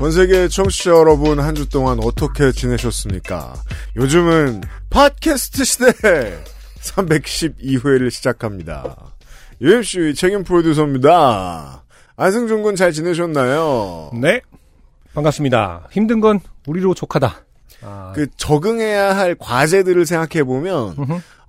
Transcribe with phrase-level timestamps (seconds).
[0.00, 3.54] 전 세계 청취자 여러분 한 주 동안 어떻게 지내셨습니까?
[3.96, 5.92] 요즘은 팟캐스트 시대
[6.80, 8.96] 312회를 시작합니다.
[9.60, 11.84] UMC 책임 프로듀서입니다.
[12.16, 14.10] 안승준 군 잘 지내셨나요?
[14.14, 14.40] 네.
[15.12, 15.88] 반갑습니다.
[15.90, 17.44] 힘든 건 우리로 족하다.
[17.82, 20.94] 아, 그 적응해야 할 과제들을 생각해 보면.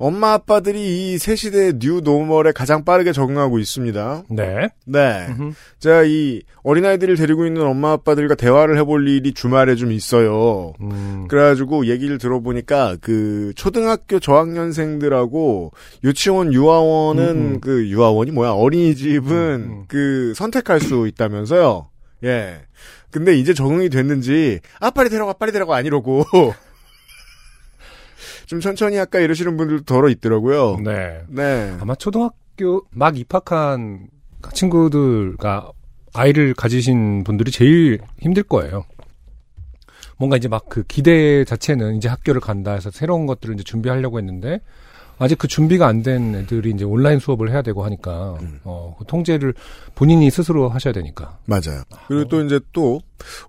[0.04, 4.24] 엄마 아빠들이 이 새 시대의 뉴 노멀에 가장 빠르게 적응하고 있습니다.
[4.32, 4.70] 네.
[4.88, 5.28] 네.
[5.78, 10.74] 제가 이 어린아이들을 데리고 있는 엄마 아빠들과 대화를 해볼 일이 주말에 좀 있어요.
[10.82, 15.72] 음, 그래가지고 얘기를 들어보니까 그 초등학교 저학년생들하고
[16.04, 17.60] 유치원 유아원은 음, 음.
[17.62, 19.84] 그 유아원이 뭐야 어린이집은 음, 음.
[19.88, 21.90] 그 선택할 수 있다면서요.
[22.24, 22.58] 예.
[23.12, 26.24] 근데 이제 적응이 됐는지 아 빨리 데려가 빨리 데려가 아니라고
[28.48, 30.78] 좀 천천히 할까 이러시는 분들도 덜어 있더라고요.
[30.84, 31.22] 네.
[31.28, 31.76] 네.
[31.80, 34.08] 아마 초등학교 막 입학한
[34.54, 35.72] 친구들과
[36.14, 38.86] 아이를 가지신 분들이 제일 힘들 거예요.
[40.18, 44.60] 뭔가 이제 막 그 기대 자체는 이제 학교를 간다 해서 새로운 것들을 이제 준비하려고 했는데
[45.24, 48.60] 아직 그 준비가 안 된 애들이 이제 온라인 수업을 해야 되고 하니까 음.
[48.64, 49.54] 어, 그 통제를
[49.94, 51.38] 본인이 스스로 하셔야 되니까.
[51.46, 51.84] 맞아요.
[52.08, 53.02] 그리고 또 이제 또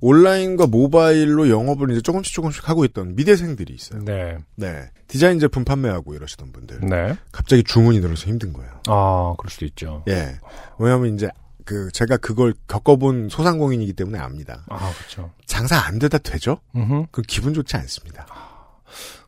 [0.03, 4.03] 온라인과 모바일로 영업을 이제 조금씩 조금씩 하고 있던 미대생들이 있어요.
[4.05, 4.37] 네.
[4.56, 4.83] 네.
[5.09, 6.81] 디자인 제품 판매하고 이러시던 분들.
[6.83, 7.17] 네.
[7.33, 8.70] 갑자기 주문이 늘어서 힘든 거예요.
[8.89, 10.05] 아, 그럴 수도 있죠.
[10.09, 10.39] 예.
[10.78, 11.31] 왜냐하면 이제
[11.65, 14.65] 그 제가 그걸 겪어본 소상공인이기 때문에 압니다.
[14.69, 15.31] 아, 그렇죠.
[15.47, 16.59] 장사 안 되다 되죠?
[16.75, 18.27] 음, 그 기분 좋지 않습니다.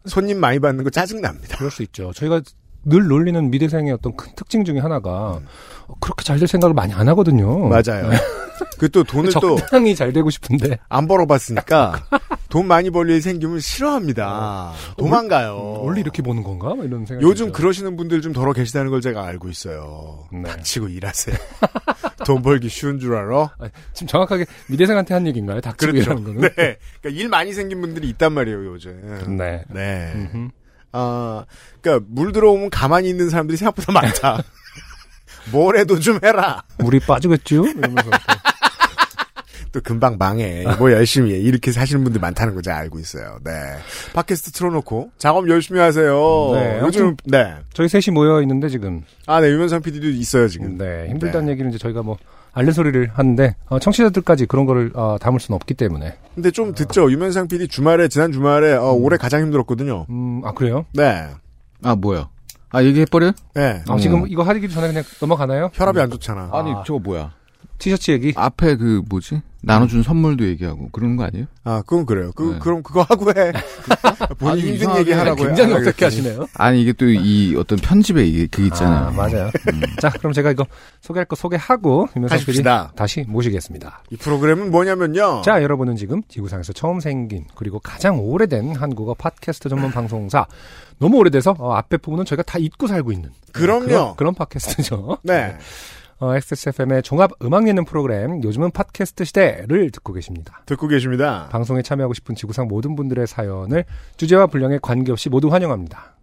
[0.06, 1.56] 손님 많이 받는 거 짜증 납니다.
[1.58, 2.12] 그럴 수 있죠.
[2.14, 2.42] 저희가
[2.86, 5.46] 늘 놀리는 미대생의 어떤 큰 특징 중에 하나가 음.
[5.86, 7.68] 어, 그렇게 잘 될 생각을 많이 안 하거든요.
[7.68, 8.10] 맞아요.
[8.78, 10.78] 그 또 돈을 또안 적당히 잘 되고 싶은데
[11.08, 12.04] 벌어봤으니까
[12.54, 14.74] 돈 많이 벌일 생기면 싫어합니다.
[14.96, 15.80] 도망가요.
[15.82, 16.72] 원래 이렇게 보는 건가?
[16.76, 17.20] 뭐 이런 생각.
[17.20, 20.28] 요즘 그러시는 분들 좀 덜어 계시다는 걸 제가 알고 있어요.
[20.32, 20.44] 네.
[20.44, 21.34] 닥치고 일하세요.
[22.24, 23.56] 돈 벌기 쉬운 줄 알아?
[23.92, 25.60] 지금 정확하게 미대생한테 한 얘기인가요?
[25.62, 26.40] 닥치고이라는 거는.
[26.56, 26.78] 네.
[27.02, 29.36] 그러니까 일 많이 생긴 분들이 있단 말이에요, 요즘.
[29.36, 29.64] 네.
[29.70, 30.12] 네.
[30.14, 30.50] 음흠.
[30.92, 31.44] 아,
[31.80, 34.44] 그러니까 물 들어오면 가만히 있는 사람들이 생각보다 많다.
[35.50, 36.62] 뭘 해도 좀 해라.
[36.78, 37.66] 물이 빠지겠죠?
[37.66, 38.10] 이러면서
[39.74, 40.64] 또 금방 망해.
[40.78, 41.38] 뭐 열심히 해.
[41.38, 43.38] 이렇게 사시는 분들 많다는 거 제가 알고 있어요.
[43.44, 43.50] 네.
[44.14, 46.14] 팟캐스트 틀어놓고 작업 열심히 하세요.
[46.54, 47.54] 네, 요즘 네.
[47.72, 49.48] 저희 셋이 모여 있는데 지금 아, 네.
[49.50, 50.78] 유면상 PD도 있어요 지금.
[50.78, 52.16] 네 힘들다는 얘기를 이제 저희가 뭐
[52.52, 57.10] 알른 소리를 하는데 어, 청취자들까지 그런 거를 어, 담을 수는 없기 때문에 근데 좀 듣죠.
[57.10, 60.06] 유면상 PD 주말에 지난 주말에 어, 올해 가장 힘들었거든요.
[60.08, 60.86] 음 아 그래요?
[60.94, 61.26] 네.
[61.82, 62.28] 아 뭐야?
[62.70, 63.32] 아 얘기해버려?
[63.54, 63.82] 네.
[63.88, 65.70] 아, 지금 이거 하기 전에 그냥 넘어가나요?
[65.74, 66.50] 혈압이 안 좋잖아.
[66.52, 66.84] 아니 아.
[66.86, 67.32] 저거 뭐야?
[67.78, 68.32] 티셔츠 얘기.
[68.36, 69.42] 앞에 그 뭐지?
[69.66, 71.46] 나눠준 선물도 얘기하고 그러는 거 아니에요?
[71.64, 72.32] 아, 그건 그래요.
[72.34, 72.58] 그 네.
[72.58, 73.52] 그럼 그거 하고 해.
[74.38, 75.46] 본인 아니, 힘든 얘기 하라고 해.
[75.48, 76.04] 굉장히 아, 어떻게.
[76.04, 76.46] 하시네요?
[76.54, 79.08] 아니 이게 또 이 어떤 편집에 이게 그 있잖아요.
[79.08, 79.50] 아, 맞아요.
[80.00, 80.64] 자, 그럼 제가 이거
[81.00, 82.62] 소개할 거 소개하고 유명상 PD.
[82.96, 84.02] 다시 모시겠습니다.
[84.10, 85.42] 이 프로그램은 뭐냐면요.
[85.44, 90.46] 자, 여러분은 지금 지구상에서 처음 생긴 그리고 가장 오래된 한국어 팟캐스트 전문 방송사
[90.98, 93.86] 너무 오래돼서 어, 앞에 부분은 저희가 다 잊고 살고 있는 그럼요.
[93.86, 95.18] 그런, 그런 팟캐스트죠.
[95.22, 95.56] 네.
[96.20, 100.62] 어, XSFM의 종합 음악 예능 프로그램 요즘은 팟캐스트 시대를 듣고 계십니다.
[100.66, 101.48] 듣고 계십니다.
[101.50, 103.84] 방송에 참여하고 싶은 지구상 모든 분들의 사연을
[104.16, 106.14] 주제와 분량에 관계없이 모두 환영합니다.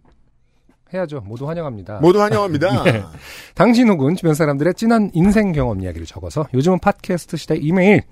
[0.92, 1.22] 해야죠.
[1.24, 2.00] 모두 환영합니다.
[2.00, 2.84] 모두 환영합니다.
[2.84, 3.02] 네.
[3.54, 8.02] 당신 혹은 주변 사람들의 진한 인생 경험 이야기를 적어서 요즘은 팟캐스트 시대 이메일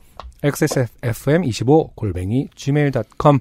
[0.42, 3.40] xsfm25 골뱅이 gmail.com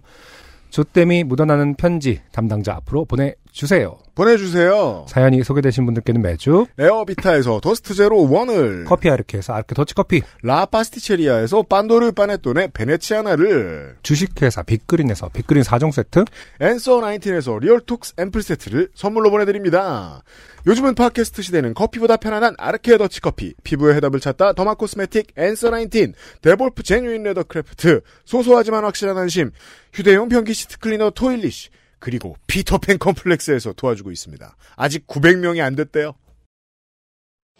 [0.69, 3.97] 조땜이 묻어나는 편지 담당자 앞으로 보내주세요.
[4.19, 5.05] 보내주세요.
[5.07, 12.11] 사연이 소개되신 분들께는 매주 에어비타에서 토스트 제로 원을 커피 아르케에서 아르케 더치커피 라 파스티체리아에서 판도르
[12.11, 16.25] 파네톤의 베네치아나를 주식회사 빅그린에서 빅그린 4종 세트
[16.59, 20.21] 앤서 19에서 리얼톡스 앰플 세트를 선물로 보내드립니다.
[20.67, 26.11] 요즘은 팟캐스트 시대는 커피보다 편안한 아르케 더치커피 피부의 해답을 찾다 더마 코스메틱 앤서 19
[26.41, 29.51] 데볼프 제뉴인 레더 크래프트 소소하지만 확실한 안심
[29.93, 34.55] 휴대용 변기 시트 클리너 토일리쉬 그리고 피터팬 컴플렉스에서 도와주고 있습니다.
[34.75, 36.13] 아직 900명이 안 됐대요.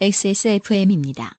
[0.00, 1.36] XSFM입니다.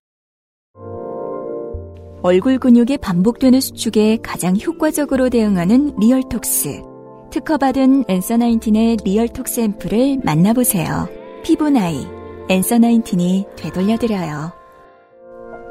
[2.23, 6.83] 얼굴 근육의 반복되는 수축에 가장 효과적으로 대응하는 리얼톡스.
[7.31, 11.09] 특허받은 엔서 나인틴의 리얼톡스 앰플을 만나보세요.
[11.43, 12.05] 피부 나이,
[12.49, 14.51] 엔서 나인틴이 되돌려드려요.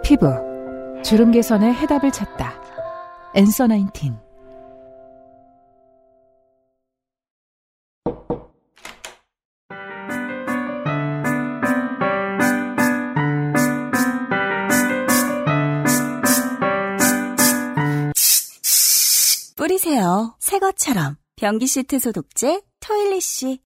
[0.02, 0.26] 피부,
[1.04, 2.60] 주름 개선의 해답을 찾다.
[3.34, 4.29] 엔서 나인틴.
[19.60, 20.34] 닦으세요.
[20.38, 21.16] 새 것처럼.
[21.36, 23.60] 변기 시트 소독제 토일리쉬.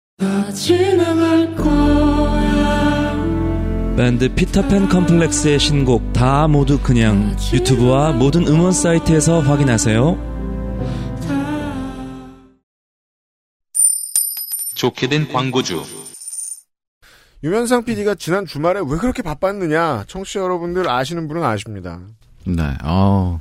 [3.97, 10.19] 밴드 피터팬 컴플렉스의 신곡 다 모두 그냥 유튜브와 모든 음원 사이트에서 확인하세요.
[14.75, 15.81] 좋게 된 광고주.
[17.45, 22.01] 유면상 PD가 지난 주말에 왜 그렇게 바빴느냐 청취자 여러분들 아시는 분은 아십니다.
[22.47, 22.77] 네.
[22.83, 23.41] 어,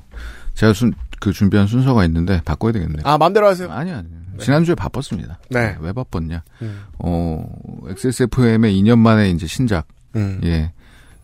[0.53, 3.01] 제가 순, 그 준비한 순서가 있는데 바꿔야 되겠네요.
[3.05, 3.71] 아 맘대로 하세요.
[3.71, 4.09] 아니, 아니.
[4.39, 5.39] 지난주에 바빴습니다.
[5.51, 5.77] 네.
[5.79, 6.43] 왜 바빴냐.
[6.61, 6.83] 음.
[6.99, 7.49] 어,
[7.91, 9.87] XSFM의 2년 만에 이제 신작,
[10.17, 10.41] 음.
[10.43, 10.73] 예.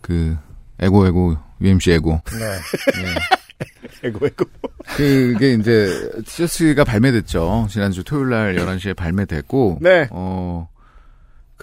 [0.00, 0.38] 그,
[0.78, 2.18] 에고, 에고, UMC 에고.
[2.32, 2.46] 네.
[3.02, 4.08] 예.
[4.08, 4.46] 에고 에고.
[4.96, 7.66] 그게 이제, 티셔츠가 발매됐죠.
[7.68, 9.80] 지난주 토요일 날 11시에 발매됐고.
[9.82, 10.08] 네.
[10.12, 10.69] 어,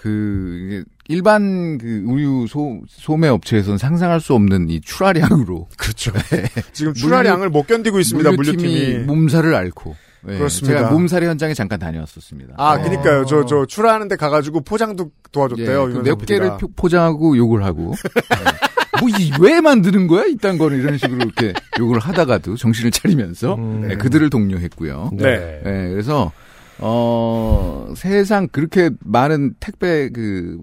[0.00, 5.66] 그, 일반 그 우유 소, 소매 업체에서는 상상할 수 없는 이 출하량으로.
[5.76, 6.12] 그렇죠.
[6.72, 8.30] 지금 출하량을 못 견디고 있습니다.
[8.30, 8.98] 물류팀이.
[9.06, 9.96] 몸살을 앓고.
[10.28, 10.78] 예, 그렇습니다.
[10.78, 12.54] 제가 몸살이 현장에 잠깐 다녀왔었습니다.
[12.58, 12.84] 아, 네.
[12.84, 13.24] 그니까요.
[13.24, 15.66] 저, 저, 출하하는데 가가지고 포장도 도와줬대요.
[15.68, 16.42] 예, 그 유면상 몇 PD가.
[16.44, 17.94] 개를 표- 포장하고 욕을 하고.
[18.14, 19.00] 네.
[19.00, 20.26] 뭐, 이, 왜 만드는 거야?
[20.26, 23.88] 이딴 거는 이런 식으로 이렇게 욕을 하다가도 정신을 차리면서 음.
[23.88, 25.10] 네, 그들을 독려했고요.
[25.14, 25.60] 네.
[25.64, 26.30] 네, 그래서,
[26.80, 30.58] 어, 세상 그렇게 많은 택배 그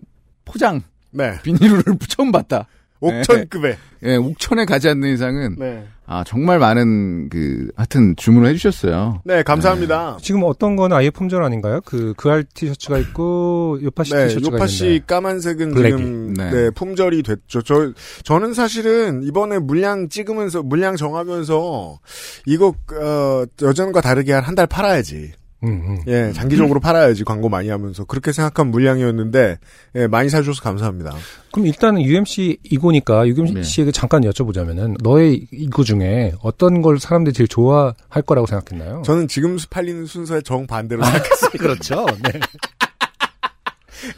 [0.45, 0.81] 포장,
[1.11, 1.33] 네.
[1.43, 2.67] 비닐을 처음 봤다.
[3.01, 3.77] 옥천급에.
[4.03, 5.85] 예, 옥천에 가지 않는 이상은, 네.
[6.07, 9.21] 아, 정말 많은 그, 하여튼 주문을 해 주셨어요.
[9.25, 10.17] 네, 감사합니다.
[10.21, 11.81] 지금 어떤 거는 아예 품절 아닌가요?
[11.85, 15.05] 그, 그알 티셔츠가 있고, 요파시 네, 티셔츠가 요파시 있는데.
[15.07, 15.97] 까만색은 블랙이.
[15.97, 16.49] 지금 네.
[16.51, 16.69] 네.
[16.71, 17.61] 품절이 됐죠.
[17.63, 17.91] 저
[18.23, 21.99] 저는 사실은 이번에 물량 찍으면서 물량 정하면서
[22.45, 25.33] 이거 어, 여전과 다르게 한 한 달 팔아야지.
[25.63, 25.99] 음, 음.
[26.07, 29.57] 예, 장기적으로 팔아야지 광고 많이 하면서 그렇게 생각한 물량이었는데
[29.95, 31.15] 예, 많이 사줘서 감사합니다.
[31.51, 38.21] 그럼 일단은 UMC 이고니까 UMC에게 잠깐 여쭤보자면은 너의 이고 중에 어떤 걸 사람들이 제일 좋아할
[38.25, 39.01] 거라고 생각했나요?
[39.05, 41.57] 저는 지금 팔리는 순서의 정 반대로 생각했습니다.
[41.57, 42.05] 그렇죠.
[42.23, 42.39] 네.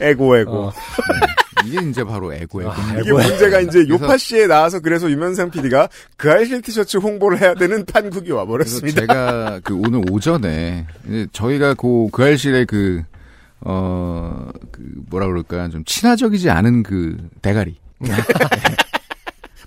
[0.00, 0.50] 에고 에고.
[0.50, 0.72] 어.
[1.66, 2.72] 이게 이제 바로 에고예요.
[3.00, 7.84] 이게 문제가 이제 그래서- 요파시에 나와서 그래서 유면상 PD가 그 알실 티셔츠 홍보를 해야 되는
[7.84, 9.00] 판국이 와버렸습니다.
[9.02, 13.02] 제가 그 오늘 오전에 이제 저희가 그, 그 알실의 그,
[13.60, 17.76] 어, 그 뭐라 그럴까 좀 친화적이지 않은 그 대가리.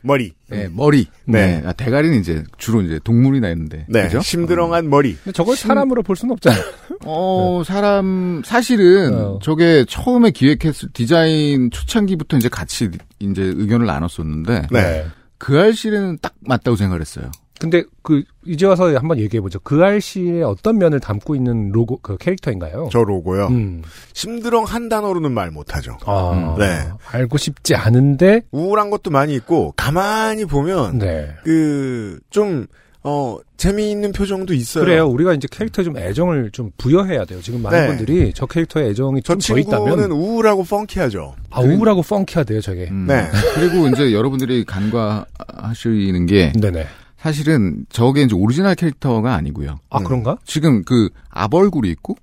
[0.01, 0.33] 머리.
[0.49, 1.07] 네, 머리.
[1.25, 1.61] 네.
[1.61, 1.67] 네.
[1.67, 3.85] 아, 대가리는 이제 주로 이제 동물이나 있는데.
[3.87, 4.21] 네, 그죠?
[4.21, 5.15] 심드렁한 머리.
[5.15, 6.61] 근데 저걸 사람으로 볼 수는 없잖아요.
[7.05, 9.39] 어, 사람, 사실은, 어.
[9.41, 12.89] 저게 처음에 기획했을, 디자인 초창기부터 이제 같이
[13.19, 15.05] 이제 의견을 나눴었는데, 네.
[15.37, 17.31] 그 알실에는 딱 맞다고 생각을 했어요.
[17.61, 19.59] 근데 그 이제 와서 한번 얘기해 보죠.
[19.59, 22.89] 그 알씨의 어떤 면을 담고 있는 로고 그 캐릭터인가요?
[22.91, 23.49] 저 로고요.
[23.49, 23.83] 음.
[24.13, 25.95] 심드렁 한 단어로는 말 못하죠.
[26.07, 26.79] 아, 네.
[27.11, 31.29] 알고 싶지 않은데 우울한 것도 많이 있고 가만히 보면 네.
[31.43, 32.65] 그좀
[33.03, 34.83] 어, 재미있는 표정도 있어요.
[34.83, 35.07] 그래요.
[35.07, 37.41] 우리가 이제 캐릭터에 좀 애정을 좀 부여해야 돼요.
[37.43, 37.87] 지금 많은 네.
[37.87, 41.35] 분들이 저 캐릭터에 애정이 저좀더 친구는 있다면 우울하고 펑키하죠.
[41.51, 42.87] 아, 우울하고 펑키하대요, 저게.
[42.89, 43.05] 음.
[43.07, 43.27] 네.
[43.53, 46.87] 그리고 이제 여러분들이 간과하시는 게, 네네.
[47.21, 49.77] 사실은 저게 이제 오리지널 캐릭터가 아니고요.
[49.91, 50.03] 아, 음.
[50.03, 50.37] 그런가?
[50.43, 52.17] 지금 그 앞얼굴이 있고,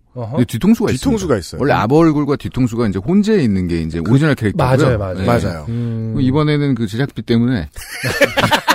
[0.49, 1.37] 뒤통수가 뒤통수가.
[1.39, 1.61] 있어요.
[1.61, 4.77] 원래 앞얼굴과 뒤통수가 이제 혼재해 있는 게 이제 오리지널 캐릭터고요.
[4.77, 5.19] 맞아요, 맞아요.
[5.19, 5.25] 네.
[5.25, 5.67] 맞아요.
[5.69, 6.17] 음.
[6.19, 7.69] 이번에는 그 제작비 때문에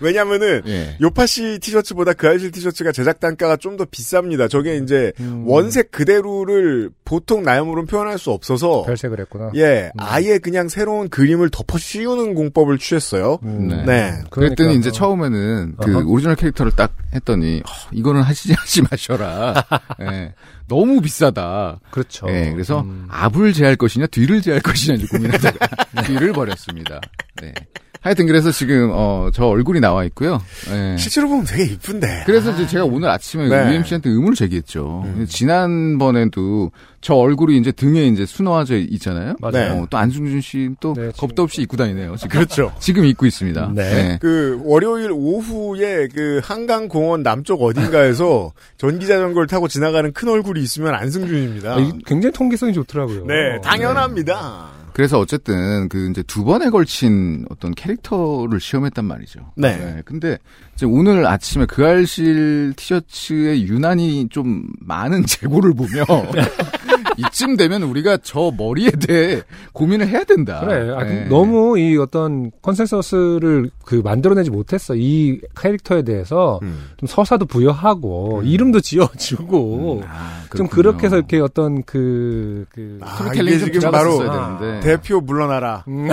[0.00, 0.96] 왜냐면은 예.
[1.00, 4.50] 요파시 티셔츠보다 그 아이실 티셔츠가 제작 단가가 좀 더 비쌉니다.
[4.50, 5.44] 저게 이제 음.
[5.46, 9.52] 원색 그대로를 보통 나염으로는 표현할 수 없어서 별색을 했구나.
[9.54, 13.38] 예, 아예 그냥 새로운 그림을 덮어 씌우는 공법을 취했어요.
[13.44, 13.68] 음.
[13.68, 13.84] 네.
[13.86, 14.12] 네.
[14.30, 14.92] 그랬더니 그러니까, 이제 어.
[14.92, 16.08] 처음에는 그 어허.
[16.08, 19.64] 오리지널 캐릭터를 딱 했더니 어, 이거는 하시지 하지 마셔라.
[20.02, 20.34] 예.
[20.68, 21.80] 너무 비싸다.
[21.90, 22.26] 그렇죠.
[22.28, 22.50] 예.
[22.52, 23.06] 그래서 음.
[23.08, 25.66] 앞을 제할 것이냐 뒤를 제할 것이냐 이제 고민하다가
[26.06, 27.00] 뒤를 버렸습니다.
[27.40, 27.54] 네.
[28.02, 30.40] 하여튼 그래서 지금 어 저 얼굴이 나와 있고요.
[30.70, 30.96] 예.
[30.98, 32.24] 실제로 보면 되게 이쁜데.
[32.26, 33.72] 그래서 이제 제가 오늘 아침에 네.
[33.72, 35.02] UMC한테 의문을 제기했죠.
[35.04, 35.26] 음.
[35.28, 36.70] 지난번에도
[37.00, 39.34] 저 얼굴이 이제 등에 이제 순화져 있잖아요.
[39.40, 39.82] 맞아요.
[39.82, 42.16] 어, 또 안승준 씨또 네, 겁도 없이 입고 다니네요.
[42.16, 42.28] 지금.
[42.30, 42.72] 그렇죠.
[42.78, 43.72] 지금 입고 있습니다.
[43.74, 44.18] 네.
[44.20, 50.94] 그 월요일 오후에 그 한강 공원 남쪽 어딘가에서 전기 자전거를 타고 지나가는 큰 얼굴이 있으면
[50.94, 51.72] 안승준입니다.
[51.72, 53.24] 아, 굉장히 통기성이 좋더라고요.
[53.24, 54.79] 네, 당연합니다.
[55.00, 59.40] 그래서 어쨌든 그 이제 두 번에 걸친 어떤 캐릭터를 시험했단 말이죠.
[59.56, 60.02] 네.
[60.04, 60.36] 근데
[60.74, 66.04] 이제 오늘 아침에 그 알실 티셔츠에 유난히 좀 많은 재고를 보며
[67.16, 69.42] 이쯤 되면 우리가 저 머리에 대해
[69.72, 70.60] 고민을 해야 된다.
[70.60, 70.94] 그래.
[70.94, 71.24] 아, 네.
[71.28, 74.94] 너무 이 어떤 컨센서스를 그 만들어내지 못했어.
[74.96, 76.88] 이 캐릭터에 대해서 음.
[76.96, 80.68] 좀 서사도 부여하고 이름도 지어주고 아, 좀.
[80.68, 84.80] 그렇게 해서 이렇게 어떤 그, 그 아, 이게 좀 지금 바로 되는데.
[84.96, 85.84] 대표 물러나라.
[85.88, 86.08] 음.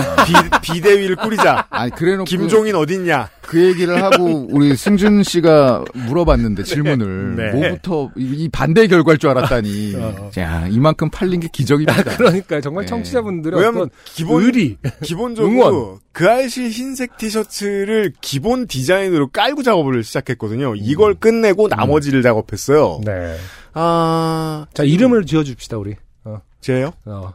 [0.62, 1.66] 비, 비대위를 꾸리자.
[1.70, 3.28] 아니 그래놓고 김종인 어딨냐?
[3.42, 7.50] 그 얘기를 하고 우리 승준 씨가 물어봤는데 질문을 네.
[7.52, 9.94] 뭐부터 이, 이 반대 결과일 줄 알았다니.
[9.96, 10.30] 어.
[10.32, 12.16] 자 이만큼 팔린 게 기적입니다.
[12.16, 12.88] 그러니까 정말 네.
[12.88, 14.76] 청취자분들의 왜냐면 어떤 기본 의리.
[15.02, 15.98] 기본적으로 응원.
[16.12, 20.74] 그 알실 흰색 티셔츠를 기본 디자인으로 깔고 작업을 시작했거든요.
[20.76, 23.00] 이걸 끝내고 나머지를 작업했어요.
[23.04, 23.36] 네.
[23.72, 25.94] 아, 자 이름을 지어줍시다 우리.
[26.24, 26.40] 어.
[26.60, 26.92] 제요?
[27.04, 27.32] 어.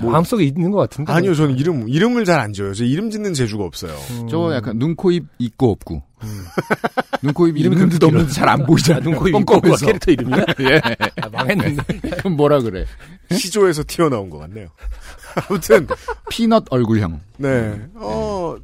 [0.00, 1.12] 아, 마음속에 있는 것 같은데.
[1.12, 2.74] 아니요, 저는 이름 이름을 잘 안 지어요.
[2.74, 3.92] 저 이름 짓는 재주가 없어요.
[4.10, 4.28] 음.
[4.28, 6.02] 저 약간 눈, 코, 입 있고 없고.
[7.22, 8.98] 눈, 코, 입이 이름이 있는 듯 그렇게 없는 듯잘안 보이잖아.
[8.98, 9.86] 아, 눈코 입 껌껌해서.
[9.86, 10.44] 캐릭터 이름이야?
[10.60, 10.80] 예.
[11.22, 11.82] 아, 망했는데.
[12.18, 12.84] 그럼 뭐라 그래?
[13.30, 14.68] 시조에서 튀어나온 것 같네요.
[15.48, 15.86] 아무튼
[16.30, 17.20] 피넛 얼굴형.
[17.38, 18.56] 네, 어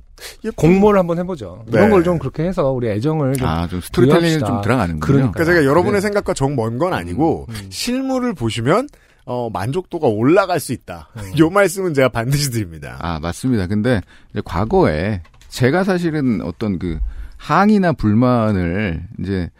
[0.44, 1.64] 예쁜- 공모를 한번 해보죠.
[1.66, 1.78] 네.
[1.78, 4.38] 이런 걸 좀 그렇게 해서 우리 애정을 좀 아, 좀 스토리텔링이.
[4.38, 5.00] 좀 들어가는군요.
[5.00, 5.32] 그러니까.
[5.32, 6.00] 그러니까 제가 여러분의 네.
[6.00, 7.66] 생각과 정 먼 건 아니고 음.
[7.70, 8.88] 실물을 보시면
[9.24, 11.08] 어, 만족도가 올라갈 수 있다.
[11.16, 11.38] 음.
[11.38, 12.98] 요 말씀은 제가 반드시 드립니다.
[13.00, 13.66] 아, 맞습니다.
[13.66, 14.00] 근데
[14.30, 16.98] 이제 과거에 제가 사실은 어떤 그
[17.36, 19.50] 항의나 불만을 이제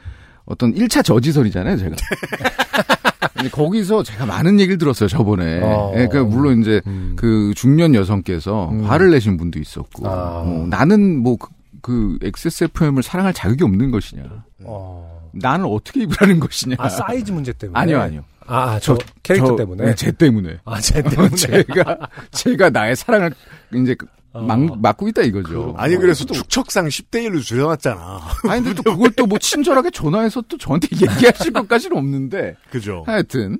[0.44, 1.96] 어떤 1차 저지설이잖아요, 제가.
[3.52, 5.60] 거기서 제가 많은 얘기를 들었어요, 저번에.
[5.62, 5.92] 어.
[5.96, 7.14] 예, 그 물론 이제 음.
[7.16, 8.84] 그 중년 여성께서 음.
[8.84, 10.42] 화를 내신 분도 있었고, 아.
[10.44, 11.48] 어, 나는 뭐 그,
[11.80, 14.22] 그 XSFM을 사랑할 자격이 없는 것이냐.
[14.64, 15.30] 어.
[15.32, 16.76] 나는 어떻게 입으라는 것이냐.
[16.78, 17.78] 아 사이즈 문제 때문에.
[17.78, 18.24] 아니요, 아니요.
[18.54, 19.84] 아, 저 캐릭터 저- 때문에.
[19.86, 20.58] 네, 제 때문에.
[20.64, 21.30] 아, 제 때문에.
[21.36, 21.98] 제가
[22.32, 23.32] 제가 나의 사랑을
[23.74, 23.96] 이제
[24.34, 24.40] 어.
[24.42, 25.74] 막, 막고 있다 이거죠.
[25.76, 28.20] 아니 그래서 축척상 10대 1로 줄여놨잖아.
[28.48, 33.02] 아니 근데 또 그걸 또 뭐 친절하게 전화해서 또 저한테 얘기하실 것까지는 없는데 그죠?
[33.06, 33.58] 하여튼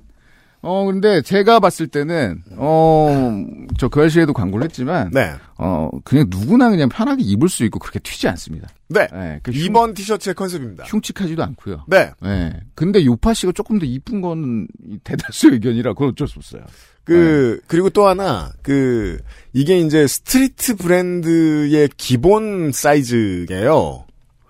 [0.65, 3.33] 어 근데 제가 봤을 때는 어
[3.77, 5.33] 저 그 아시에도 광고를 했지만 네.
[5.57, 8.67] 어 그냥 누구나 그냥 편하게 입을 수 있고 그렇게 튀지 않습니다.
[8.89, 9.07] 네.
[9.13, 10.83] 예, 그 흉- 2번 티셔츠의 컨셉입니다.
[10.85, 11.83] 흉측하지도 않고요.
[11.87, 12.11] 네.
[12.25, 12.53] 예.
[12.75, 14.67] 근데 요파 씨가 조금 더 이쁜 건
[15.03, 16.61] 대다수 의견이라 그건 어쩔 수 없어요.
[17.03, 17.65] 그, 네.
[17.67, 19.19] 그리고 또 하나, 그,
[19.51, 24.05] 이게 이제 스트리트 브랜드의 기본 사이즈예요.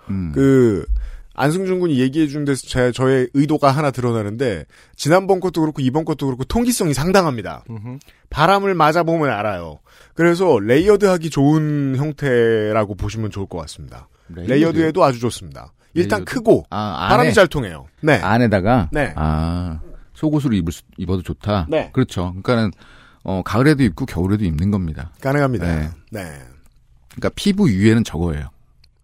[0.10, 0.32] 음.
[0.36, 0.86] 그,
[1.34, 6.28] 안승준 군이 얘기해 준 데서 제, 저의 의도가 하나 드러나는데, 지난번 것도 그렇고 이번 것도
[6.28, 7.64] 그렇고 통기성이 상당합니다.
[7.70, 7.98] 음흠.
[8.30, 9.80] 바람을 맞아보면 알아요.
[10.14, 14.08] 그래서 layered하기 좋은 형태라고 보시면 좋을 것 같습니다.
[14.30, 15.74] layered 에도 아주 좋습니다.
[15.94, 16.34] 일단 layered?
[16.34, 17.86] 크고, 아, 바람이 잘 통해요.
[18.02, 18.16] 네.
[18.16, 19.14] 안에다가 네.
[19.16, 19.80] 아
[20.14, 21.68] 속옷으로 입을 수, 입어도 좋다.
[21.70, 21.90] 네.
[21.94, 22.34] 그렇죠.
[22.42, 22.72] 그러니까는
[23.24, 25.12] 어 가을에도 입고 겨울에도 입는 겁니다.
[25.22, 25.66] 가능합니다.
[25.66, 25.90] 네.
[26.12, 26.22] 네.
[27.10, 28.50] 그러니까 피부 위에는 저거예요.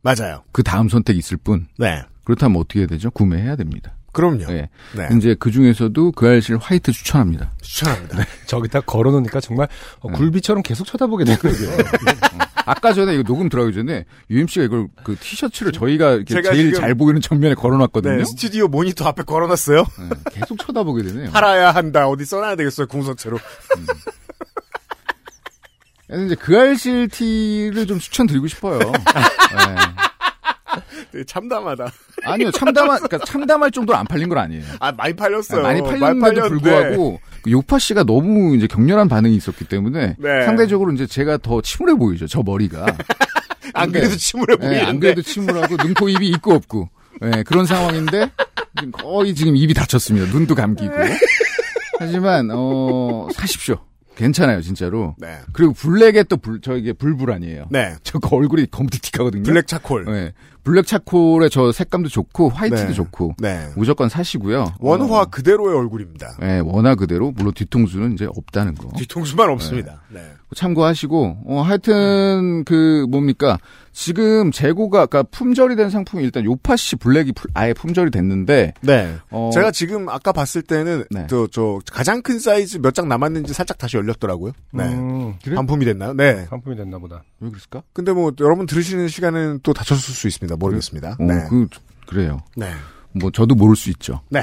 [0.01, 0.43] 맞아요.
[0.51, 1.67] 그 다음 선택 있을 뿐.
[1.77, 2.01] 네.
[2.29, 3.09] 그렇다면 어떻게 해야 되죠?
[3.09, 3.95] 구매해야 됩니다.
[4.11, 4.45] 그럼요.
[4.45, 4.69] 네.
[4.95, 5.09] 네.
[5.17, 7.51] 이제 그 중에서도 그 알실 화이트 추천합니다.
[7.61, 8.23] 추천합니다.
[8.45, 9.67] 저기다 걸어놓으니까 정말
[10.01, 11.69] 어, 굴비처럼 계속 쳐다보게 되거든요.
[12.65, 17.55] 아까 전에 이거 녹음 들어가기 전에 UMC가 이걸 그 티셔츠를 저희가 제일 잘 보이는 정면에
[17.55, 18.17] 걸어놨거든요.
[18.17, 19.77] 네, 스튜디오 모니터 앞에 걸어놨어요.
[19.79, 21.31] 네, 계속 쳐다보게 되네요.
[21.31, 22.07] 팔아야 한다.
[22.07, 22.85] 어디 써놔야 되겠어요.
[22.85, 23.39] 궁서체로.
[26.05, 28.77] 그래서 이제 그 알실 티를 좀 추천드리고 싶어요.
[28.91, 30.08] 네.
[31.11, 31.91] 되게 참담하다.
[32.25, 34.63] 아니요, 참담한, 그러니까 참담할 정도로 안 팔린 건 아니에요.
[34.79, 35.61] 아 많이 팔렸어요.
[35.63, 36.49] 많이 팔렸는데도 팔렸는데.
[36.49, 40.45] 불구하고 그 요파 씨가 너무 이제 격렬한 반응이 있었기 때문에 네.
[40.45, 42.27] 상대적으로 이제 제가 더 침울해 보이죠.
[42.27, 42.85] 저 머리가.
[43.73, 44.85] 안 그래도 침울해 네, 보이는데.
[44.85, 46.89] 안 그래도 침울하고 눈, 코, 입이 있고 없고
[47.21, 48.31] 네, 그런 상황인데
[48.77, 50.31] 지금 거의 지금 입이 닫혔습니다.
[50.31, 50.93] 눈도 감기고.
[51.99, 53.77] 하지만 어 사십시오.
[54.15, 55.15] 괜찮아요, 진짜로.
[55.17, 55.37] 네.
[55.53, 57.67] 그리고 블랙에 또 불, 저 이게 불불 아니에요.
[57.69, 57.95] 네.
[58.03, 59.43] 저 얼굴이 검티틱하거든요.
[59.43, 60.05] 블랙 차콜.
[60.05, 60.33] 네.
[60.63, 62.93] 블랙 차콜의 저 색감도 좋고 화이트도 네.
[62.93, 63.67] 좋고 네.
[63.75, 64.73] 무조건 사시고요.
[64.79, 66.37] 원화 어, 그대로의 얼굴입니다.
[66.39, 70.01] 네, 원화 그대로 물론 뒤통수는 이제 없다는 거 뒤통수만 없습니다.
[70.09, 70.21] 네.
[70.55, 73.59] 참고하시고 어 하여튼 그 뭡니까
[73.91, 79.15] 지금 재고가 그러니까 품절이 된 상품이 일단 요팟시 블랙이 풀- 아예 품절이 됐는데 네.
[79.29, 81.27] 어 제가 지금 아까 봤을 때는 네.
[81.29, 84.51] 저, 저 가장 큰 사이즈 몇 장 남았는지 살짝 다시 열렸더라고요.
[84.73, 84.83] 네.
[84.85, 85.55] 음, 그래?
[85.55, 86.13] 반품이 됐나요?
[86.13, 86.45] 네.
[86.49, 87.23] 상품이 됐나 보다.
[87.39, 87.83] 왜 그랬을까?
[87.93, 90.48] 근데 뭐 여러분 들으시는 시간은 또 다쳤을 수 있습니다.
[90.55, 91.17] 모르겠습니다.
[91.19, 91.45] 어, 네.
[91.49, 91.67] 그
[92.07, 92.39] 그래요.
[92.55, 92.71] 네.
[93.13, 94.21] 뭐 저도 모를 수 있죠.
[94.29, 94.41] 네.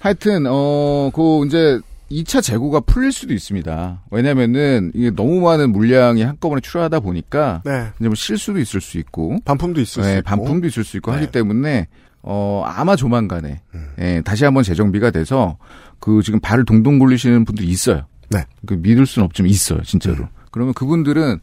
[0.00, 1.80] 하여튼 어그 이제
[2.10, 4.02] 2차 재고가 풀릴 수도 있습니다.
[4.10, 7.88] 왜냐면은 이게 너무 많은 물량이 한꺼번에 출하하다 보니까 네.
[7.98, 10.22] 이제 뭐 실수도 있을 수 있고 반품도 있을 수 네, 있고.
[10.28, 11.18] 반품도 있을 수 있고 네.
[11.18, 11.88] 하기 때문에
[12.22, 13.88] 어 아마 조만간에 음.
[13.98, 15.58] 예, 다시 한번 재정비가 돼서
[15.98, 18.06] 그 지금 발을 동동 굴리시는 분들이 있어요.
[18.30, 18.44] 네.
[18.66, 20.16] 그 믿을 수는 없지만 있어요, 진짜로.
[20.24, 20.28] 음.
[20.50, 21.40] 그러면 그분들은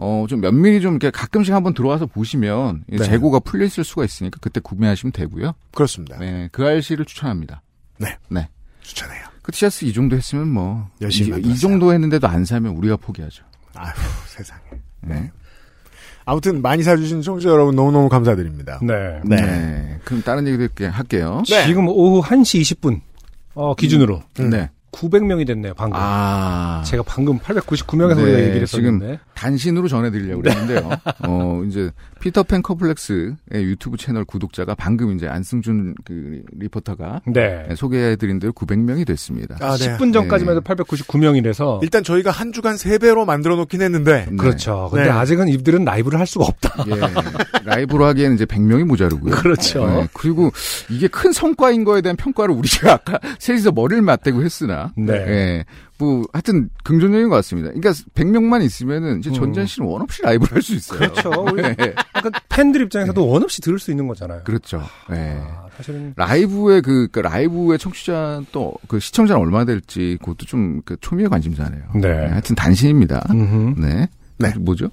[0.00, 3.04] 어 좀 면밀히 좀 이렇게 가끔씩 한번 들어와서 보시면 이 네.
[3.04, 5.52] 재고가 풀려 있을 수가 있으니까 그때 구매하시면 되고요.
[5.74, 6.16] 그렇습니다.
[6.18, 7.62] 네, 그 알씨를 추천합니다.
[7.98, 8.16] 네.
[8.30, 8.48] 네.
[8.80, 9.24] 추천해요.
[9.42, 11.56] 그 티셔츠 이 정도 했으면 뭐 열심히 이, 이.
[11.56, 13.44] 정도 했는데도 안 사면 우리가 포기하죠.
[13.74, 13.92] 아휴,
[14.28, 14.60] 세상에.
[15.02, 15.30] 네.
[16.24, 18.78] 아무튼 많이 사주신 청취자 여러분 너무너무 감사드립니다.
[18.82, 19.20] 네.
[19.24, 19.98] 네.
[20.04, 21.42] 그럼 다른 얘기도 할게- 할게요.
[21.48, 21.66] 네.
[21.66, 23.00] 지금 오후 1시 20분
[23.54, 24.50] 어, 기준으로 음.
[24.50, 24.70] 네.
[24.92, 25.98] 900명이 됐네요, 방금.
[26.00, 26.82] 아.
[26.86, 29.20] 제가 방금 899명에서 네, 우리가 얘기를 지금 했었는데.
[29.34, 30.90] 단신으로 전해드리려고 그랬는데요.
[31.26, 31.90] 어, 이제,
[32.20, 37.68] 피터팬 커플렉스의 유튜브 채널 구독자가 방금 이제 안승준 그 리포터가 네.
[37.76, 39.56] 소개해드린 대로 900명이 됐습니다.
[39.60, 39.96] 아, 네.
[39.96, 40.74] 10분 전까지만 해도 네.
[40.82, 41.82] 899명이라서.
[41.82, 44.36] 일단 저희가 한 주간 3배로 만들어 놓긴 했는데 네.
[44.36, 44.88] 그렇죠.
[44.90, 45.10] 근데 네.
[45.10, 46.84] 아직은 이들은 라이브를 할 수가 없다.
[46.88, 47.64] 예.
[47.64, 49.34] 라이브로 하기에는 이제 100명이 모자르고요.
[49.36, 49.86] 그렇죠.
[49.86, 50.50] 네, 그리고
[50.90, 54.77] 이게 큰 성과인 거에 대한 평가를 우리가 아까 셋이서 머리를 맞대고 했으나.
[54.96, 55.12] 네.
[55.12, 55.64] 예.
[55.98, 57.70] 뭐, 하여튼, 긍정적인 것 같습니다.
[57.70, 59.34] 그러니까, 100명만 있으면은, 이제 음.
[59.34, 60.98] 전전 씨는 원 없이 라이브를 할 수 있어요.
[60.98, 61.30] 그렇죠.
[61.56, 61.74] 네.
[62.16, 64.42] 약간 팬들 입장에서도 원 없이 들을 수 있는 거잖아요.
[64.44, 64.82] 그렇죠.
[65.12, 65.40] 예.
[65.42, 70.96] 아, 사실은 라이브의 그, 그 라이브의 청취자 또, 그 시청자는 얼마나 될지, 그것도 좀, 그,
[71.00, 71.82] 초미의 관심사네요.
[72.00, 72.08] 네.
[72.26, 73.26] 하여튼, 단신입니다.
[73.30, 73.80] 음흠.
[73.80, 74.08] 네.
[74.38, 74.52] 네.
[74.58, 74.90] 뭐죠?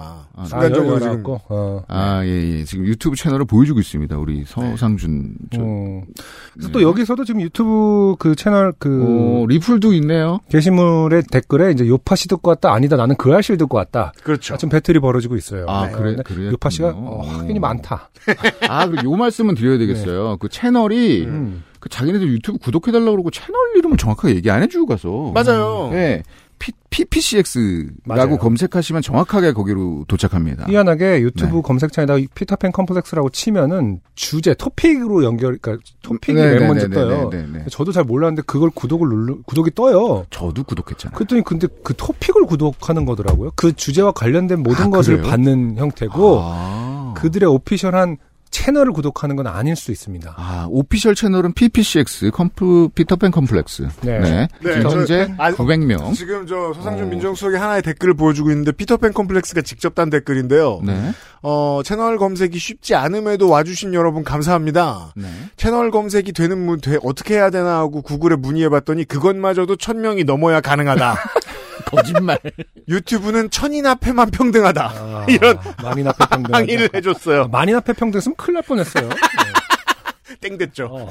[0.00, 1.82] 아, 아, 순간적으로 아, 지금 어.
[1.88, 2.64] 아, 예, 예.
[2.64, 4.16] 지금 유튜브 채널을 보여주고 있습니다.
[4.16, 5.34] 우리 서상준.
[5.52, 6.04] 저, 음.
[6.52, 6.72] 그래서 네.
[6.72, 10.38] 또 여기서도 지금 유튜브 그 채널 그 어, 리플도 있네요.
[10.50, 14.12] 게시물의 댓글에 이제 요팟시 듣고 왔다 아니다 나는 그알싫 듣고 왔다.
[14.22, 14.56] 그렇죠.
[14.56, 15.66] 지금 배틀이 벌어지고 있어요.
[15.68, 15.92] 아, 네.
[15.92, 16.52] 그래, 근데 그래요?
[16.52, 18.10] 요팟시가 어, 확인이 많다.
[18.68, 20.36] 아, 그리고 요 말씀은 드려야 되겠어요.
[20.38, 21.64] 그 채널이, 음.
[21.80, 25.32] 그 자기네들 유튜브 구독해달라고 그러고 채널 이름을 정확하게 얘기 안 해주고 가서.
[25.34, 25.90] 맞아요.
[25.92, 26.22] 네.
[26.58, 28.38] P, PPCX라고.
[28.38, 30.66] 검색하시면 정확하게 거기로 도착합니다.
[30.68, 31.62] 희한하게 유튜브 네.
[31.62, 37.30] 검색창에다 피터팬 컴플렉스라고 치면은 주제 토픽으로 연결 그러니까 토픽이 네, 맨 먼저 네, 떠요.
[37.30, 37.64] 네, 네, 네.
[37.70, 40.26] 저도 잘 몰랐는데 그걸 구독을 눌러 구독이 떠요.
[40.30, 41.16] 저도 구독했잖아요.
[41.16, 43.52] 그랬더니 근데 그 토픽을 구독하는 거더라고요.
[43.54, 45.22] 그 주제와 관련된 모든 아, 것을?
[45.22, 47.14] 받는 형태고 아.
[47.16, 48.18] 그들의 official한
[48.50, 50.34] 채널을 구독하는 건 아닐 수 있습니다.
[50.36, 53.88] 아, official 채널은 PPCX, 컴프, 피터팬 컴플렉스.
[54.02, 54.18] 네.
[54.20, 54.48] 네.
[54.62, 56.14] 네, 지금 저- 현재 아, 900명.
[56.14, 57.10] 지금 저 서상준 어.
[57.10, 60.80] 민정수석이 하나의 댓글을 보여주고 있는데 피터팬 컴플렉스가 직접 단 댓글인데요.
[60.84, 61.12] 네.
[61.42, 65.12] 어, 채널 검색이 쉽지 않음에도 와주신 여러분 감사합니다.
[65.16, 65.26] 네.
[65.56, 70.60] 채널 검색이 되는 문 돼, 어떻게 해야 되나 하고 구글에 문의해봤더니 그것마저도 천 명이 넘어야
[70.60, 71.16] 가능하다.
[71.86, 72.38] 거짓말.
[72.88, 74.82] 유튜브는 천인 앞에만 평등하다.
[74.86, 77.48] 아, 이런 만인 앞에 평등 항의를 해줬어요.
[77.48, 79.08] 만인 앞에 평등했으면 큰일 날 뻔했어요.
[80.40, 80.86] 땡됐죠.
[80.86, 81.08] 어.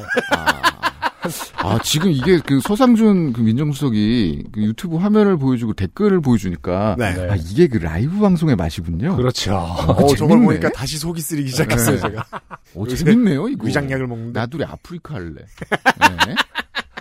[1.58, 6.95] 아, 지금 이게 그 서상준 그 민정수석이 그 유튜브 화면을 보여주고 댓글을 보여주니까.
[6.97, 7.13] 네.
[7.13, 7.30] 네.
[7.30, 9.15] 아, 이게 그 라이브 방송의 맛이군요.
[9.17, 9.56] 그렇죠.
[9.56, 10.45] 어, 저걸 재밌네.
[10.45, 12.01] 보니까 다시 속이 쓰리기 시작했어요, 네.
[12.01, 12.25] 제가.
[12.75, 13.65] 어, 재밌네요, 이거.
[13.65, 14.39] 위장약을 먹는데.
[14.39, 15.34] 나둘이 아프리카 할래.
[16.27, 16.36] 네.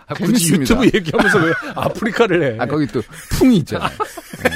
[0.08, 0.62] 아, 굳이 재밌습니다.
[0.82, 2.56] 유튜브 얘기하면서 왜 아프리카를 해?
[2.60, 3.02] 아, 거기 또
[3.38, 3.90] 풍이 있잖아요.
[3.90, 4.50] 네.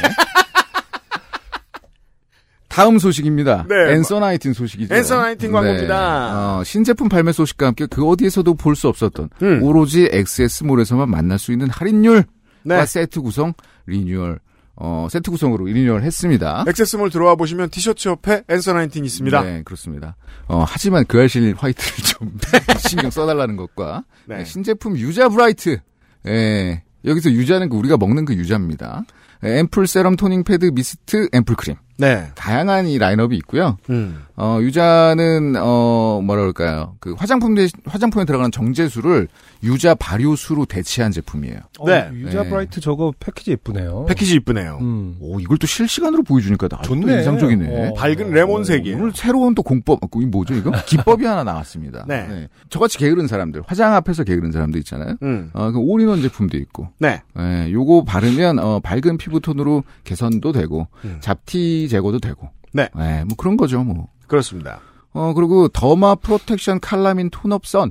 [2.69, 3.67] 다음 소식입니다.
[3.69, 3.95] 네.
[3.95, 4.95] 앤서 나인틴 소식이죠.
[4.95, 6.59] 앤서 나인틴 광고입니다.
[6.59, 9.63] 어, 신제품 발매 소식과 함께 그 어디에서도 볼 수 없었던 음.
[9.63, 12.25] 오로지 XS몰에서만 만날 수 있는 할인율과
[12.63, 12.87] 네.
[12.87, 13.53] 세트 구성
[13.87, 14.39] 리뉴얼
[14.83, 16.65] 어, 세트 구성으로 리뉴얼 했습니다.
[16.67, 19.43] XS몰 들어와 보시면 티셔츠 옆에 앤서 나인틴 있습니다.
[19.43, 20.17] 네, 그렇습니다.
[20.49, 22.39] 어, 하지만 그알싫 화이트를 좀
[22.89, 24.39] 신경 써달라는 것과 네.
[24.39, 25.81] 네, 신제품 유자 브라이트.
[26.27, 29.05] 예, 여기서 유자는 그 우리가 먹는 그 유자입니다.
[29.45, 31.77] 예, 앰플 serum toning 패드 미스트 앰플 크림.
[32.01, 32.29] 네.
[32.35, 33.77] 다양한 이 라인업이 있고요.
[33.91, 34.25] 음.
[34.37, 36.97] 어, 유자는, 어, 뭐라 그럴까요.
[36.99, 39.29] 그 화장품 대, 화장품에 들어가는 정제수를
[39.63, 41.59] 유자 발효수로 대체한 제품이에요.
[41.85, 41.93] 네.
[42.01, 42.49] 어, 유자 네.
[42.49, 44.07] 브라이트 저거 패키지 예쁘네요.
[44.09, 44.79] 패키지 이쁘네요.
[44.81, 45.17] 음.
[45.21, 47.05] 오, 이걸 또 실시간으로 보여주니까 나 좋네.
[47.05, 47.91] 또 인상적이네.
[47.91, 47.95] 어.
[47.95, 48.97] 밝은 레몬색이에요.
[48.97, 50.71] 오늘 새로운 또 공법, 어, 이 뭐죠, 이거?
[50.87, 52.07] 기법이 하나 나왔습니다.
[52.09, 52.49] 네.
[52.71, 55.17] 저같이 게으른 사람들, 화장 앞에서 게으른 사람들 있잖아요.
[55.23, 55.51] 음.
[55.53, 56.89] 어, 그 올인원 제품도 있고.
[56.99, 57.21] 네.
[57.39, 61.19] 예, 요거 바르면, 어, 밝은 피부 톤으로 개선도 되고, 음.
[61.21, 62.49] 잡티 제거도 되고.
[62.73, 62.89] 네.
[62.99, 64.09] 예, 뭐 그런 거죠, 뭐.
[64.27, 64.81] 그렇습니다.
[65.13, 67.91] 어, 그리고 더마 프로텍션 칼라민 톤업 선.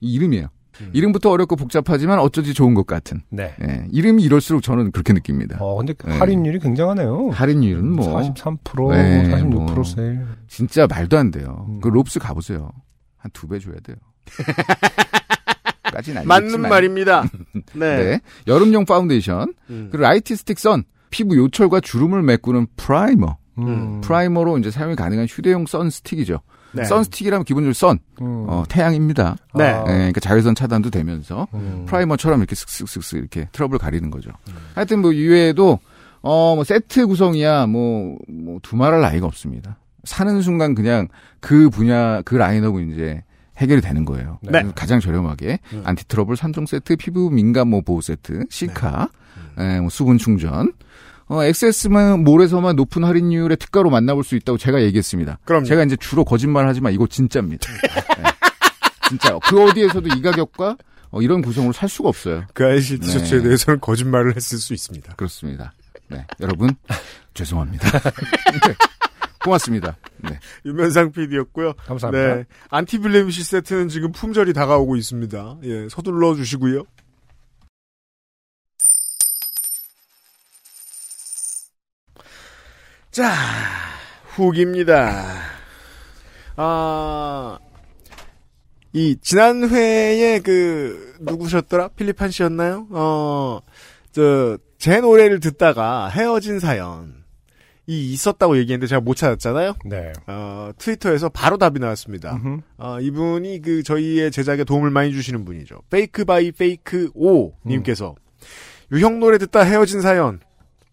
[0.00, 0.46] 이 이름이에요.
[0.80, 0.90] 음.
[0.94, 3.20] 이름부터 어렵고 복잡하지만 어쩐지 좋은 것 같은.
[3.28, 3.54] 네.
[3.62, 5.58] 예, 이름이 이럴수록 저는 그렇게 느낍니다.
[5.60, 6.16] 어, 근데 그 네.
[6.16, 7.30] 할인율이 굉장하네요.
[7.30, 9.84] 할인율은 뭐, 43%, 네, 46% 뭐.
[9.84, 10.24] 세일.
[10.48, 11.66] 진짜 말도 안 돼요.
[11.68, 11.80] 음.
[11.80, 12.72] 그 롭스 가보세요.
[13.18, 13.96] 한 두 배 줘야 돼요.
[16.24, 16.60] 맞는.
[16.62, 17.24] 말입니다.
[17.74, 17.96] 네.
[17.96, 18.20] 네.
[18.46, 19.52] 여름용 파운데이션.
[19.70, 19.88] 음.
[19.90, 20.84] 그리고 라이티 스틱 선.
[21.12, 23.36] 피부 요철과 주름을 메꾸는 primer.
[23.58, 24.00] 음.
[24.00, 26.40] primer로 이제 사용이 가능한 휴대용 sun stick이죠.
[26.72, 26.84] 네.
[26.84, 28.46] sun stick이라면 기본적으로 sun, 음.
[28.48, 29.36] 어, 태양입니다.
[29.54, 29.64] 네.
[29.64, 29.84] 아.
[29.88, 31.84] 예, 그러니까 자외선 차단도 되면서 음.
[31.86, 34.30] primer처럼 이렇게 슥슥슥슥 이렇게 트러블 가리는 거죠.
[34.74, 35.78] 하여튼 뭐 이외에도
[36.22, 39.76] 어, 뭐 세트 구성이야 뭐, 뭐 두말할 나위가 없습니다.
[40.04, 41.08] 사는 순간 그냥
[41.40, 43.22] 그 분야 그 라인업은 이제
[43.58, 44.38] 해결이 되는 거예요.
[44.42, 44.64] 네.
[44.74, 45.82] 가장 저렴하게 음.
[45.84, 49.10] 안티 트러블 3종 세트, 피부 민감 뭐 보호 세트, 시카,
[49.58, 50.72] 예, 뭐 수분 충전.
[51.32, 55.38] 어, XS만 몰에서만 높은 할인율의 특가로 만나볼 수 있다고 제가 얘기했습니다.
[55.46, 55.64] 그럼요.
[55.64, 57.72] 제가 이제 주로 거짓말 하지만 이거 진짜입니다.
[57.72, 58.22] 예.
[59.08, 60.76] 진짜 그 어디에서도 이 가격과
[61.10, 62.44] 어, 이런 구성으로 살 수가 없어요.
[62.52, 63.44] 그 아이실 티셔츠에 네.
[63.44, 65.14] 대해서는 거짓말을 했을 수 있습니다.
[65.14, 65.72] 그렇습니다.
[66.08, 66.68] 네, 여러분
[67.32, 67.88] 죄송합니다.
[67.98, 68.74] 네,
[69.42, 69.96] 고맙습니다.
[70.18, 70.38] 네.
[70.66, 71.72] 유면상 PD였고요.
[71.86, 72.34] 감사합니다.
[72.34, 72.44] 네.
[72.68, 75.56] 안티블레미시 세트는 지금 품절이 다가오고 있습니다.
[75.64, 76.84] 예, 서둘러 주시고요.
[83.12, 83.30] 자,
[84.34, 85.22] 후기입니다.
[86.56, 87.58] 아,
[88.94, 91.88] 이, 지난 회에 그, 누구셨더라?
[91.88, 92.86] 필리판 씨였나요?
[92.90, 93.60] 어,
[94.12, 97.22] 저, 제 노래를 듣다가 헤어진 사연.
[97.86, 99.74] 이 있었다고 얘기했는데 제가 못 찾았잖아요?
[99.84, 100.12] 네.
[100.26, 102.32] 어, 트위터에서 바로 답이 나왔습니다.
[102.36, 102.60] 음흠.
[102.78, 105.82] 어, 이분이 그 저희의 제작에 도움을 많이 주시는 분이죠.
[105.90, 108.14] 페이크 바이 페이크 오 님께서
[108.90, 110.40] 유형 노래 듣다 헤어진 사연.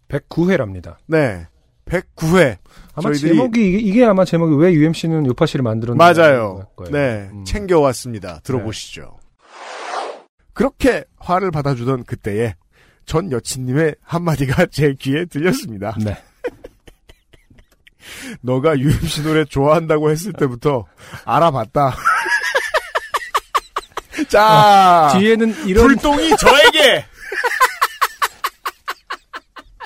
[0.10, 0.98] 109회랍니다.
[1.06, 1.48] 네.
[1.90, 2.58] 109회.
[2.96, 6.68] 아마 저희들이- 제목이 이게, 이게 아마 제목이 왜 UMC는 요파 씨를 만들었나 맞아요.
[6.76, 6.92] 거예요.
[6.92, 7.30] 네.
[7.32, 7.44] 음.
[7.46, 8.42] 챙겨왔습니다.
[8.44, 9.18] 들어보시죠.
[10.54, 12.56] 그렇게 화를 받아주던 그때에
[13.06, 15.96] 전 여친님의 한마디가 제 귀에 들렸습니다.
[16.04, 16.18] 네.
[18.42, 20.86] 너가 UMC 노래 좋아한다고 했을 때부터
[21.26, 21.96] 알아봤다.
[24.28, 27.06] 자, 뒤에는 이런 불똥이 저에게!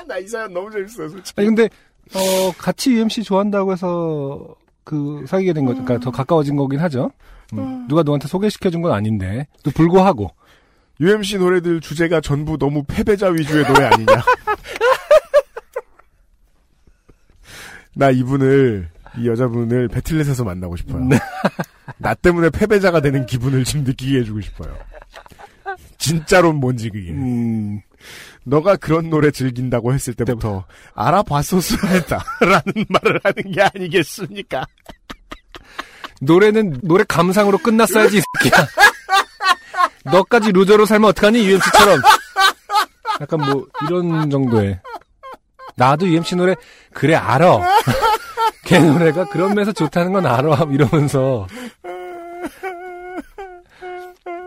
[0.08, 1.40] 나 이 사연 너무 재밌어요, 솔직히.
[1.40, 1.70] 아니 근데
[2.16, 7.12] 어 같이 UMC 좋아한다고 해서 그 사귀게 된 거니까 더 가까워진 거긴 하죠.
[7.54, 10.30] 음, 누가 너한테 소개시켜 준 건 아닌데 또 불구하고
[11.00, 14.06] UMC 노래들 주제가 전부 너무 패배자 위주의 노래 아니냐.
[17.96, 21.08] 나 이분을, 이 여자분을 배틀넷에서 만나고 싶어요.
[21.98, 24.76] 나 때문에 패배자가 되는 기분을 지금 느끼게 해주고 싶어요.
[25.98, 27.12] 진짜로 뭔지 그게.
[27.12, 27.82] 음,
[28.44, 32.24] 너가 그런 노래 즐긴다고 했을 때부터 알아봤었어야 했다.
[32.42, 34.66] 라는 말을 하는 게 아니겠습니까?
[36.22, 38.68] 노래는 노래 감상으로 끝났어야지 이 새끼야.
[40.06, 42.02] 너까지 루저로 살면 어떡하니 UMC처럼.
[43.22, 44.80] 약간 뭐 이런 정도의
[45.76, 46.56] 나도 UMC 노래
[46.94, 47.60] 그래 알아.
[48.66, 51.48] 걔 노래가 그런 면에서 좋다는 건 알아 이러면서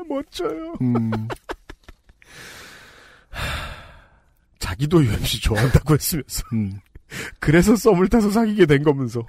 [0.09, 0.75] 멋져요.
[0.81, 1.11] 음,
[4.59, 6.42] 자기도 UMC 좋아한다고 했으면서.
[6.53, 6.81] 음.
[7.38, 9.22] 그래서 썸을 타서 사귀게 된 거면서.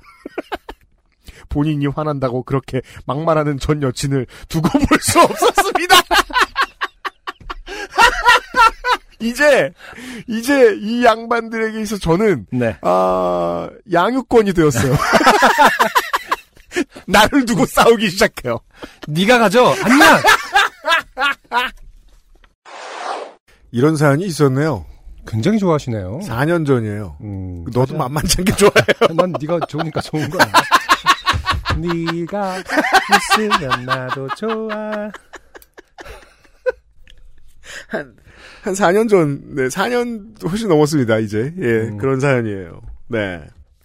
[1.50, 5.96] 본인이 화난다고 그렇게 막말하는 전 여친을 두고 볼 수 없었습니다.
[9.20, 9.74] 이제
[10.28, 12.78] 이제 이 양반들에게 있어 저는 네.
[12.82, 14.96] 아 양육권이 되었어요.
[17.08, 18.60] 나를 두고 싸우기 시작해요.
[19.08, 19.74] 네가 가져.
[19.84, 20.22] 아니야.
[23.78, 24.86] 이런 사연이 있었네요.
[25.28, 26.22] 굉장히 좋아하시네요.
[26.24, 27.18] 4년 전이에요.
[27.22, 27.98] 음, 너도 맞아.
[28.06, 29.16] 만만치 않게 좋아해요.
[29.16, 30.48] 난 네가 좋으니까 좋은 거야.
[31.78, 32.58] 네가
[33.38, 35.12] 있으면 나도 좋아.
[37.90, 41.54] 한 4년 전, 네, 4년 훨씬 넘었습니다, 이제.
[41.60, 41.98] 예, 음.
[41.98, 42.82] 그런 사연이에요.
[43.10, 43.44] 네.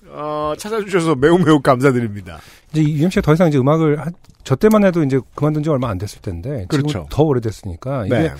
[0.09, 2.39] 어, 찾아주셔서 매우 매우 감사드립니다.
[2.73, 4.13] 이제 UMC가 더 이상 이제 음악을 한-
[4.45, 6.87] 저 때만 해도 이제 그만둔 지 얼마 안 됐을 텐데 그렇죠.
[6.89, 8.31] 지금 더 오래됐으니까 이게 네.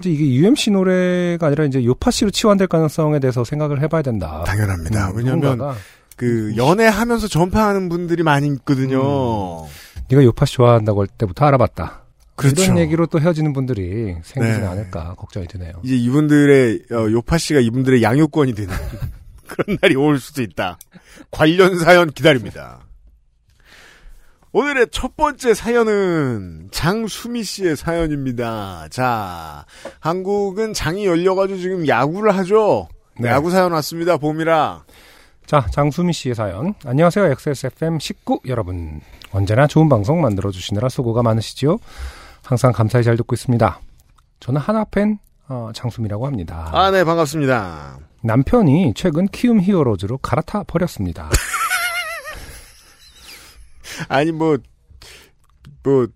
[0.00, 4.42] 이제 이게 UMC 노래가 아니라 이제 요파 씨로 치환될 가능성에 대해서 생각을 해봐야 된다.
[4.46, 5.10] 당연합니다.
[5.10, 5.76] 음, 왜냐면, 누군가가
[6.16, 9.66] 그, 연애하면서 전파하는 분들이 많이 있거든요.
[10.08, 12.02] 네가 요파 씨 좋아한다고 할 때부터 알아봤다.
[12.36, 12.64] 그렇죠.
[12.64, 14.66] 이런 얘기로 또 헤어지는 분들이 생기진 네.
[14.66, 15.72] 않을까 걱정이 되네요.
[15.84, 18.74] 이제 이분들의, 어, 요파 씨가 이분들의 양육권이 되는
[19.46, 20.78] 그런 날이 올 수도 있다.
[21.30, 22.80] 관련 사연 기다립니다.
[24.54, 28.86] 오늘의 첫 번째 사연은 장수미 씨의 사연입니다.
[28.88, 29.64] 자,
[29.98, 32.86] 한국은 장이 열려가지고 지금 야구를 하죠?
[33.18, 33.30] 네.
[33.30, 34.84] 야구 사연 왔습니다, 봄이라.
[35.46, 36.74] 자, 장수미 씨의 사연.
[36.86, 37.32] 안녕하세요.
[37.32, 39.00] XSFM 식구 여러분.
[39.32, 41.78] 언제나 좋은 방송 만들어주시느라 수고가 많으시지요?
[42.44, 43.80] 항상 감사히 잘 듣고 있습니다.
[44.38, 46.70] 저는 하나팬 어, 장수미라고 합니다.
[46.72, 47.98] 아, 네, 반갑습니다.
[48.22, 51.28] 남편이 최근 키움 히어로즈로 갈아타 버렸습니다.
[54.08, 54.58] 아니, 뭐,
[55.82, 56.06] 뭐,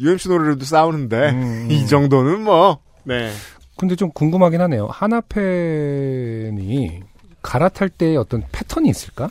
[0.00, 3.32] UMC 노래로도 싸우는데, 음, 이 정도는 뭐, 네.
[3.76, 4.86] 근데 좀 궁금하긴 하네요.
[4.86, 7.00] 하나 팬이
[7.42, 9.30] 갈아탈 때 어떤 패턴이 있을까?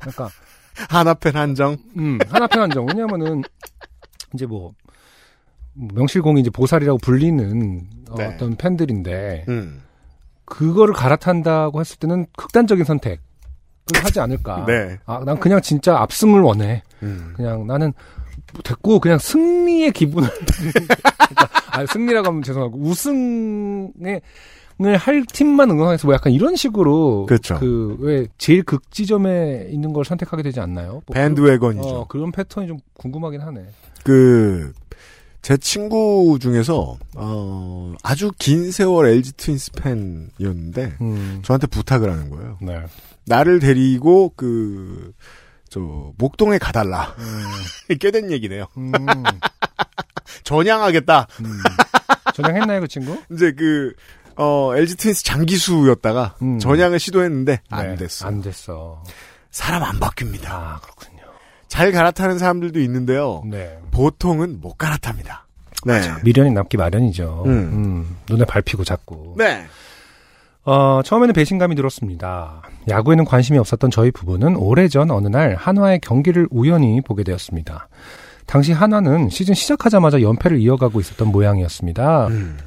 [0.00, 0.28] 그러니까
[0.88, 1.76] 하나 팬 한정.
[1.96, 2.86] 음, 하나편 한정.
[2.86, 3.42] 왜냐면은,
[4.34, 4.74] 이제 뭐,
[5.74, 8.26] 명실공히 이제 보살이라고 불리는 어, 네.
[8.26, 9.82] 어떤 팬들인데, 음.
[10.44, 13.18] 그거를 갈아탄다고 했을 때는 극단적인 선택을
[13.94, 14.64] 하지 않을까.
[14.66, 14.98] 네.
[15.06, 16.82] 아, 난 그냥 진짜 압승을 원해.
[17.02, 17.32] 음.
[17.36, 17.92] 그냥 나는
[18.52, 20.28] 뭐 됐고, 그냥 승리의 기분을.
[20.62, 24.20] 그러니까, 아, 승리라고 하면 죄송하고, 우승에,
[24.80, 27.58] 을할 팀만 응원해서 뭐 약간 이런 식으로 그렇죠.
[27.58, 31.02] 그왜 제일 극지점에 있는 걸 선택하게 되지 않나요?
[31.04, 31.82] 뭐 밴드웨건이죠.
[31.82, 33.66] 어, 그런 패턴이 좀 궁금하긴 하네.
[34.04, 34.72] 그,
[35.42, 41.40] 제 친구 중에서, 어, 아주 긴 세월 LG 트윈스 팬이었는데, 음.
[41.42, 42.58] 저한테 부탁을 하는 거예요.
[42.60, 42.80] 네.
[43.28, 45.12] 나를 데리고, 그,
[45.68, 45.80] 저,
[46.18, 47.14] 목동에 가달라.
[48.00, 48.66] 꽤된 얘기네요.
[48.76, 48.92] 음.
[50.44, 51.26] 전향하겠다.
[51.40, 51.58] 음.
[52.34, 53.18] 전향했나요, 그 친구?
[53.32, 53.92] 이제 그,
[54.36, 56.58] 어, LG 트윈스 장기수였다가 음.
[56.58, 58.26] 전향을 시도했는데 안 네, 됐어.
[58.26, 59.02] 안 됐어.
[59.50, 60.46] 사람 안 바뀝니다.
[60.46, 61.22] 아, 그렇군요.
[61.66, 63.42] 잘 갈아타는 사람들도 있는데요.
[63.46, 63.78] 네.
[63.90, 65.46] 보통은 못 갈아탑니다.
[65.86, 66.00] 네.
[66.22, 67.44] 미련이 남기 마련이죠.
[67.46, 67.50] 음.
[67.50, 69.34] 음, 눈에 밟히고 자꾸.
[69.36, 69.66] 네.
[70.68, 72.60] 어, 처음에는 배신감이 들었습니다.
[72.90, 77.88] 야구에는 관심이 없었던 저희 부부는 오래전 어느 날 한화의 경기를 우연히 보게 되었습니다.
[78.44, 82.26] 당시 한화는 시즌 시작하자마자 연패를 이어가고 있었던 모양이었습니다.
[82.26, 82.58] 음.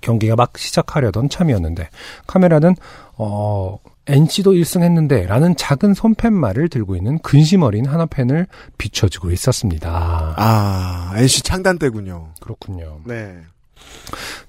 [0.00, 1.90] 경기가 막 시작하려던 참이었는데
[2.26, 2.74] 카메라는
[3.18, 10.34] 어 NC도 1승 했는데 라는 작은 손팻말을 들고 있는 근심 어린 한화 팬을 비춰주고 있었습니다.
[10.36, 12.30] 아, NC 창단 때군요.
[12.40, 12.98] 그렇군요.
[13.04, 13.36] 네.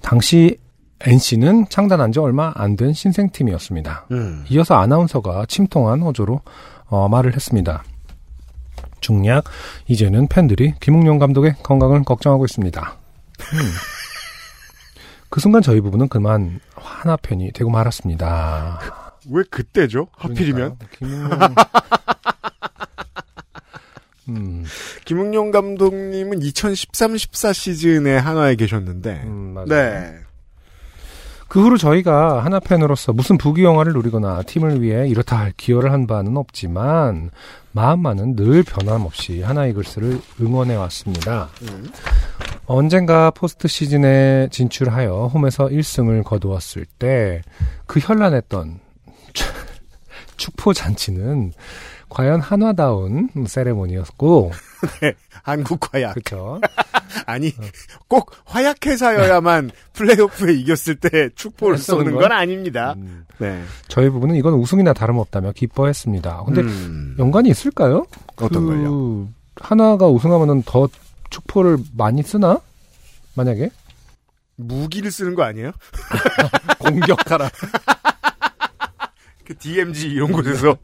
[0.02, 0.58] 당시
[1.06, 4.06] NC는 창단한 지 얼마 안 된 신생팀이었습니다.
[4.10, 4.44] 음.
[4.48, 6.40] 이어서 아나운서가 침통한 어조로
[6.86, 7.84] 어, 말을 했습니다.
[9.00, 9.44] 중략
[9.86, 12.96] 이제는 팬들이 김웅룡 감독의 건강을 걱정하고 있습니다.
[13.52, 13.58] 음.
[15.28, 18.80] 그 순간 저희 부부는 그만 하나 팬이 되고 말았습니다.
[19.30, 20.08] 왜 그때죠?
[20.16, 20.78] 하필이면?
[20.98, 21.30] 김웅룡
[24.28, 24.64] 음,
[25.04, 29.54] 김웅룡 감독님은 2013-14 시즌에 한화에 계셨는데, 음.
[29.68, 30.14] 네.
[31.48, 36.36] 그 후로 저희가 하나 팬으로서 무슨 부귀영화를 누리거나 팀을 위해 이렇다 할 기여를 한 바는
[36.36, 37.30] 없지만
[37.72, 41.48] 마음만은 늘 변함없이 하나 이글스를 응원해 왔습니다.
[41.62, 41.90] 음.
[42.66, 47.42] 언젠가 포스트 시즌에 진출하여 홈에서 1승을 거두었을 때
[47.86, 48.80] 그 현란했던
[50.36, 51.52] 축포 잔치는
[52.14, 54.52] 과연 한화다운 세레모니였고
[55.42, 56.14] 한국 화약.
[56.14, 56.60] 그렇죠.
[57.26, 57.52] 아니,
[58.06, 62.22] 꼭 화약회사여야만 플레이오프에 이겼을 때 축포를 쏘는 건?
[62.22, 62.94] 건 아닙니다.
[62.96, 63.62] 음, 네.
[63.88, 66.44] 저희 부부는 이건 우승이나 다름없다며 기뻐했습니다.
[66.46, 67.16] 근데 음.
[67.18, 68.06] 연관이 있을까요?
[68.36, 69.28] 어떤 그 걸요?
[69.56, 70.88] 하나가 우승하면은 더
[71.30, 72.60] 축포를 많이 쓰나?
[73.34, 73.70] 만약에
[74.54, 75.72] 무기를 쓰는 거 아니에요?
[76.78, 77.50] 공격하라.
[79.44, 80.76] 그 DMG 이런 곳에서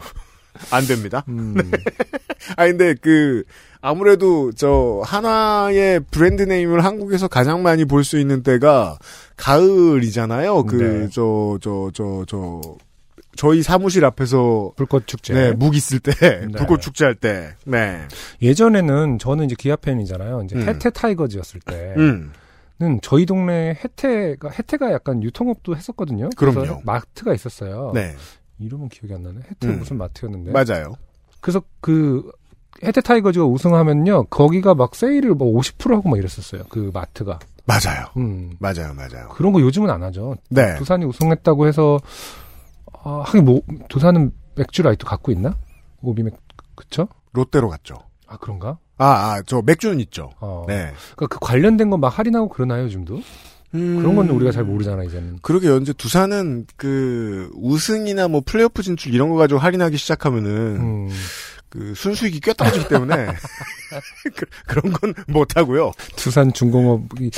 [0.70, 1.24] 안 됩니다.
[1.28, 1.54] 음,
[2.56, 3.44] 아 근데 그
[3.80, 8.98] 아무래도 저 한화의 브랜드 네임을 한국에서 가장 많이 볼 수 있는 때가
[9.36, 10.64] 가을이잖아요.
[10.64, 11.08] 그 네.
[11.10, 12.60] 저저저 저
[13.36, 15.32] 저희 사무실 앞에서 불꽃 축제.
[15.32, 16.48] 네, 묵 있을 때 네.
[16.58, 17.54] 불꽃 축제 할 때.
[17.64, 18.00] 네.
[18.42, 20.42] 예전에는 저는 이제 기아 팬이잖아요.
[20.44, 20.68] 이제 음.
[20.68, 22.32] 해태 타이거즈였을 때는
[22.82, 22.98] 음.
[23.02, 26.30] 저희 동네 해태가 해태가 약간 유통업도 했었거든요.
[26.36, 26.80] 그럼요.
[26.84, 27.92] 마트가 있었어요.
[27.94, 28.14] 네.
[28.60, 29.40] 이름은 기억이 안 나네.
[29.50, 29.78] 해태 음.
[29.78, 30.52] 무슨 마트였는데.
[30.52, 30.94] 맞아요.
[31.40, 32.30] 그래서 그
[32.84, 36.62] 해태 타이거즈가 우승하면요, 거기가 막 세일을 뭐 50% 하고 막 이랬었어요.
[36.68, 37.38] 그 마트가.
[37.66, 38.06] 맞아요.
[38.16, 38.56] 음.
[38.58, 38.94] 맞아요.
[38.94, 39.28] 맞아요.
[39.30, 40.36] 그런 거 요즘은 안 하죠.
[40.48, 40.76] 네.
[40.76, 41.98] 두산이 우승했다고 해서
[43.02, 45.56] 아, 하긴 뭐 두산은 맥주 라이트 갖고 있나?
[46.02, 46.34] 오비 맥
[46.74, 47.08] 그쵸?
[47.32, 47.96] 롯데로 갔죠.
[48.26, 48.78] 아 그런가?
[48.98, 50.30] 아, 아, 저 맥주는 있죠.
[50.40, 50.64] 어.
[50.66, 50.92] 네.
[51.16, 53.20] 그러니까 그 관련된 거막 할인하고 그러나요 요즘도?
[53.72, 55.38] 그런 건 우리가 잘 모르잖아 이제는.
[55.42, 61.08] 그러게 현재 두산은 그 우승이나 뭐 플레이오프 진출 이런 거 가지고 할인하기 시작하면은 음.
[61.68, 63.28] 그 순수익이 꽤 떨어지기 때문에
[64.36, 65.92] 그, 그런 건 못 하고요.
[66.16, 67.30] 두산 중공업이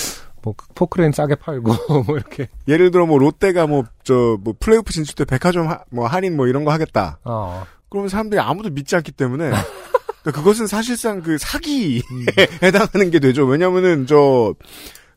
[0.42, 1.72] 뭐 포크레인 싸게 팔고
[2.06, 2.48] 뭐 이렇게.
[2.66, 6.72] 예를 들어 뭐 롯데가 뭐저뭐 플레이오프 진출 때 백화점 하- 뭐 할인 뭐 이런 거
[6.72, 7.18] 하겠다.
[7.24, 7.64] 어.
[7.90, 9.50] 그러면 사람들이 아무도 믿지 않기 때문에
[10.24, 12.00] 그것은 사실상 그 사기에
[12.62, 13.44] 해당하는 게 되죠.
[13.44, 14.54] 왜냐면은 저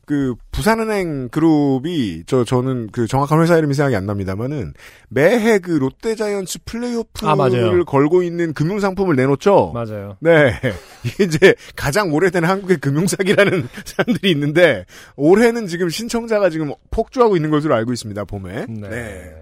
[0.06, 4.72] 그 부산은행 그룹이 저 저는 그 정확한 회사 이름이 생각이 안 납니다만은
[5.08, 7.84] 매해 그 롯데자이언츠 플레이오프를 아.
[7.84, 9.72] 걸고 있는 금융 상품을 내놓죠.
[9.74, 10.16] 맞아요.
[10.20, 10.52] 네.
[11.04, 17.50] 이게 이제 가장 오래된 한국의 금융 사기라는 사람들이 있는데 올해는 지금 신청자가 지금 폭주하고 있는
[17.50, 18.24] 것으로 알고 있습니다.
[18.26, 18.66] 봄에.
[18.68, 19.34] 네.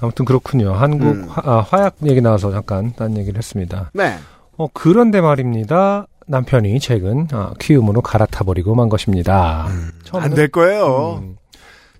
[0.00, 0.72] 아무튼 그렇군요.
[0.72, 1.26] 한국 음.
[1.28, 3.90] 화, 아, 화약 얘기 나와서 잠깐 딴 얘기를 했습니다.
[3.92, 4.18] 네.
[4.56, 6.06] 어, 그런데 말입니다.
[6.26, 9.66] 남편이 최근 아, 키움으로 갈아타버리고 만 것입니다.
[10.04, 11.20] 처음에는- 안될 거예요.
[11.22, 11.36] 음,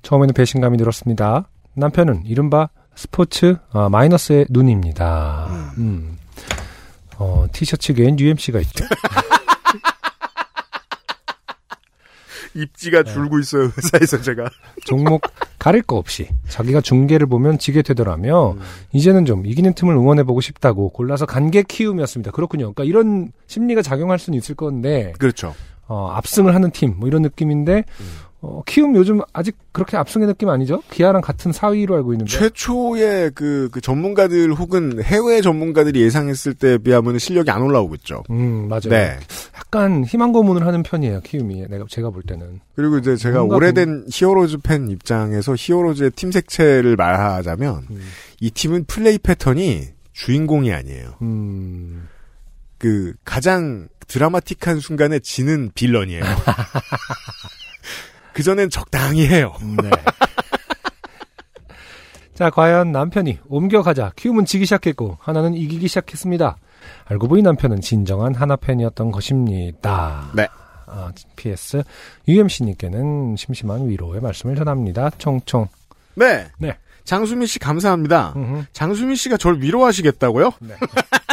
[0.03, 1.49] 처음에는 배신감이 들었습니다.
[1.75, 5.49] 남편은 이른바 스포츠 아, 마이너스의 눈입니다.
[5.79, 6.19] 음.
[7.19, 8.85] 어, 티셔츠계엔 UMC가 있죠.
[12.55, 13.12] 입지가 네.
[13.12, 13.71] 줄고 있어요.
[13.77, 14.49] 회사에서 제가.
[14.87, 15.23] 종목
[15.59, 18.57] 가릴 거 없이 자기가 중계를 보면 지게 되더라며
[18.93, 22.31] 이제는 좀 이기는 팀을 응원해보고 싶다고 골라서 간계 키움이었습니다.
[22.33, 22.73] 그렇군요.
[22.73, 25.55] 그러니까 이런 심리가 작용할 수는 있을 건데 그렇죠.
[25.87, 27.85] 어, 압승을 하는 팀 뭐 이런 느낌인데
[28.47, 30.83] 어, 키움 요즘 아직 그렇게 압승의 느낌 아니죠?
[30.91, 37.19] 기아랑 같은 4위로 알고 있는데 최초의 그, 그 전문가들 혹은 해외 전문가들이 예상했을 때에 비하면
[37.19, 38.23] 실력이 안 올라오고 있죠.
[38.31, 38.91] 음 맞아요.
[38.91, 39.19] 네.
[39.57, 44.59] 약간 희망 고문을 하는 편이에요 키움이 내가 제가 볼 때는 그리고 이제 제가 오래된 히어로즈
[44.59, 48.01] 팬 입장에서 히어로즈의 팀 색채를 말하자면 음,
[48.41, 51.15] 이 팀은 플레이 패턴이 주인공이 아니에요.
[51.23, 52.09] 음
[52.85, 56.23] 그 가장 드라마틱한 순간에 지는 villain이에요.
[58.35, 59.55] 그전엔 적당히 해요.
[59.83, 59.90] 네.
[62.35, 66.57] 자, 과연 남편이 옮겨가자 키우면 지기 시작했고 하나는 이기기 시작했습니다.
[67.07, 70.31] 알고 보니 남편은 진정한 하나 팬이었던 것입니다.
[70.35, 70.49] 네.
[70.87, 71.83] 아, PS
[72.29, 75.11] UMC님께는 심심한 위로의 말씀을 전합니다.
[75.18, 75.68] 총총.
[76.16, 76.47] 네.
[76.59, 76.77] 네.
[77.05, 78.33] 장수민 씨 감사합니다.
[78.35, 78.64] 음흠.
[78.73, 80.53] 장수민 씨가 절 위로하시겠다고요?
[80.61, 80.75] 네.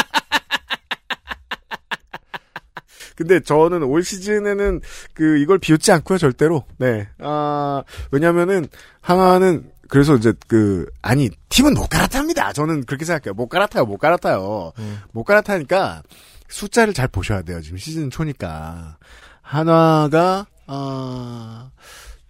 [3.22, 4.82] 근데 저는 올 시즌에는
[5.14, 6.64] 그 이걸 비웃지 않고요 절대로.
[6.78, 7.08] 네.
[7.20, 8.68] 아 왜냐면은
[9.00, 12.54] 하나는 그래서 이제 그 아니 팀은 못 갈아탑니다.
[12.54, 13.34] 저는 그렇게 생각해요.
[13.34, 14.72] 못 갈아타요, 못 갈아타요.
[14.80, 15.00] 음.
[15.12, 16.02] 못 갈아타니까
[16.48, 17.62] 숫자를 잘 보셔야 돼요.
[17.62, 18.98] 지금 시즌 초니까
[19.42, 21.70] 한화가 아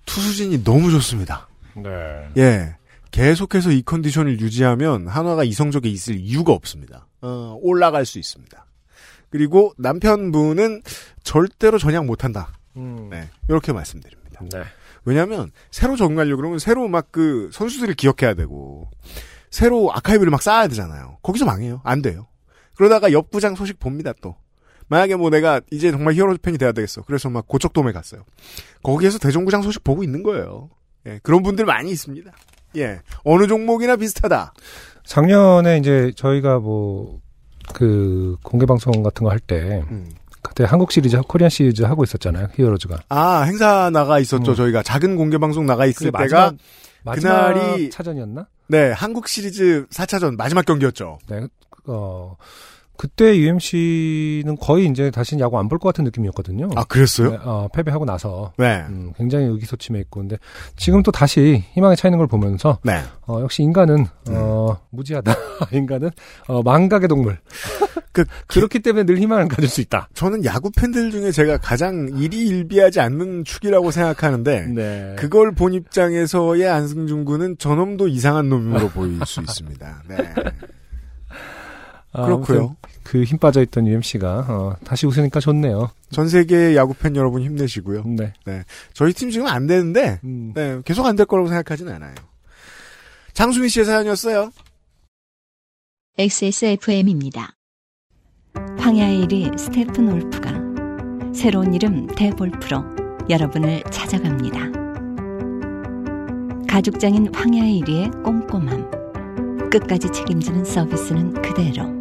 [0.05, 1.47] 투수진이 너무 좋습니다.
[1.75, 2.29] 네.
[2.37, 2.75] 예.
[3.11, 7.07] 계속해서 이 컨디션을 유지하면 한화가 이 성적에 있을 이유가 없습니다.
[7.21, 8.65] 어, 올라갈 수 있습니다.
[9.31, 10.83] 그리고 남편분은
[11.23, 12.49] 절대로 전향 못한다.
[12.75, 13.07] 음.
[13.09, 13.27] 네.
[13.49, 14.41] 이렇게 말씀드립니다.
[14.51, 14.63] 네.
[15.03, 18.89] 왜냐하면 새로 적응하려고 그러면 새로 막 그 선수들을 기억해야 되고
[19.49, 21.17] 새로 아카이브를 막 쌓아야 되잖아요.
[21.23, 21.81] 거기서 망해요.
[21.83, 22.27] 안 돼요.
[22.75, 24.35] 그러다가 옆구장 소식 봅니다 또.
[24.87, 27.01] 만약에 뭐 내가 이제 정말 히어로 팬이 돼야 되겠어.
[27.03, 28.23] 그래서 막 고척돔에 갔어요.
[28.83, 30.69] 거기에서 대종구장 소식 보고 있는 거예요.
[31.07, 32.31] 예, 그런 분들 많이 있습니다.
[32.77, 34.53] 예, 어느 종목이나 비슷하다.
[35.03, 37.19] 작년에 이제 저희가 뭐
[37.73, 40.09] 그 공개 방송 같은 거 할때 음.
[40.43, 42.47] 그때 한국 시리즈, 코리안 시리즈 하고 있었잖아요.
[42.55, 43.03] 히어로즈가.
[43.09, 44.51] 아 행사 나가 있었죠.
[44.51, 44.55] 음.
[44.55, 46.53] 저희가 작은 공개 방송 나가 있을 때가
[47.03, 48.47] 마지막 그날이- 차전이었나?
[48.67, 51.19] 네 한국 시리즈 4차전 마지막 경기였죠.
[51.29, 51.45] 네.
[51.85, 52.35] 어
[52.97, 56.69] 그때 UMC는 거의 이제 다시 야구 안 볼 것 같은 느낌이었거든요.
[56.75, 57.31] 아 그랬어요?
[57.31, 58.83] 네, 어, 패배하고 나서 네.
[58.89, 60.37] 음, 굉장히 의기소침해 있고 근데
[60.75, 62.99] 지금 또 다시 희망에 차이는 걸 보면서 네.
[63.27, 65.33] 어, 역시 인간은 어, 무지하다.
[65.73, 66.11] 인간은
[66.47, 67.39] 어, 망각의 동물.
[68.13, 70.09] 그 그렇기 때문에 늘 희망을 가질 수 있다.
[70.13, 75.15] 저는 야구 팬들 중에 제가 가장 일희일비하지 않는 축이라고 생각하는데 네.
[75.17, 80.03] 그걸 본 입장에서의 안승준 군은 저놈도 이상한 놈으로 보일 수 있습니다.
[80.09, 80.17] 네.
[82.13, 82.75] 아, 그렇고요.
[83.03, 85.89] 그 힘 빠져 있던 UMC가 어, 다시 웃으니까 좋네요.
[86.11, 88.03] 전 세계 야구 팬 여러분 힘내시고요.
[88.45, 88.63] 네.
[88.93, 90.51] 저희 팀 지금 안 되는데 음.
[90.53, 92.13] 네, 계속 안 될 거라고 생각하진 않아요.
[93.33, 94.51] 장수민 씨의 사연이었어요.
[96.17, 97.53] XSFM입니다.
[98.77, 100.51] 황야의 1위 스테픈 올프가
[101.33, 102.83] 새로운 이름 대볼프로
[103.29, 104.59] 여러분을 찾아갑니다.
[106.67, 109.69] 가죽장인 황야의 1위의 꼼꼼함.
[109.69, 112.00] 끝까지 책임지는 서비스는 그대로.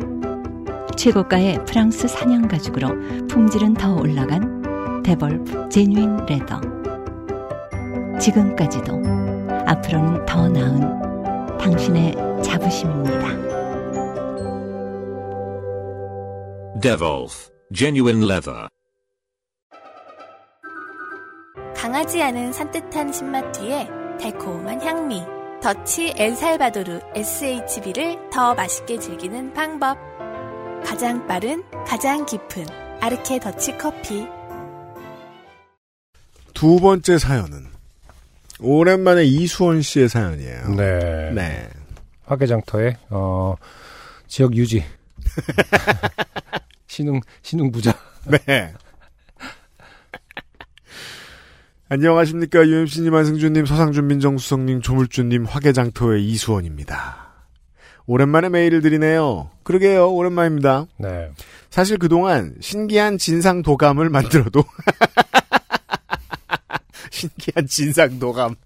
[0.96, 2.88] 최고가의 프랑스 사냥 가죽으로
[3.29, 6.61] 품질은 더 올라간 데볼프 제뉴인 레더.
[8.18, 8.92] 지금까지도
[9.66, 13.50] 앞으로는 더 나은 당신의 자부심입니다.
[16.81, 18.68] Devolf Genuine Leather.
[21.76, 23.88] 강하지 않은 산뜻한 신맛 뒤에
[24.20, 25.22] 달콤한 향미.
[25.62, 30.10] 더치 엘살바도르 SHB를 더 맛있게 즐기는 방법.
[30.85, 32.66] 가장 빠른, 가장 깊은
[33.01, 34.27] 아르케 더치 커피.
[36.55, 37.66] 두 번째 사연은
[38.61, 40.69] 오랜만에 이수원 씨의 사연이에요.
[40.75, 41.31] 네.
[41.33, 41.69] 네.
[42.27, 43.55] 화개장터의 어,
[44.27, 44.85] 지역 유지.
[46.87, 47.95] 신흥 신흥 부자.
[48.27, 48.75] 네.
[51.88, 52.61] 안녕하십니까.
[52.61, 57.30] UMC님, 안승준님, 서상준 민정수석님, 조물주님, 화개장터의 이수원입니다.
[58.11, 59.51] 오랜만에 메일을 드리네요.
[59.62, 60.11] 그러게요.
[60.12, 60.87] 오랜만입니다.
[60.96, 61.31] 네.
[61.70, 64.64] 사실 그동안 신기한 진상 도감을 만들어도
[67.12, 68.57] 신기한 진상 도감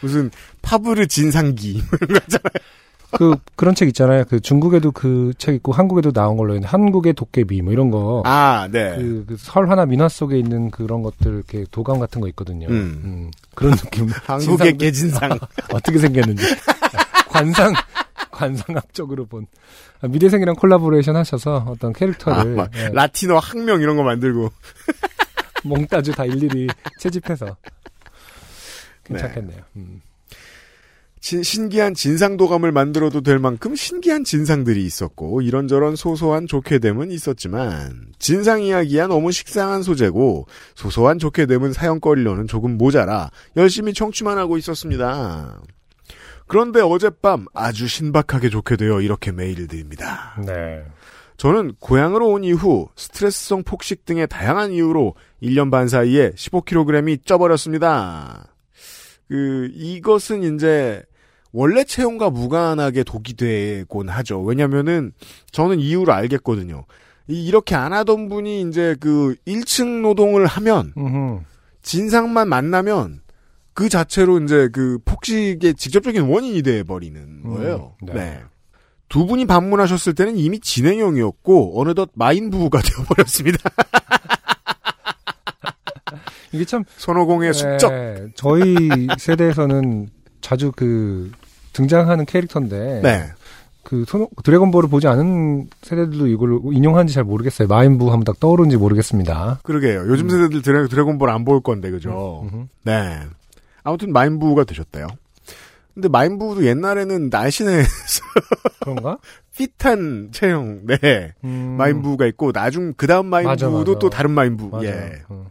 [0.00, 0.30] 무슨
[0.62, 2.50] 파브르 진상기 이런 거 있잖아요.
[3.12, 4.22] 그 그런 책 있잖아요.
[4.28, 8.22] 그 중국에도 그 책 있고 한국에도 나온 걸로 있는 한국의 도깨비 뭐 이런 거.
[8.24, 8.94] 아, 네.
[8.94, 12.68] 그, 그 설화나 민화 속에 있는 그런 것들 이렇게 도감 같은 거 있거든요.
[12.68, 13.32] 음.
[13.56, 14.06] 그런 느낌.
[14.26, 15.38] 한국의 진상들- 개진상.
[15.72, 16.44] 어떻게 생겼는지
[17.28, 17.72] 관상
[18.40, 19.46] 관상학적으로 본
[20.00, 24.50] 아, 미대생이랑 콜라보레이션 하셔서 어떤 아, 캐릭터를 막 예, 라틴어 학명 이런 거 만들고
[25.64, 26.68] 몽따주 다 일일이
[26.98, 27.56] 채집해서
[29.04, 29.60] 괜찮겠네요.
[29.76, 30.00] 음.
[31.20, 39.06] 진- 신기한 진상도감을 만들어도 될 만큼 신기한 진상들이 있었고 이런저런 소소한 좋게됨은 있었지만 진상 이야기야
[39.08, 45.60] 너무 식상한 소재고 소소한 좋게됨은 사연거리로는 조금 모자라 열심히 청취만 하고 있었습니다.
[46.50, 50.34] 그런데 어젯밤 아주 신박하게 좋게 되어 이렇게 메일을 드립니다.
[50.44, 50.82] 네.
[51.36, 58.48] 저는 고향으로 온 이후 스트레스성 폭식 등의 다양한 이유로 1년 반 사이에 15kg이 쪄버렸습니다.
[59.28, 61.02] 그, 이것은 이제,
[61.52, 64.42] 원래 체형과 무관하게 독이 되곤 하죠.
[64.42, 65.12] 왜냐면은,
[65.52, 66.84] 저는 이유를 알겠거든요.
[67.28, 70.92] 이- 이렇게 안 하던 분이 이제 그 1층 노동을 하면.
[71.82, 73.20] 진상만 만나면,
[73.80, 77.94] 그 자체로 이제 그 폭식의 직접적인 원인이 돼버리는 거예요.
[78.02, 78.12] 네.
[78.12, 78.40] 네.
[79.08, 83.56] 두 분이 방문하셨을 때는 이미 진행형이었고 어느덧 마인 부부가 되어버렸습니다.
[86.52, 87.90] 이게 참 손오공의 숙적.
[87.90, 88.76] 네, 저희
[89.18, 90.10] 세대에서는
[90.42, 91.30] 자주 그
[91.72, 93.24] 등장하는 캐릭터인데 네.
[93.82, 97.66] 그 손- 드래곤볼을 보지 않은 세대들도 이걸 인용하는지 잘 모르겠어요.
[97.66, 99.60] 마인부 하면 딱 떠오르는지 모르겠습니다.
[99.62, 100.00] 그러게요.
[100.08, 102.46] 요즘 세대들 드래, 드래곤볼 안 볼 건데 그죠?
[102.52, 102.68] 음.
[102.84, 103.20] 네.
[103.82, 105.06] 아무튼 마인부가 되셨대요.
[105.94, 107.82] 근데 마인부도 옛날에는 날씬해
[108.80, 109.18] 그런가?
[109.56, 111.34] 핏한 체형, 네.
[111.44, 111.74] 음.
[111.76, 113.98] 마인부가 있고, 나중, 그 다음 맞아, 마인부도 맞아.
[113.98, 114.68] 또 다른 마인부.
[114.68, 114.86] 맞아요.
[114.86, 115.22] 예.
[115.28, 115.50] 어.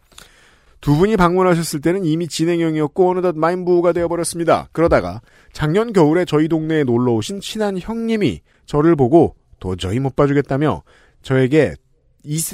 [0.82, 4.70] 두 분이 방문하셨을 때는 이미 진행형이었고, 어느덧 마인부가 되어버렸습니다.
[4.72, 5.22] 그러다가,
[5.52, 10.82] 작년 겨울에 저희 동네에 놀러 오신 친한 형님이 저를 보고 도저히 못 봐주겠다며,
[11.22, 11.76] 저에게 이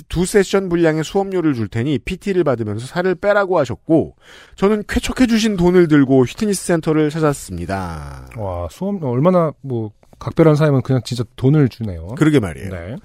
[0.07, 4.15] 두 세션 분량의 수업료를 줄 테니 PT를 받으면서 살을 빼라고 하셨고,
[4.55, 8.29] 저는 쾌척해 주신 돈을 들고 휘트니스 센터를 찾았습니다.
[8.37, 12.07] 와 수업 얼마나 뭐 각별한 사람은 그냥 진짜 돈을 주네요.
[12.17, 12.69] 그러게 말이에요.
[12.69, 12.95] 네.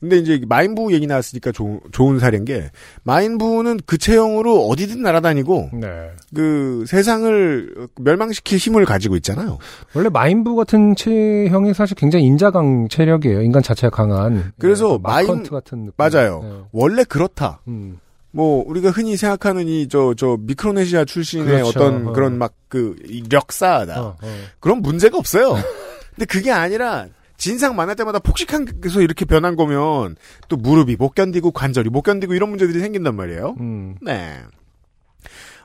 [0.00, 2.70] 근데 이제 마인부 얘기 나왔으니까 좋은, 좋은 사례인 게
[3.02, 6.10] 마인부는 그 체형으로 어디든 날아다니고 네.
[6.34, 9.58] 그 세상을 멸망시킬 힘을 가지고 있잖아요.
[9.94, 13.42] 원래 마인부 같은 체형이 사실 굉장히 인자강 체력이에요.
[13.42, 14.52] 인간 자체가 강한.
[14.58, 15.92] 그래서 네, 마인- 같은 느낌.
[15.96, 16.40] 맞아요.
[16.42, 16.50] 네.
[16.72, 17.60] 원래 그렇다.
[17.68, 17.98] 음.
[18.32, 21.68] 뭐 우리가 흔히 생각하는 이 저저 미크로네시아 출신의 그렇죠.
[21.68, 22.12] 어떤 어.
[22.12, 22.96] 그런 막그
[23.30, 24.00] 력사다.
[24.00, 24.34] 어, 어.
[24.60, 25.56] 그런 문제가 없어요.
[26.14, 27.06] 근데 그게 아니라
[27.40, 30.16] 진상 만날 때마다 폭식한서 이렇게 변한 거면
[30.48, 33.56] 또 무릎이 못 견디고 관절이 못 견디고 이런 문제들이 생긴단 말이에요.
[33.60, 33.96] 음.
[34.02, 34.42] 네.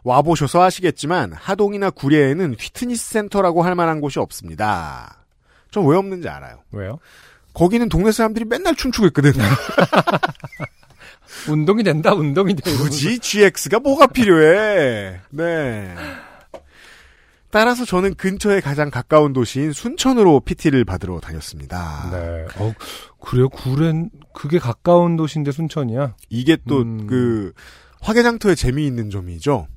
[0.05, 5.17] 와보셔서 아시겠지만 하동이나 구례에는 휘트니스 센터라고 할 만한 곳이 없습니다.
[5.71, 6.59] 전 왜 없는지 알아요.
[6.71, 6.99] 왜요?
[7.53, 9.33] 거기는 동네 사람들이 맨날 춤추고 있거든.
[11.49, 12.13] 운동이 된다.
[12.13, 12.71] 운동이 돼.
[12.71, 15.19] 굳이 GX가 뭐가 필요해.
[15.31, 15.95] 네.
[17.55, 22.09] 따라서 저는 근처에 가장 가까운 도시인 순천으로 PT를 받으러 다녔습니다.
[22.11, 22.45] 네.
[22.57, 22.73] 어,
[23.21, 23.47] 그래요?
[23.47, 26.15] 구렌 그게 가까운 도시인데 순천이야.
[26.29, 27.07] 이게 또 음.
[27.07, 27.53] 그
[28.01, 29.67] 화개장터의 재미있는 점이죠.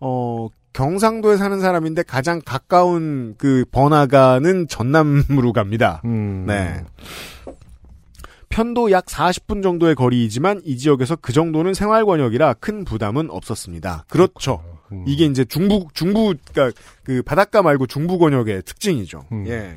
[0.00, 6.00] 어 경상도에 사는 사람인데 가장 가까운 그 번화가는 전남으로 갑니다.
[6.06, 6.46] 음.
[6.46, 6.82] 네.
[8.48, 14.06] 편도 약 40분 정도의 거리이지만 이 지역에서 그 정도는 생활 권역이라 큰 부담은 없었습니다.
[14.08, 14.71] 그렇죠.
[14.92, 15.04] 음.
[15.06, 19.24] 이게 이제 중부 중부 그러니까 그 바닷가 말고 중부 권역의 특징이죠.
[19.32, 19.46] 음.
[19.48, 19.76] 예.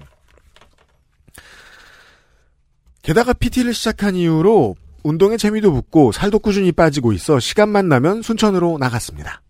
[3.02, 9.42] 게다가 PT를 시작한 이후로 운동에 재미도 붙고 살도 꾸준히 빠지고 있어 시간만 나면 순천으로 나갔습니다.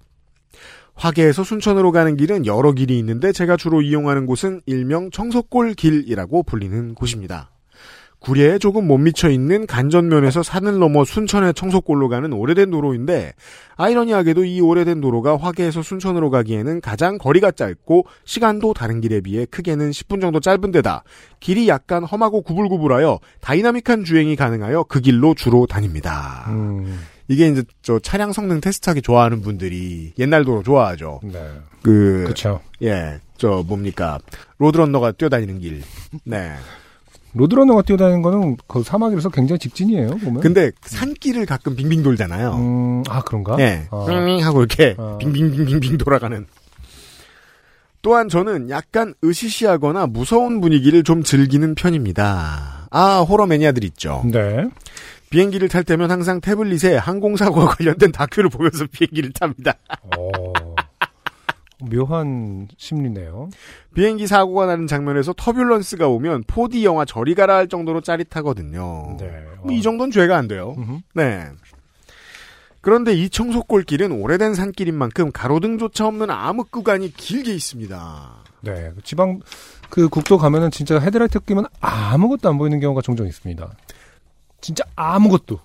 [0.96, 6.96] 화계에서 순천으로 가는 길은 여러 길이 있는데 제가 주로 이용하는 곳은 일명 청소골 길이라고 불리는
[6.96, 7.52] 곳입니다.
[8.26, 13.34] 구리에 조금 못 미쳐 있는 간전면에서 산을 넘어 순천의 청소골로 가는 오래된 도로인데
[13.76, 19.92] 아이러니하게도 이 오래된 도로가 화계에서 순천으로 가기에는 가장 거리가 짧고 시간도 다른 길에 비해 크게는
[19.92, 21.04] 10분 정도 짧은 데다
[21.40, 26.46] 길이 약간 험하고 구불구불하여 다이나믹한 주행이 가능하여 그 길로 주로 다닙니다.
[26.50, 27.00] 음.
[27.28, 31.22] 이게 이제 저 차량 성능 테스트하기 좋아하는 분들이 옛날 도로 좋아하죠.
[31.24, 31.40] 네.
[31.84, 32.60] 그 그렇죠.
[32.82, 34.20] 예, 저 뭡니까
[34.58, 35.84] 로드런너가 뛰어다니는 길.
[36.24, 36.54] 네.
[37.36, 40.10] 로드러너가 뛰어다니는 거는 그 사막이라서 굉장히 직진이에요.
[40.18, 40.42] 보면.
[40.42, 42.54] 근데 산길을 가끔 빙빙 돌잖아요.
[42.54, 43.58] 음, 아 그런가?
[43.60, 44.06] 예, 아.
[44.08, 45.18] 빙빙 하고 이렇게 아.
[45.20, 46.46] 빙빙빙빙빙 돌아가는.
[48.02, 52.88] 또한 저는 약간 으시시하거나 무서운 분위기를 좀 즐기는 편입니다.
[52.92, 54.24] 아, 호러 매니아들 있죠.
[54.32, 54.70] 네.
[55.32, 59.74] 비행기를 탈 때면 항상 태블릿에 항공사고와 관련된 다큐를 보면서 비행기를 탑니다.
[60.16, 60.54] 어.
[61.86, 63.50] 묘한 심리네요.
[63.94, 69.18] 비행기 사고가 나는 장면에서 터뷸런스가 오면 4D 영화 저리 가라 할 정도로 짜릿하거든요.
[69.20, 69.44] 네.
[69.64, 70.76] 뭐이 정도는 죄가 안 돼요.
[70.78, 71.00] 음흠.
[71.14, 71.46] 네.
[72.82, 78.44] 그런데 이 청소골길은 오래된 산길인 만큼 가로등조차 없는 암흑 구간이 길게 있습니다.
[78.62, 78.92] 네.
[79.04, 79.40] 지방
[79.90, 83.72] 그 국도 가면은 진짜 헤드라이트 끼면 아무것도 안 보이는 경우가 종종 있습니다.
[84.62, 85.60] 진짜 아무것도.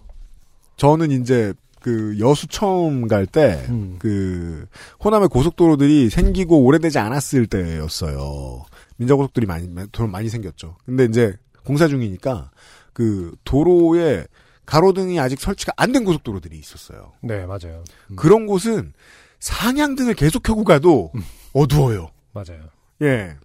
[0.76, 3.96] 저는 이제 그 여수 처음 갈때 음.
[3.98, 4.66] 그
[5.02, 8.64] 호남의 고속도로들이 생기고 오래되지 않았을 때였어요.
[8.96, 10.76] 민자고속들이 많이 도로 많이 생겼죠.
[10.84, 12.50] 근데 이제 공사 중이니까
[12.92, 14.26] 그 도로에
[14.66, 17.12] 가로등이 아직 설치가 안 된 고속도로들이 있었어요.
[17.22, 17.82] 네, 맞아요.
[18.10, 18.16] 음.
[18.16, 18.92] 그런 곳은
[19.40, 21.12] 상향등을 계속 켜고 가도
[21.54, 22.10] 어두워요.
[22.32, 22.60] 맞아요.
[23.02, 23.36] 예.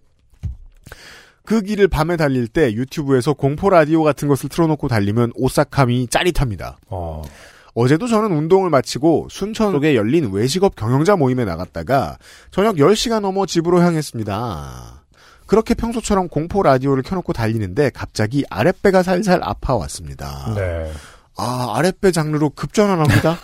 [1.46, 6.78] 그 길을 밤에 달릴 때 유튜브에서 공포 라디오 같은 것을 틀어놓고 달리면 오싹함이 짜릿합니다.
[6.88, 7.22] 어.
[7.76, 12.17] 어제도 저는 운동을 마치고 순천 쪽에 열린 외식업 경영자 모임에 나갔다가
[12.49, 15.03] 저녁 10시가 넘어 집으로 향했습니다.
[15.45, 20.53] 그렇게 평소처럼 공포 라디오를 켜놓고 달리는데 갑자기 아랫배가 살살 아파왔습니다.
[20.55, 20.91] 네.
[21.38, 23.38] 아, 아랫배 장르로 급전환합니다.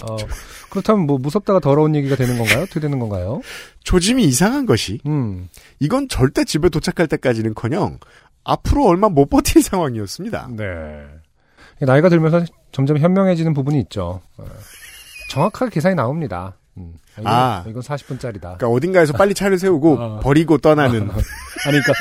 [0.02, 0.16] 어,
[0.70, 2.62] 그렇다면 뭐 무섭다가 더러운 얘기가 되는 건가요?
[2.62, 3.40] 어떻게 되는 건가요?
[3.84, 5.48] 조짐이 이상한 것이 음.
[5.78, 7.98] 이건 절대 집에 도착할 때까지는커녕
[8.44, 10.48] 앞으로 얼마 못 버틸 상황이었습니다.
[10.56, 11.06] 네.
[11.80, 14.20] 나이가 들면서 점점 현명해지는 부분이 있죠.
[14.36, 14.44] 어,
[15.30, 16.56] 정확하게 계산이 나옵니다.
[16.76, 16.94] 음.
[17.18, 17.64] 이건, 아.
[17.66, 18.40] 이건 40분짜리다.
[18.40, 20.20] 그러니까 어딘가에서 빨리 차를 세우고 어.
[20.20, 21.02] 버리고 떠나는
[21.66, 21.92] 아니, 그러니까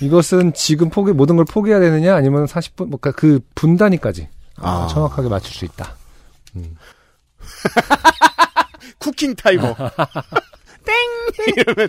[0.00, 4.88] 이것은 지금 포기 모든 걸 포기해야 되느냐 아니면 40분 그러니까 그 분단위까지 아.
[4.90, 5.96] 정확하게 맞출 수 있다.
[6.56, 6.76] 음.
[8.98, 9.74] 쿠킹 타이머.
[10.84, 11.54] 땡!
[11.56, 11.88] 이러면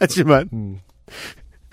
[0.00, 0.78] 하지만 음.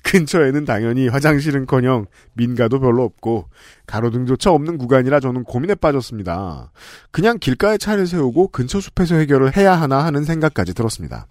[0.03, 3.49] 근처에는 당연히 화장실은커녕 민가도 별로 없고
[3.85, 6.71] 가로등조차 없는 구간이라 저는 고민에 빠졌습니다.
[7.11, 11.27] 그냥 길가에 차를 세우고 근처 숲에서 해결을 해야 하나 하는 생각까지 들었습니다.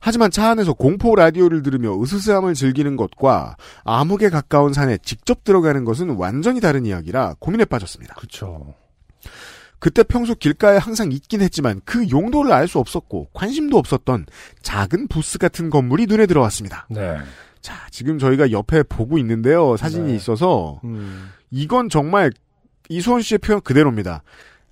[0.00, 6.10] 하지만 차 안에서 공포 라디오를 들으며 으스스함을 즐기는 것과 암흑에 가까운 산에 직접 들어가는 것은
[6.10, 8.14] 완전히 다른 이야기라 고민에 빠졌습니다.
[8.14, 8.74] 그렇죠.
[9.78, 14.26] 그때 평소 길가에 항상 있긴 했지만 그 용도를 알 수 없었고 관심도 없었던
[14.62, 16.86] 작은 부스 같은 건물이 눈에 들어왔습니다.
[16.90, 17.16] 네.
[17.60, 19.76] 자, 지금 저희가 옆에 보고 있는데요.
[19.76, 20.16] 사진이 네.
[20.16, 21.30] 있어서 음.
[21.50, 22.32] 이건 정말
[22.88, 24.22] 이수원 씨의 표현 그대로입니다.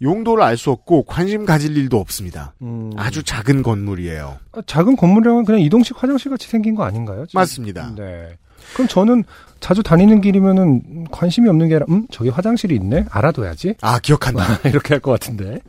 [0.02, 2.54] 용도를 알 수 없고 관심 가질 일도 없습니다.
[2.62, 2.90] 음.
[2.96, 4.38] 아주 작은 건물이에요.
[4.52, 7.26] 아, 작은 건물이라면 그냥 이동식 화장실 같이 생긴 거 아닌가요?
[7.26, 7.38] 지금?
[7.40, 7.94] 맞습니다.
[7.96, 8.36] 네.
[8.72, 9.24] 그럼 저는
[9.60, 14.60] 자주 다니는 길이면은 관심이 없는 게 아니라 음 저기 화장실이 있네 알아둬야지 아, 기억한다.
[14.68, 15.60] 이렇게 할 것 같은데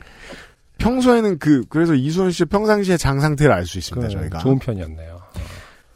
[0.78, 4.08] 평소에는 그 그래서 이수원 씨의 평상시의 장 상태를 알 수 있습니다.
[4.08, 5.16] 그 저희가 좋은 편이었네요.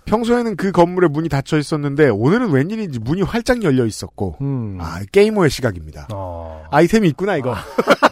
[0.07, 4.79] 평소에는 그 건물에 문이 닫혀 있었는데 오늘은 웬일인지 문이 활짝 열려 있었고 음.
[4.81, 6.09] 아 게이머의 시각입니다.
[6.13, 6.65] 어.
[6.71, 7.55] 아이템이 있구나 이거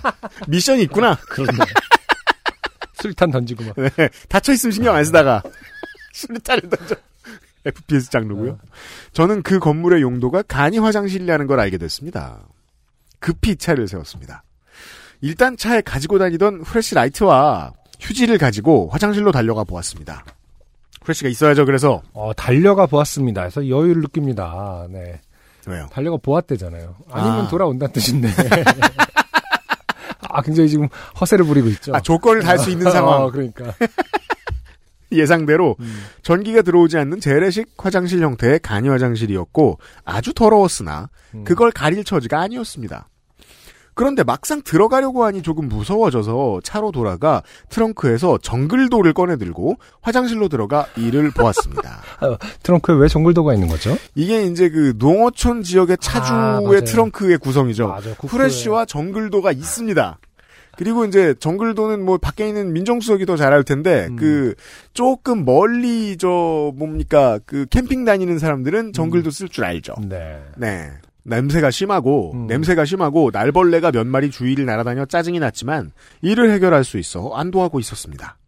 [0.46, 1.16] 미션이 있구나.
[1.30, 1.58] 그렇네.
[2.94, 3.74] 술탄 던지고 막.
[3.96, 5.42] 네, 닫혀 있으면 신경 안 쓰다가
[6.12, 6.96] 수류탄을 던져.
[7.68, 8.52] FPS 장르고요.
[8.52, 8.58] 어.
[9.12, 12.40] 저는 그 건물의 용도가 간이 화장실이라는 걸 알게 됐습니다.
[13.20, 14.44] 급히 차를 세웠습니다.
[15.20, 20.24] 일단 차에 가지고 다니던 후레쉬 라이트와 휴지를 가지고 화장실로 달려가 보았습니다.
[21.02, 21.64] 후레쉬가 있어야죠.
[21.66, 23.42] 그래서 어, 달려가 보았습니다.
[23.42, 24.86] 그래서 여유를 느낍니다.
[24.90, 25.20] 네.
[25.66, 25.86] 왜요?
[25.90, 26.94] 달려가 보았대잖아요.
[27.10, 27.48] 아니면 아.
[27.48, 28.28] 돌아온다는 뜻인데.
[30.30, 30.88] 아, 굉장히 지금
[31.20, 31.94] 허세를 부리고 있죠.
[31.94, 33.22] 아 조건을 달 수 있는 상황.
[33.22, 33.72] 어, 그러니까.
[35.12, 36.04] 예상대로 음.
[36.22, 41.44] 전기가 들어오지 않는 재래식 화장실 형태의 간이 화장실이었고 아주 더러웠으나 음.
[41.44, 43.08] 그걸 가릴 처지가 아니었습니다.
[43.98, 52.02] 그런데 막상 들어가려고 하니 조금 무서워져서 차로 돌아가 트렁크에서 정글도를 꺼내들고 화장실로 들어가 이를 보았습니다.
[52.62, 53.96] 트렁크에 왜 정글도가 있는 거죠?
[54.14, 56.84] 이게 이제 그 농어촌 지역의 차주의 아.
[56.84, 57.88] 트렁크의 구성이죠.
[57.88, 58.10] 맞아.
[58.10, 60.20] 후레쉬와 정글도가 있습니다.
[60.78, 64.14] 그리고 이제 정글도는 뭐 밖에 있는 민정수석이 더잘알 텐데 음.
[64.16, 64.54] 그
[64.92, 69.96] 조금 멀리 저 뭡니까 그 캠핑 다니는 사람들은 정글도 쓸 줄 알죠.
[70.08, 70.40] 네.
[70.56, 70.92] 네.
[71.24, 72.46] 냄새가 심하고 음.
[72.46, 75.90] 냄새가 심하고 날벌레가 몇 마리 주위를 날아다녀 짜증이 났지만
[76.22, 78.38] 이를 해결할 수 있어 안도하고 있었습니다.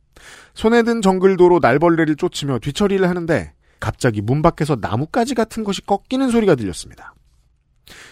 [0.55, 6.55] 손에 든 정글도로 날벌레를 쫓으며 뒤처리를 하는데 갑자기 문 밖에서 나뭇가지 같은 것이 꺾이는 소리가
[6.55, 7.13] 들렸습니다.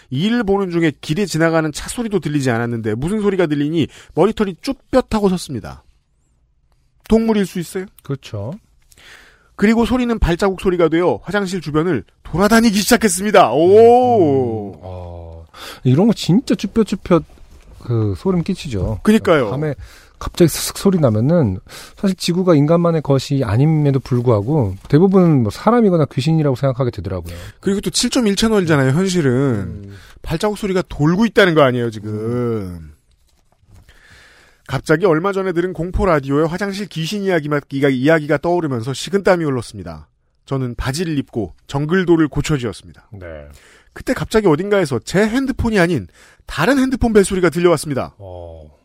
[0.09, 5.29] 이 일을 보는 중에 길에 지나가는 차 소리도 들리지 않았는데 무슨 소리가 들리니 머리털이 쭈뼛하고
[5.29, 5.83] 섰습니다.
[7.07, 7.85] 동물일 수 있어요?
[8.03, 8.53] 그렇죠.
[9.55, 13.51] 그리고 소리는 발자국 소리가 되어 화장실 주변을 돌아다니기 시작했습니다.
[13.51, 14.73] 오.
[14.81, 15.45] 어,
[15.83, 17.23] 이런 거 진짜 쭈뼛쭈뼛
[17.79, 18.99] 그 소름 끼치죠.
[19.03, 19.49] 그니까요.
[19.49, 19.75] 밤에
[20.19, 21.59] 갑자기 슥 소리 나면은
[21.95, 27.35] 사실 지구가 인간만의 것이 아님에도 불구하고 대부분 뭐 사람이거나 귀신이라고 생각하게 되더라고요.
[27.61, 29.31] 그리고 또 7.1 채널이잖아요, 현실은.
[29.31, 29.95] 음.
[30.21, 32.93] 발자국 소리가 돌고 있다는 거 아니에요, 지금.
[34.67, 40.09] 갑자기 얼마 전에 들은 공포 라디오에 화장실 귀신 이야기가, 이야기가 떠오르면서 식은땀이 흘렀습니다.
[40.45, 43.09] 저는 바지를 입고 정글도를 고쳐지었습니다.
[43.13, 43.47] 네.
[43.93, 46.07] 그때 갑자기 어딘가에서 제 핸드폰이 아닌
[46.45, 48.15] 다른 핸드폰 벨소리가 들려왔습니다.
[48.17, 48.78] 어.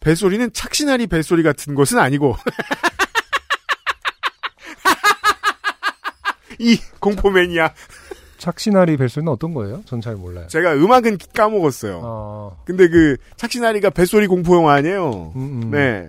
[0.00, 2.36] 벨소리는 착신아리 벨소리 같은 것은 아니고
[6.58, 7.72] 이 공포 매니아
[8.38, 9.82] 착시나리 벨소리는 어떤 거예요?
[9.84, 10.46] 전 잘 몰라요.
[10.48, 12.00] 제가 음악은 까먹었어요.
[12.02, 12.62] 어.
[12.64, 15.32] 근데 그 착신아리가 벨소리 공포 영화 아니에요.
[15.36, 15.70] 음, 음.
[15.70, 16.08] 네.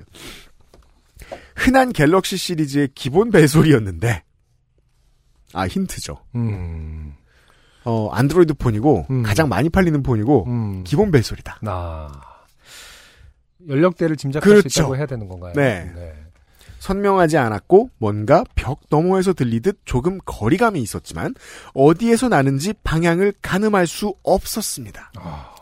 [1.56, 4.24] 흔한 갤럭시 시리즈의 기본 벨소리였는데
[5.54, 6.24] 아 힌트죠.
[6.36, 7.14] 음.
[7.86, 9.24] 어 안드로이드 폰이고 음.
[9.24, 10.84] 가장 많이 팔리는 폰이고 음.
[10.86, 11.60] 기본 벨소리다.
[11.62, 12.10] 나.
[13.70, 14.70] 연령대를 짐작할 그렇죠.
[14.70, 15.54] 수 있다고 해야 되는 건가요?
[15.56, 15.92] 네.
[16.80, 21.36] 선명하지 않았고 뭔가 벽 너머에서 들리듯 조금 거리감이 있었지만
[21.74, 25.12] 어디에서 나는지 방향을 가늠할 수 없었습니다.
[25.18, 25.56] 아.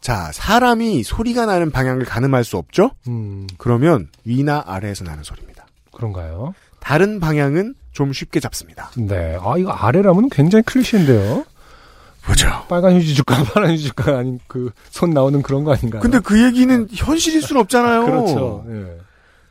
[0.00, 2.90] 자, 사람이 소리가 나는 방향을 가늠할 수 없죠?
[3.08, 3.46] 음.
[3.56, 5.66] 그러면 위나 아래에서 나는 소리입니다.
[5.92, 6.54] 그런가요?
[6.80, 8.90] 다른 방향은 좀 쉽게 잡습니다.
[8.96, 9.38] 네.
[9.40, 11.46] 아, 이거 아래라면 굉장히 클리셰인데요.
[12.26, 12.48] 그죠.
[12.68, 16.00] 빨간 휴지 줄까, 파란 휴지 줄까, 아닌 그, 손 나오는 그런 거 아닌가요?
[16.00, 18.04] 근데 그 얘기는 현실일 순 없잖아요.
[18.04, 18.64] 그렇죠.
[18.68, 18.98] 예.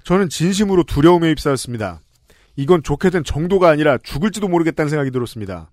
[0.03, 2.01] 저는 진심으로 두려움에 휩싸였습니다.
[2.55, 5.71] 이건 좋게 된 정도가 아니라 죽을지도 모르겠다는 생각이 들었습니다.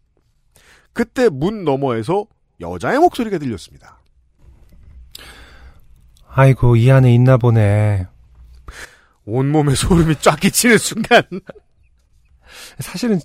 [0.92, 2.26] 그때 문 너머에서
[2.60, 3.98] 여자의 목소리가 들렸습니다.
[6.28, 8.06] 아이고, 이 안에 있나 보네.
[9.24, 11.22] 온몸에 소름이 쫙 끼치는 순간
[12.78, 13.20] 사실은,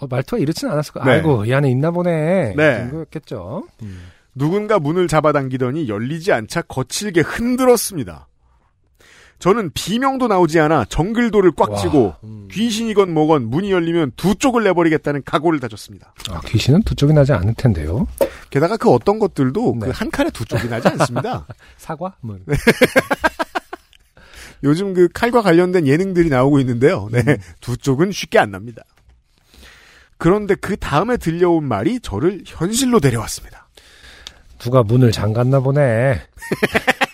[0.00, 1.06] 어, 말투가 이렇진 않았을 거예요.
[1.06, 1.12] 네.
[1.16, 2.54] 아이고, 이 안에 있나 보네.
[2.56, 2.78] 네.
[2.78, 3.64] 정도였겠죠.
[4.34, 8.28] 누군가 문을 잡아당기더니 열리지 않자 거칠게 흔들었습니다.
[9.40, 12.48] 저는 비명도 나오지 않아 정글도를 꽉 와, 쥐고 음.
[12.50, 16.12] 귀신이건 뭐건 문이 열리면 두 쪽을 내버리겠다는 각오를 다졌습니다.
[16.28, 18.06] 아, 귀신은 두 쪽이 나지 않을 텐데요.
[18.50, 19.86] 게다가 그 어떤 것들도 네.
[19.86, 21.46] 그한 칸에 두 쪽이 나지 않습니다.
[21.78, 22.14] 사과?
[22.20, 22.38] 뭐.
[24.62, 27.08] 요즘 그 칼과 관련된 예능들이 나오고 있는데요.
[27.10, 27.36] 네, 음.
[27.60, 28.82] 두 쪽은 쉽게 안 납니다.
[30.20, 33.68] 그런데 그 다음에 들려온 말이 저를 현실로 데려왔습니다.
[34.58, 36.20] 누가 문을 잠갔나 보네.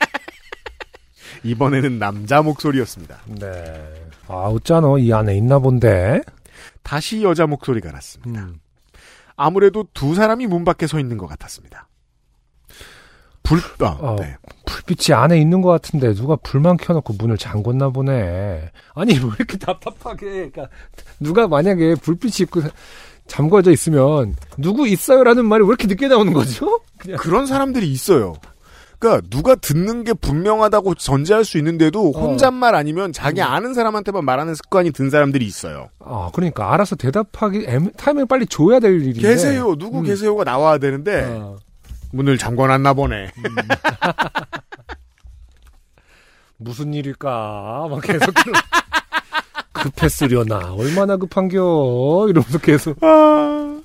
[1.44, 3.20] 이번에는 남자 목소리였습니다.
[3.26, 4.08] 네.
[4.26, 4.98] 아, 어쩌노?
[4.98, 6.20] 이 안에 있나 본데.
[6.82, 8.42] 다시 여자 목소리가 났습니다.
[8.42, 8.58] 음.
[9.36, 11.86] 아무래도 두 사람이 문 밖에 서 있는 것 같았습니다.
[13.46, 14.16] 불, 아, 어.
[14.18, 14.36] 네.
[14.66, 18.70] 불빛이 안에 있는 것 같은데 누가 불만 켜놓고 문을 잠궜나 보네.
[18.94, 20.50] 아니 왜 이렇게 답답하게?
[20.50, 20.68] 그러니까
[21.20, 22.62] 누가 만약에 불빛이 있고
[23.26, 26.80] 잠궈져 있으면 누구 있어요라는 말이 왜 이렇게 늦게 나오는 거죠?
[26.98, 28.34] 그냥 그런 사람들이 있어요.
[28.98, 32.18] 그러니까 누가 듣는 게 분명하다고 전제할 수 있는데도 어.
[32.18, 35.88] 혼잣말 아니면 자기 아는 사람한테만 말하는 습관이 든 사람들이 있어요.
[36.00, 37.66] 아 그러니까 알아서 대답하기
[37.96, 39.20] 타이밍을 빨리 줘야 될 일인데.
[39.20, 39.76] 계세요.
[39.76, 40.04] 누구 음.
[40.04, 41.56] 계세요가 나와야 되는데 어.
[42.16, 43.30] 문을 잠궈놨나 보네.
[46.58, 47.88] 무슨 일일까?
[47.90, 48.34] 막 계속
[49.72, 53.80] 급했으려나 얼마나 급한겨 이러면서 계속 아,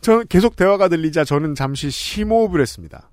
[0.00, 3.10] 저 계속 대화가 들리자 저는 잠시 심호흡을 했습니다.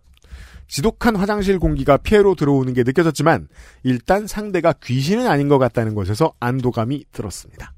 [0.68, 3.48] 지독한 화장실 공기가 피해로 들어오는 게 느껴졌지만
[3.84, 7.74] 일단 상대가 귀신은 아닌 것 같다는 것에서 안도감이 들었습니다.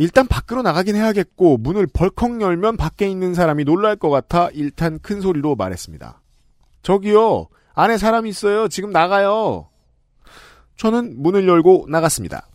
[0.00, 5.20] 일단 밖으로 나가긴 해야겠고 문을 벌컥 열면 밖에 있는 사람이 놀랄 것 같아 일단 큰
[5.20, 6.22] 소리로 말했습니다.
[6.82, 9.68] 저기요 안에 사람 있어요 지금 나가요.
[10.76, 12.48] 저는 문을 열고 나갔습니다.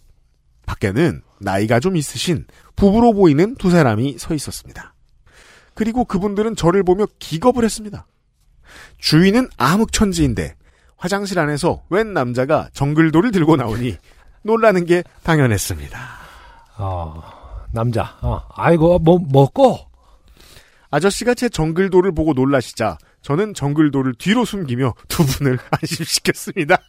[0.65, 4.95] 밖에는 나이가 좀 있으신 부부로 보이는 두 사람이 서 있었습니다.
[5.75, 8.07] 그리고 그분들은 저를 보며 기겁을 했습니다.
[8.97, 10.55] 주인은 암흑천지인데
[10.97, 13.97] 화장실 안에서 웬 남자가 정글도를 들고 나오니
[14.41, 16.25] 놀라는 게 당연했습니다.
[16.77, 17.34] 어,
[17.75, 19.77] 남자 어, 아이고 뭐 먹고
[20.89, 26.77] 아저씨가 제 정글도를 보고 놀라시자 저는 정글도를 뒤로 숨기며 두 분을 안심시켰습니다.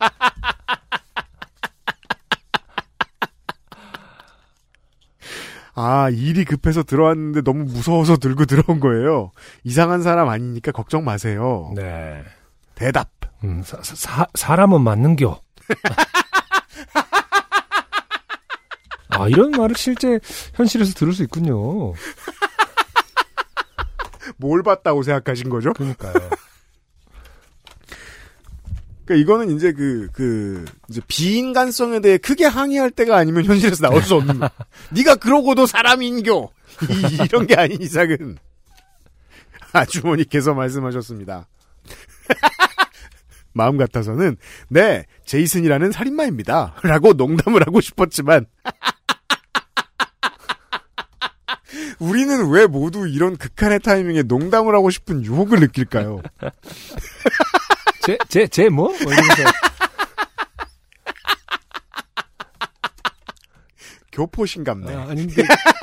[5.78, 9.30] 아, 일이 급해서 들어왔는데 너무 무서워서 들고 들어온 거예요.
[9.64, 11.70] 이상한 사람 아니니까 걱정 마세요.
[11.74, 12.22] 네
[12.74, 13.10] 대답.
[13.44, 15.38] 음, 사, 사, 사람은 맞는겨.
[19.26, 20.18] 아, 이런 말을 실제
[20.54, 21.92] 현실에서 들을 수 있군요.
[24.38, 25.72] 뭘 봤다고 생각하신 거죠?
[25.72, 26.12] 그러니까요.
[29.04, 34.14] 그러니까 이거는 이제 그, 그, 이제 비인간성에 대해 크게 항의할 때가 아니면 현실에서 나올 수
[34.16, 34.50] 없는 거.
[34.92, 36.52] 네가 그러고도 사람인교!
[36.90, 38.36] 이- 이런 게 아닌 이상은.
[39.72, 41.48] 아주머니께서 말씀하셨습니다.
[43.52, 44.36] 마음 같아서는,
[44.68, 46.74] 네, 제이슨이라는 살인마입니다.
[46.82, 48.46] 라고 농담을 하고 싶었지만,
[51.98, 56.20] 우리는 왜 모두 이런 극한의 타이밍에 농담을 하고 싶은 유혹을 느낄까요?
[58.02, 58.88] 제, 제, 제 뭐?
[58.88, 58.96] 뭐.
[64.12, 64.94] 교포신갑네.
[64.94, 65.42] 아, 아닌데,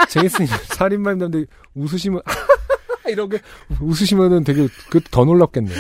[0.10, 1.46] 제이슨이 살인마인데
[1.76, 2.22] 웃으시면,
[3.08, 3.40] 이렇게
[3.80, 5.72] 웃으시면은 되게, 그, 더 놀랍겠네.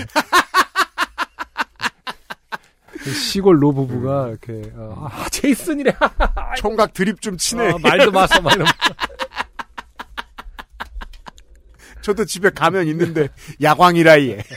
[3.12, 5.96] 시골 노부부가 이렇게, 어, 아, 제이슨이래.
[6.58, 7.72] 총각 드립 좀 치네.
[7.72, 8.72] 아, 말도 마서, 막 이러면.
[12.04, 13.30] 저도 집에 가면 있는데
[13.62, 14.44] 야광이라 얘.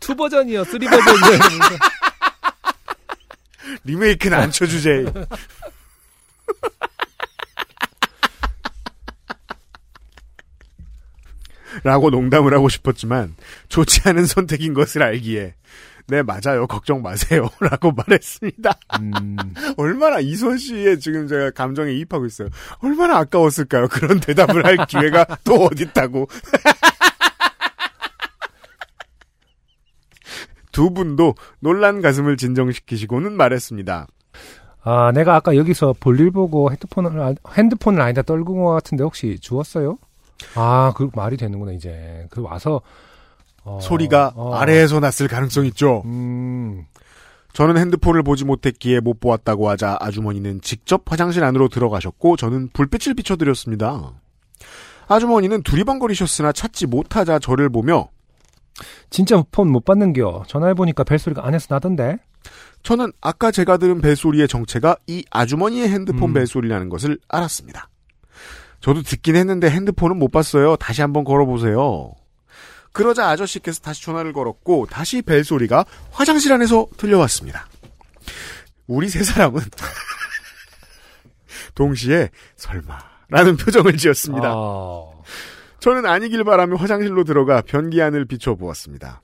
[0.00, 1.30] two 버전이요, three 버전이요.
[3.84, 5.06] 리메이크는 안 쳐주제.
[11.84, 13.36] 라고 농담을 하고 싶었지만
[13.68, 15.54] 좋지 않은 선택인 것을 알기에
[16.08, 16.66] 네 맞아요.
[16.66, 17.48] 걱정 마세요.
[17.60, 18.70] 라고 말했습니다.
[19.00, 19.36] 음,
[19.76, 22.48] 얼마나 이선 씨의 지금 제가 감정에 이입하고 있어요.
[22.82, 23.88] 얼마나 아까웠을까요?
[23.88, 26.26] 그런 대답을 할 기회가 또 어딨다고.
[30.72, 34.06] 두 분도 놀란 가슴을 진정시키시고는 말했습니다.
[34.84, 39.98] 아, 내가 아까 여기서 볼일 보고 핸드폰을, 아- 핸드폰을 아니다 떨군 것 같은데 혹시 주웠어요?
[40.54, 42.26] 아, 그 말이 되는구나, 이제.
[42.30, 42.80] 그 와서,
[43.68, 46.02] 어, 소리가 어, 아래에서 났을 가능성 있죠.
[46.06, 46.84] 음,
[47.52, 54.12] 저는 핸드폰을 보지 못했기에 못 보았다고 하자 아주머니는 직접 화장실 안으로 들어가셨고 저는 불빛을 비춰드렸습니다.
[55.08, 58.08] 아주머니는 두리번거리셨으나 찾지 못하자 저를 보며
[59.10, 60.44] 진짜 폰 못 받는겨.
[60.46, 62.18] 전화해보니까 벨소리가 안에서 나던데?
[62.82, 66.34] 저는 아까 제가 들은 벨소리의 정체가 이 아주머니의 핸드폰 음.
[66.34, 67.88] 벨소리라는 것을 알았습니다.
[68.80, 70.76] 저도 듣긴 했는데 핸드폰은 못 봤어요.
[70.76, 72.12] 다시 한번 걸어보세요.
[72.92, 77.66] 그러자 아저씨께서 다시 전화를 걸었고 다시 벨 소리가 화장실 안에서 들려왔습니다.
[78.86, 79.60] 우리 세 사람은
[81.74, 84.48] 동시에 설마라는 표정을 지었습니다.
[84.48, 85.04] 아,
[85.80, 89.22] 저는 아니길 바라며 화장실로 들어가 변기 안을 비춰보았습니다.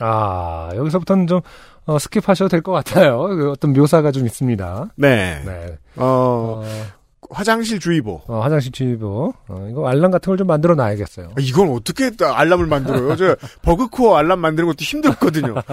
[0.00, 1.40] 아, 여기서부터는 좀,
[1.86, 3.22] 어, skip하셔도 될 것 같아요.
[3.28, 4.88] 그 어떤 묘사가 좀 있습니다.
[4.96, 5.42] 네.
[5.44, 5.78] 네.
[5.96, 6.86] 어, 어,
[7.30, 8.22] 화장실 주의보.
[8.26, 9.34] 어, 화장실 주의보.
[9.48, 11.28] 어, 이거 알람 같은 걸 좀 만들어 놔야겠어요.
[11.30, 13.16] 아, 이건 어떻게 또 알람을 만들어요?
[13.16, 15.54] 저 버그코어 알람 만드는 것도 힘들거든요.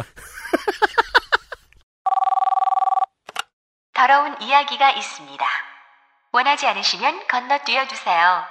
[3.93, 5.45] 더러운 이야기가 있습니다.
[6.32, 8.43] 원하지 않으시면 건너뛰어 주세요.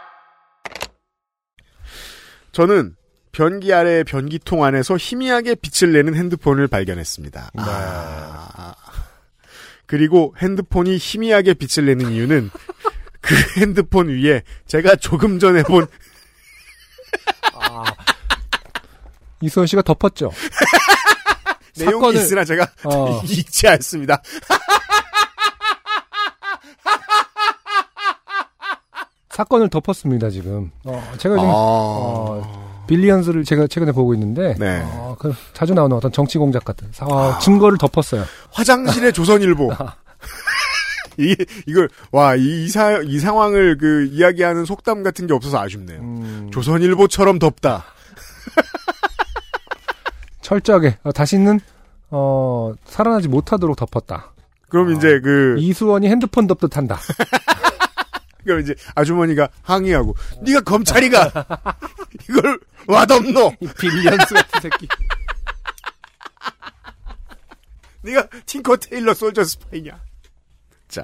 [2.52, 2.96] 저는
[3.32, 7.50] 변기 아래 변기통 안에서 희미하게 빛을 내는 핸드폰을 발견했습니다.
[7.54, 7.62] 네.
[7.66, 8.74] 아,
[9.86, 12.50] 그리고 핸드폰이 희미하게 빛을 내는 이유는
[13.22, 15.86] 그 핸드폰 위에 제가 조금 전에 본
[17.54, 17.84] 아,
[19.40, 20.30] 이소연 씨가 덮었죠?
[21.78, 23.22] 내용이 사건을- 있으나 제가 어.
[23.24, 24.20] 읽지 않습니다.
[29.30, 30.70] 사건을 덮었습니다, 지금.
[30.84, 31.52] 어, 제가 지금, 아.
[31.54, 34.82] 어, 빌리언스를 제가 최근에 보고 있는데, 네.
[34.84, 38.24] 어, 그 자주 나오는 어떤 정치 공작 같은 사, 어, 증거를 덮었어요.
[38.52, 39.72] 화장실의 조선일보.
[41.18, 41.36] 이,
[41.66, 46.00] 이걸, 와, 이, 이, 사, 이 상황을 그, 이야기하는 속담 같은 게 없어서 아쉽네요.
[46.00, 47.84] 음, 조선일보처럼 덥다.
[50.40, 51.60] 철저하게 어, 다시는
[52.10, 54.32] 어, 살아나지 못하도록 덮었다.
[54.68, 56.98] 그럼 이제 그, 이수원이 핸드폰 덮듯 한다.
[58.44, 61.30] 그럼 이제 아주머니가 항의하고, 네가 검찰이가!
[62.28, 62.58] 이걸
[62.88, 63.52] 와덮노!
[63.60, 64.88] 이 Billions 같은 새끼.
[68.02, 69.98] 네가 Tinker Tailor Soldier Spy냐?
[70.92, 71.02] 자.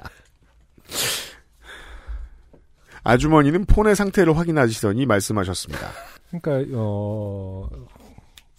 [3.03, 5.91] 아주머니는 폰의 상태를 확인하시더니 말씀하셨습니다.
[6.29, 7.67] 그러니까 어,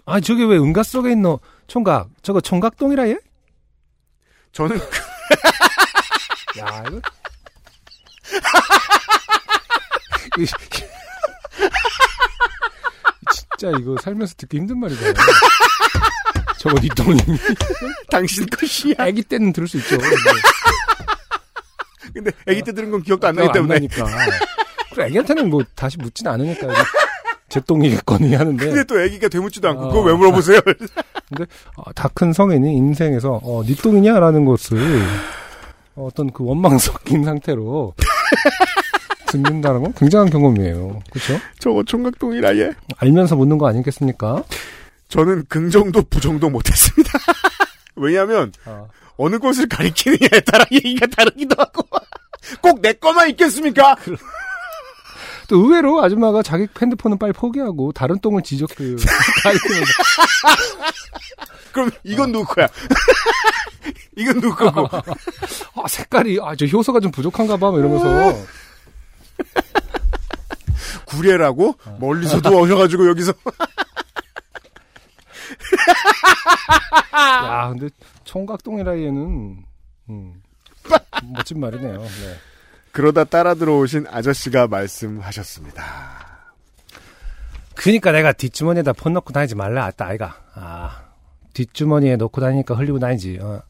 [0.07, 3.19] 아 저게 왜 은가 속에 있노 총각 저거 총각동이라 얘?
[4.51, 4.77] 저는
[6.59, 7.01] 야 이거.
[10.39, 10.47] 이-
[13.33, 15.01] 진짜 이거 살면서 듣기 힘든 말이다.
[16.59, 17.17] 저거 니 똥이.
[18.11, 18.95] 당신 것이야.
[18.99, 19.97] 아기 때는 들을 수 있죠.
[22.13, 23.75] 근데 아기 때 들은 건 기억도 안 나기 때문에.
[23.75, 24.07] 나니까.
[24.93, 26.69] 그래, 애기한테는 뭐 다시 묻진 않으니까.
[27.49, 28.65] 제 똥이겠거니 하는데.
[28.65, 29.89] 근데 또 아기가 되묻지도 않고 어.
[29.89, 30.61] 그거 왜 물어보세요?
[31.77, 34.79] 어, 다큰 성인이 인생에서, 어, 니 똥이냐 라는 것을
[35.97, 37.95] 어떤 그 원망 섞인 상태로
[39.27, 41.01] 듣는다는 건 굉장한 경험이에요.
[41.11, 41.39] 그렇죠?
[41.59, 42.71] 저거 총각동이라 얘.
[42.99, 44.45] 알면서 묻는 거 아니겠습니까?
[45.09, 47.11] 저는 긍정도 부정도 못했습니다.
[47.97, 48.89] 왜냐하면 어.
[49.23, 51.83] 어느 곳을 가리키느냐에 따라 얘기가 다르기도 하고
[52.63, 53.95] 꼭 내 거만 있겠습니까?
[55.49, 58.97] 또 의외로 아줌마가 자기 핸드폰은 빨리 포기하고 다른 똥을 지적 그
[59.43, 59.93] 가리키면서
[61.73, 62.67] 그럼 이건 누구 거야?
[64.17, 64.89] 이건 누구 거고?
[64.97, 68.43] 아 색깔이 아저 효소가 좀 부족한가 봐뭐 이러면서
[71.05, 73.33] 구례라고 멀리서도 오셔가지고 여기서
[77.15, 77.89] 야 근데
[78.25, 79.65] 총각동이라 얘는
[80.09, 80.43] 음,
[81.33, 81.99] 멋진 말이네요.
[82.01, 82.37] 네.
[82.93, 86.31] 그러다 따라 들어오신 아저씨가 말씀하셨습니다.
[87.75, 90.37] 그니까 내가 뒷주머니에다 폰 넣고 다니지 말라 했다 아이가.
[90.55, 91.05] 아
[91.55, 93.39] 뒷주머니에 넣고 다니니까 흘리고 다니지.
[93.41, 93.63] 어.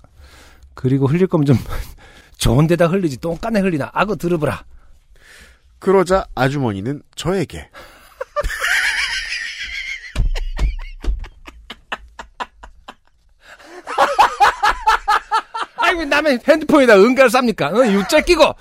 [0.75, 1.57] 그리고 흘릴 거면 좀
[2.39, 4.65] 좋은 데다 흘리지 똥간에 흘리나 악어 들어보라.
[5.79, 7.69] 그러자 아주머니는 저에게
[15.91, 17.75] 아이고 남의 핸드폰에다 은가를 쌉니까?
[17.75, 18.55] 어, 유자 끼고.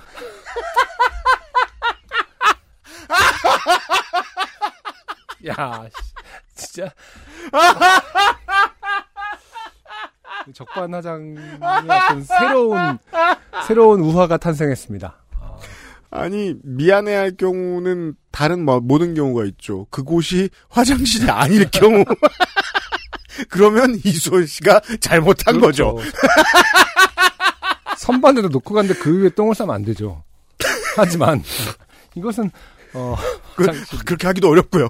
[5.47, 5.85] 야,
[6.55, 6.91] 씨, 진짜.
[10.53, 12.97] 적반하장의 어떤 새로운
[13.67, 15.15] 새로운 우화가 탄생했습니다.
[16.11, 19.85] 아니 미안해할 경우는 다른 뭐 모든 경우가 있죠.
[19.91, 22.03] 그곳이 화장실이 아닐 경우
[23.49, 25.95] 그러면 이수원 씨가 잘못한 거죠.
[25.95, 26.11] 그렇죠.
[27.99, 30.23] 선반에다 놓고 갔는데 그 위에 똥을 싸면 안 되죠.
[30.95, 31.43] 하지만
[32.15, 32.49] 이것은
[32.93, 33.15] 어
[33.55, 33.65] 그,
[34.05, 34.87] 그렇게 하기도 어렵고요.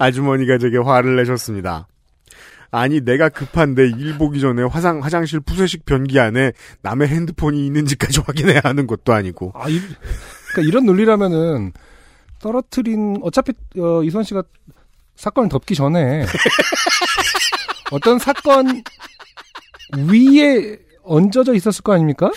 [0.00, 1.86] 아주머니가 제게 화를 내셨습니다.
[2.72, 6.52] 아니 내가 급한데 일 보기 전에 화상 화장실 푸세식 변기 안에
[6.82, 9.80] 남의 핸드폰이 있는지까지 확인해야 하는 것도 아니고 아, 이,
[10.52, 11.72] 그러니까 이런 논리라면은
[12.40, 14.42] 떨어뜨린 어차피 어, 이선 씨가
[15.20, 16.24] 사건을 덮기 전에
[17.92, 18.82] 어떤 사건
[19.98, 22.30] 위에 얹어져 있었을 거 아닙니까?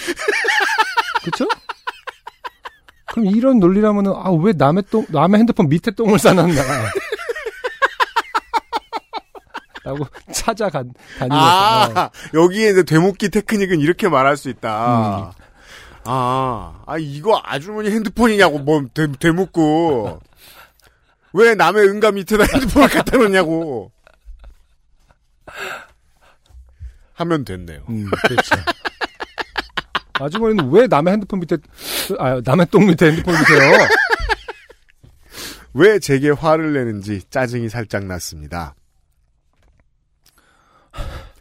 [1.23, 1.47] 그렇죠?
[3.13, 6.61] 그럼 이런 논리라면은 아 왜 남의 똥 남의 핸드폰 밑에 똥을 싸놨나?
[9.85, 11.45] 라고 찾아간 다니면서
[11.99, 15.33] 아 여기에 이제 되묻기 테크닉은 이렇게 말할 수 있다.
[16.05, 20.19] 아, 아 이거 아주머니 핸드폰이냐고 뭐 되, 되묻고
[21.33, 23.91] 왜 남의 응가 밑에다 핸드폰을 갖다 놓냐고
[27.13, 27.83] 하면 됐네요.
[27.89, 28.55] 음, 그렇죠.
[30.13, 31.57] 아주머니는 왜 남의 핸드폰 밑에,
[32.19, 33.87] 아, 남의 똥 밑에 핸드폰 밑에요?
[35.73, 38.75] 왜 제게 화를 내는지 짜증이 살짝 났습니다.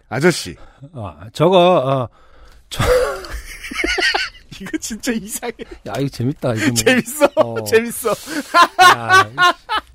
[0.08, 0.56] 아저씨,
[0.94, 2.22] 아, 저거, 아,
[4.60, 5.54] 이거 진짜 이상해.
[5.86, 6.54] 야, 이거 재밌다.
[6.54, 6.74] 이거 뭐.
[6.74, 7.64] 재밌어, 어.
[7.64, 8.10] 재밌어.
[8.10, 9.30] 야,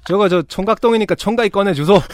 [0.08, 2.02] 저거 저 총각똥이니까 총각이 꺼내 주소.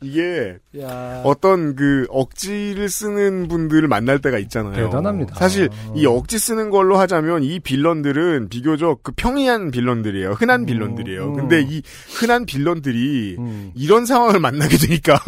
[0.00, 1.22] 이게 야.
[1.24, 4.86] 어떤 그 억지를 쓰는 분들을 만날 때가 있잖아요.
[4.86, 5.36] 대단합니다.
[5.36, 10.32] 사실 이 억지 쓰는 걸로 하자면 이 빌런들은 비교적 그 평이한 빌런들이에요.
[10.32, 11.28] 흔한 빌런들이에요.
[11.28, 11.34] 음.
[11.34, 11.82] 근데 이
[12.16, 13.70] 흔한 빌런들이 음.
[13.76, 15.20] 이런 상황을 만나게 되니까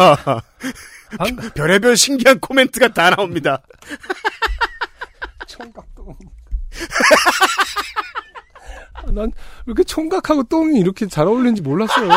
[1.19, 3.63] 한, 별의별 신기한 코멘트가 다 나옵니다.
[5.47, 6.17] 총각똥.
[8.95, 9.31] 아, 난
[9.67, 12.09] 이렇게 총각하고 똥이 이렇게 잘 어울리는지 몰랐어요.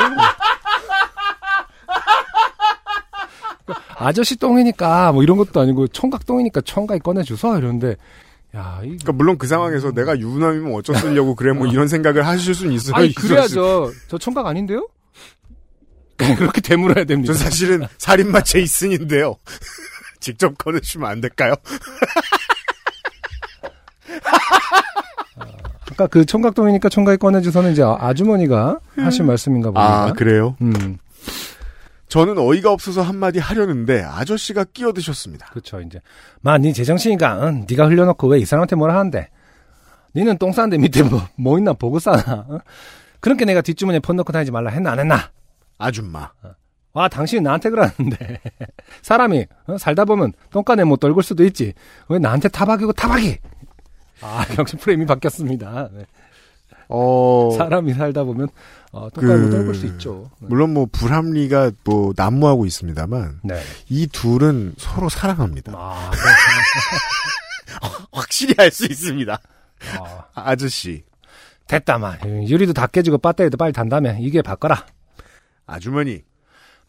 [3.98, 7.96] 아저씨 똥이니까 뭐 이런 것도 아니고 총각 똥이니까 총각이 꺼내줘서 이러는데
[8.56, 12.72] 야, 이 그러니까 물론 그 상황에서 내가 유부남이면 어쩌려고 그래 뭐 이런 생각을 하실 수는
[12.74, 12.96] 있어요.
[12.96, 13.92] 아니 수- 그래야죠.
[14.08, 14.88] 저 총각 아닌데요?
[16.18, 17.34] 그렇게 되물어야 됩니다.
[17.34, 19.36] 전 사실은 살인마 제이슨인데요.
[20.20, 21.54] 직접 꺼내주시면 안 될까요?
[25.98, 30.04] 아까 그 총각동이니까 총각이 꺼내줘서는 이제 아주머니가 하신 말씀인가 봅니다.
[30.06, 30.56] 아 그래요?
[30.62, 30.98] 음,
[32.08, 35.48] 저는 어이가 없어서 한마디 하려는데 아저씨가 끼어드셨습니다.
[35.48, 35.82] 그렇죠.
[35.82, 36.00] 이제
[36.42, 39.28] 마 네 제정신이가 응, 네가 흘려놓고 왜 이 사람한테 뭐라 하는데?
[40.16, 42.46] 니는 똥 싸는데 밑에 뭐, 뭐 있나 보고 싸나?
[42.48, 42.60] 어?
[43.20, 45.32] 그렇게 내가 뒷주머니에 폰 넣고 다니지 말라 했나 안 했나?
[45.80, 46.30] 아줌마.
[46.94, 48.40] 와, 당신이 나한테 그러는데.
[49.04, 51.74] 사람이, 어, 살다 보면 똥간에 못 떨굴 수도 있지.
[52.10, 53.38] 왜 나한테 타박이고 타박이?
[54.22, 55.90] 아, 역시 프레임이 바뀌었습니다.
[55.94, 56.06] 네.
[56.90, 58.48] 어 사람이 살다 보면,
[58.94, 60.30] 어, 똥간에 못 그- 떨굴 수 있죠.
[60.40, 60.48] 네.
[60.50, 63.62] 물론 뭐 불합리가 뭐 난무하고 있습니다만 네.
[63.90, 65.74] 이 둘은 서로 사랑합니다.
[65.76, 66.12] 아,
[68.12, 69.40] 확실히 알 수 있습니다.
[70.00, 70.04] 아,
[70.34, 71.04] 아, 아저씨,
[71.68, 72.18] 됐다, 마.
[72.24, 74.18] 유리도 다 깨지고 배터리도 빨리 단다며.
[74.20, 74.86] 이게 바꿔라.
[75.66, 76.24] 아주머니,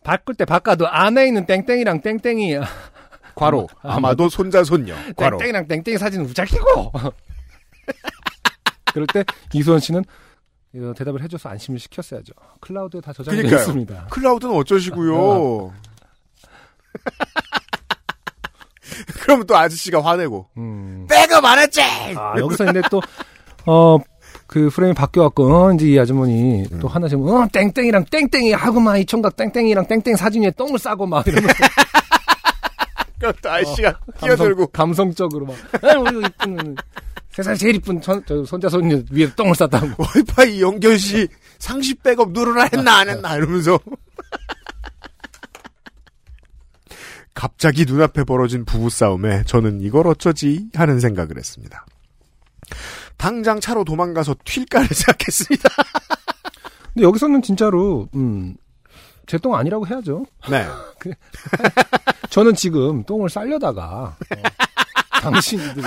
[0.05, 2.57] 바꿀 때 바꿔도 안에 있는 땡땡이랑 땡땡이,
[3.39, 6.93] 과로 아, 아마도 손자 손녀 과로 땡땡이랑 땡땡이 사진은 우짤키고!
[8.93, 10.05] 그럴 때 이수원 씨는
[10.77, 12.33] 어, 대답을 해줘서 안심을 시켰어야죠.
[12.61, 13.57] 클라우드에 다 그러니까요.
[13.57, 14.07] 있습니다.
[14.11, 15.17] 클라우드는 어쩌시고요.
[15.17, 15.73] 어.
[19.23, 21.07] 그럼 또 아저씨가 화내고 음.
[21.45, 21.81] 안 했지.
[22.17, 23.01] 아, 여기서 근데 또,
[23.67, 23.99] 어,
[24.47, 29.05] 그 프레임이 바뀌어갖고, 어, 이제 이 아주머니 또 하나씩, 어, 땡땡이랑 땡땡이 하고 막 이
[29.07, 31.55] 총각 땡땡이랑 땡땡 사진 위에 똥을 싸고 막 이러면서.
[33.19, 36.77] 그럼 또 아저씨가 감성, 끼어들고 감성적으로 막, 아, 우리 이쁜,
[37.31, 39.89] 세상에 제일 이쁜 저 손자 손녀 위에 똥을 쌌다고.
[39.99, 43.79] 와이파이 연결 시 상시 백업 누르라 했나 안 했나 이러면서
[47.35, 51.87] 갑자기 눈앞에 벌어진 부부싸움에 저는 이걸 어쩌지 하는 생각을 했습니다.
[53.17, 55.69] 당장 차로 도망가서 튈까를 생각했습니다.
[56.95, 58.57] 근데 여기서는 진짜로, 음,
[59.29, 60.25] 제 똥 아니라고 해야죠.
[60.51, 60.67] 네.
[62.31, 64.43] 저는 지금 똥을 싸려다가, 어,
[65.21, 65.83] 당신들이,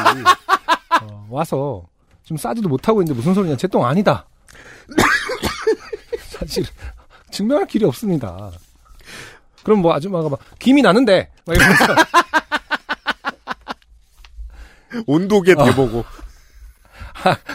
[1.01, 1.83] 어, 와서,
[2.23, 3.57] 좀 싸지도 못하고 있는데 무슨 소리냐.
[3.57, 4.25] 제 똥 아니다.
[6.29, 6.65] 사실,
[7.31, 8.51] 증명할 길이 없습니다.
[9.63, 11.31] 그럼 뭐 아줌마가 막, 김이 나는데!
[11.45, 11.85] 막 이러면서,
[15.07, 16.03] 온도계 대보고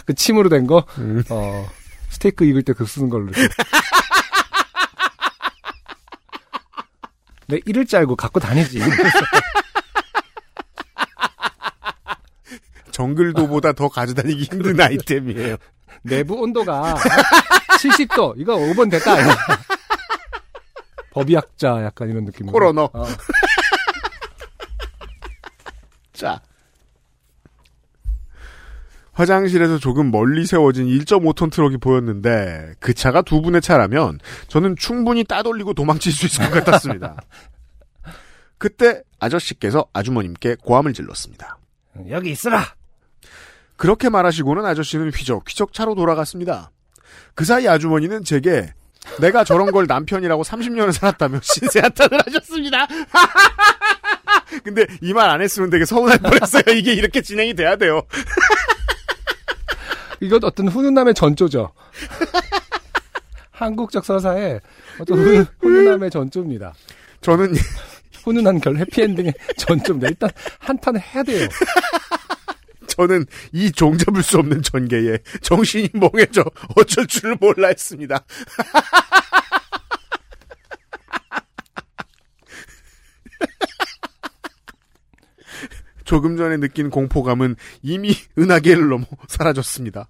[0.06, 1.22] 그 침으로 된 거, 음.
[1.30, 1.68] 어,
[2.10, 3.30] 스테이크 익을 때 그 쓰는 걸로.
[3.32, 3.48] 이렇게.
[7.48, 8.80] 내 이럴 줄 알고 갖고 다니지.
[12.90, 15.56] 정글도보다 더 가져다니기 힘든 아이템이에요.
[16.02, 16.96] 내부 온도가
[17.78, 18.34] 70도.
[18.38, 19.14] 이거 5번 됐다.
[21.10, 22.46] 법의학자 약간 이런 느낌.
[22.46, 22.90] coroner.
[22.92, 23.06] 어.
[26.14, 26.40] 자.
[29.16, 35.72] 화장실에서 조금 멀리 세워진 1.5톤 트럭이 보였는데 그 차가 두 분의 차라면 저는 충분히 따돌리고
[35.72, 37.16] 도망칠 수 있을 것 같았습니다.
[38.58, 41.58] 그때 아저씨께서 아주머님께 고함을 질렀습니다.
[42.10, 42.62] 여기 있으라.
[43.76, 46.70] 그렇게 말하시고는 아저씨는 휘적 휘적 차로 돌아갔습니다.
[47.34, 48.72] 그 사이 아주머니는 제게
[49.20, 52.86] 내가 저런 걸 남편이라고 30년을 살았다며 신세 한탄을 하셨습니다.
[54.64, 56.62] 근데 이 말 안 했으면 되게 서운할 뻔했어요.
[56.76, 58.02] 이게 이렇게 진행이 돼야 돼요.
[60.20, 61.72] 이것 어떤 훈훈함의 전조죠.
[63.50, 64.60] 한국적 서사의
[65.00, 66.74] 어떤 훈, 훈훈함의 전조입니다.
[67.20, 67.54] 저는
[68.24, 70.08] 훈훈한 결 해피엔딩의 전조입니다.
[70.08, 71.48] 일단 한탄을 해야 돼요.
[72.88, 76.44] 저는 이 종잡을 수 없는 전개에 정신이 멍해져
[76.76, 78.24] 어쩔 줄을 몰라 했습니다.
[86.06, 90.08] 조금 전에 느낀 공포감은 이미 은하계를 넘어 사라졌습니다.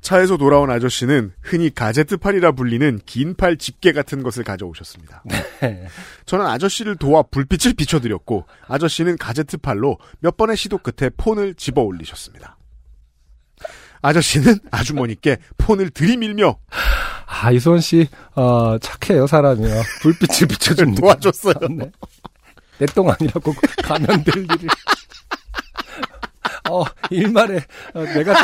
[0.00, 5.22] 차에서 돌아온 아저씨는 흔히 가제트팔이라 불리는 긴 팔 집게 같은 것을 가져오셨습니다.
[6.24, 12.56] 저는 아저씨를 도와 불빛을 비춰드렸고 아저씨는 가제트팔로 몇 번의 시도 끝에 폰을 집어 올리셨습니다.
[14.02, 16.56] 아저씨는 아주머니께 폰을 들이밀며
[17.26, 19.82] 아, 이수원 씨, 어, 착해요, 사람이요.
[20.02, 21.00] 불빛을 비춰줍니다.
[21.00, 21.54] 도와줬어요.
[21.70, 21.90] 네.
[22.80, 23.52] 내 똥 아니라고
[23.84, 24.68] 가면 될 일을.
[26.70, 27.56] 어, 일말에,
[27.94, 28.34] 어, 내가,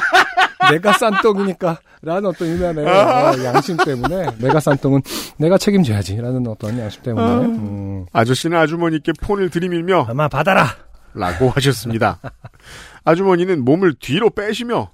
[0.71, 5.01] 내가 싼 똥이니까, 라는 어떤 일만의 어, 양심 때문에, 내가 싼 똥은
[5.39, 10.67] 내가 책임져야지, 라는 어떤 양심 때문에, 음, 아저씨는 아주머니께 폰을 들이밀며 아마 받아라!
[11.15, 12.21] 라고 하셨습니다.
[13.05, 14.91] 아주머니는 몸을 뒤로 빼시며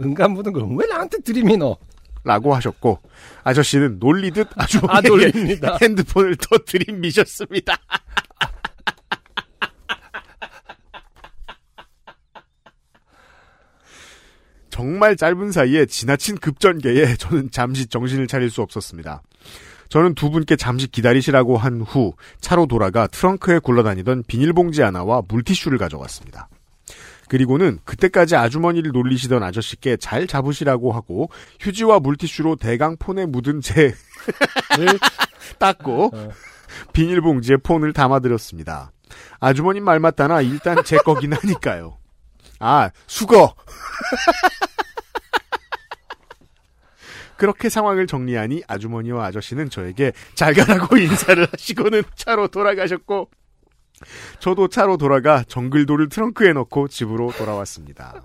[0.00, 1.76] 은간 묻은 걸 왜 나한테 들이미노?
[2.24, 3.00] 라고 하셨고
[3.44, 5.78] 아저씨는 놀리듯 아, 아주머니에게 놀립니다.
[5.82, 7.76] 핸드폰을 더 들이미셨습니다.
[14.78, 19.22] 정말 짧은 사이에 지나친 급전개에 저는 잠시 정신을 차릴 수 없었습니다.
[19.88, 26.48] 저는 두 분께 잠시 기다리시라고 한 후 차로 돌아가 트렁크에 굴러다니던 비닐봉지 하나와 물티슈를 가져갔습니다.
[27.28, 33.92] 그리고는 그때까지 아주머니를 놀리시던 아저씨께 잘 잡으시라고 하고 휴지와 물티슈로 대강 폰에 묻은 제
[35.58, 36.28] 닦고 어.
[36.92, 38.92] 비닐봉지에 폰을 담아드렸습니다.
[39.40, 41.98] 아주머님 말 맞다나 일단 제 거긴 하니까요.
[42.60, 43.54] 아 수거.
[47.36, 53.30] 그렇게 상황을 정리하니 아주머니와 아저씨는 저에게 잘 가라고 인사를 하시고는 차로 돌아가셨고
[54.40, 58.22] 저도 차로 돌아가 정글도를 트렁크에 넣고 집으로 돌아왔습니다.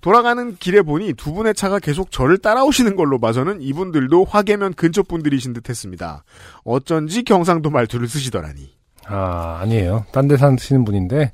[0.00, 5.54] 돌아가는 길에 보니 두 분의 차가 계속 저를 따라오시는 걸로 봐서는 이분들도 화계면 근처 분들이신
[5.54, 6.24] 듯 했습니다.
[6.64, 8.76] 어쩐지 경상도 말투를 쓰시더라니.
[9.06, 10.04] 아, 아니에요.
[10.12, 11.32] 딴 데 사시는 분인데,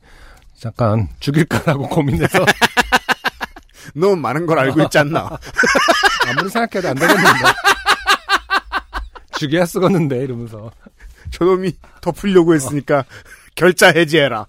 [0.64, 2.38] 잠깐, 죽일까라고 고민해서,
[3.94, 5.28] 너무 많은 걸 알고 있지 않나?
[6.26, 7.28] 아무리 생각해도 안 되겠는데.
[9.38, 10.72] 죽여야 쓰겠는데, 이러면서.
[11.32, 13.04] 저놈이 덮으려고 했으니까
[13.54, 14.46] 결자 해지해라.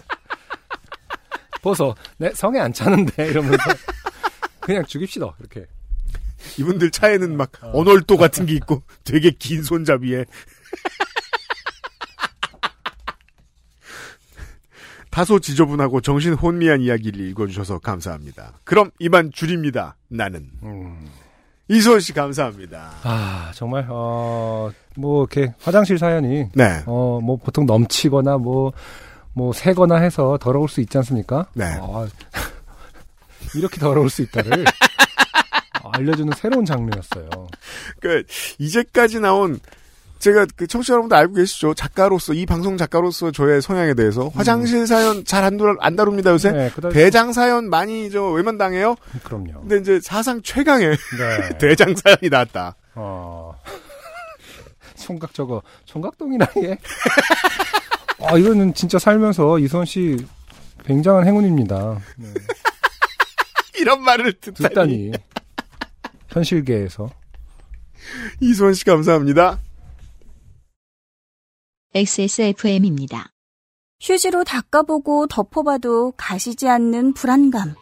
[1.60, 1.94] 벗어.
[2.16, 3.64] 내 성에 안 차는데, 이러면서.
[4.60, 5.66] 그냥 죽입시다, 이렇게.
[6.58, 10.24] 이분들 차에는 막 언월도 같은 게 있고 되게 긴 손잡이에
[15.14, 18.54] 다소 지저분하고 정신 혼미한 이야기를 읽어주셔서 감사합니다.
[18.64, 19.94] 그럼 이만 줄입니다.
[20.08, 21.08] 나는 음.
[21.68, 22.90] 이소원 씨 감사합니다.
[23.04, 28.72] 아, 정말, 어, 뭐, 이렇게, 화장실 사연이, 네, 어, 뭐, 보통 넘치거나, 뭐,
[29.34, 31.46] 뭐, 새거나 해서 더러울 수 있지 않습니까?
[31.54, 31.64] 네.
[31.80, 32.08] 아,
[33.54, 34.64] 이렇게 더러울 수 있다를
[35.94, 37.30] 알려주는 새로운 장르였어요.
[38.00, 38.24] 그
[38.58, 39.60] 이제까지 나온
[40.24, 41.74] 제가 그 청취자 여러분들 알고 계시죠?
[41.74, 46.50] 작가로서 이 방송 작가로서 저의 성향에 대해서 화장실 사연 잘 안 안 다룹니다 요새.
[46.50, 48.96] 네, 대장 사연 많이 저 외면당해요.
[49.22, 49.60] 그럼요.
[49.60, 51.58] 근데 이제 사상 최강의 네.
[51.60, 52.74] 대장 사연이 나왔다.
[52.94, 53.54] 어.
[54.96, 56.78] 총각 저거, 총각동이라 얘.
[58.22, 60.16] 아, 이거는 진짜 살면서 이선 씨
[60.86, 62.00] 굉장한 행운입니다.
[62.16, 62.28] 네.
[63.78, 64.68] 이런 말을 듣다니.
[64.70, 65.12] 듣다니.
[66.28, 67.10] 현실계에서.
[68.40, 69.58] 이소원 씨 감사합니다.
[71.96, 73.28] XSFM입니다.
[74.00, 77.76] 휴지로 닦아보고 덮어봐도 가시지 않는 불안감.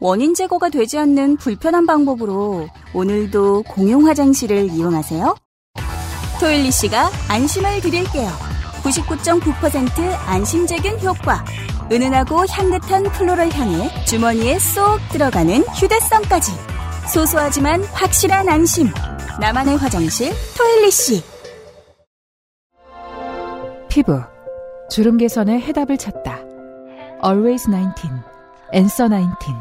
[0.00, 5.36] 원인 제거가 되지 않는 불편한 방법으로 오늘도 공용 화장실을 이용하세요.
[6.40, 8.30] 토일리 씨가 안심을 드릴게요.
[8.84, 11.44] 99.9% 안심제균 효과.
[11.92, 16.52] 은은하고 향긋한 플로럴 향에 주머니에 쏙 들어가는 휴대성까지.
[17.12, 18.88] 소소하지만 확실한 안심.
[19.38, 21.31] 나만의 화장실 토일리 씨.
[23.92, 24.22] 피부
[24.88, 26.38] 주름 개선의 해답을 찾다.
[27.22, 28.08] Always 19.
[28.72, 29.52] Answer 19.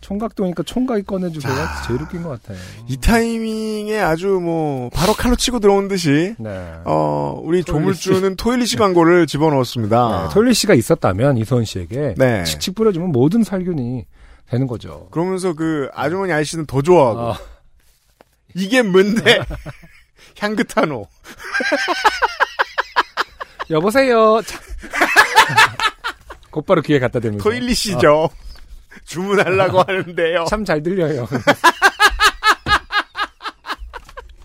[0.00, 1.54] 총각 도니까 총각이 꺼내주세요.
[1.54, 1.82] 자.
[1.86, 2.56] 제일 웃긴 것 같아요.
[2.88, 6.76] 이 타이밍에 아주 뭐 바로 칼로 치고 들어온 듯이 네.
[6.86, 7.62] 어 우리.
[7.62, 10.30] 조물주는 토일리시 광고를 집어넣었습니다.
[10.34, 12.44] 네, 씨가 있었다면 이소은 씨에게 네.
[12.44, 14.06] 칙칙 뿌려주면 모든 살균이
[14.48, 15.08] 되는 거죠.
[15.10, 17.38] 그러면서 그 아주머니 아저씨는 더 좋아하고 아,
[18.56, 19.38] 이게 뭔데
[20.40, 21.06] 향긋하노
[23.70, 24.40] 여보세요.
[24.42, 24.60] 참.
[26.50, 28.28] 곧바로 귀에 갖다 대면서 토일리시죠.
[29.04, 30.46] 주문하려고 하는데요.
[30.48, 31.28] 참 잘 들려요.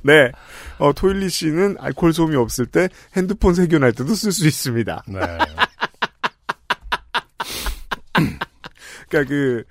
[0.04, 0.32] 네.
[0.80, 5.04] 어, 토일리시는 알코올 소음이 없을 때 핸드폰 세균할 때도 쓸 수 있습니다.
[5.08, 5.20] 네.
[9.08, 9.64] 그러니까 그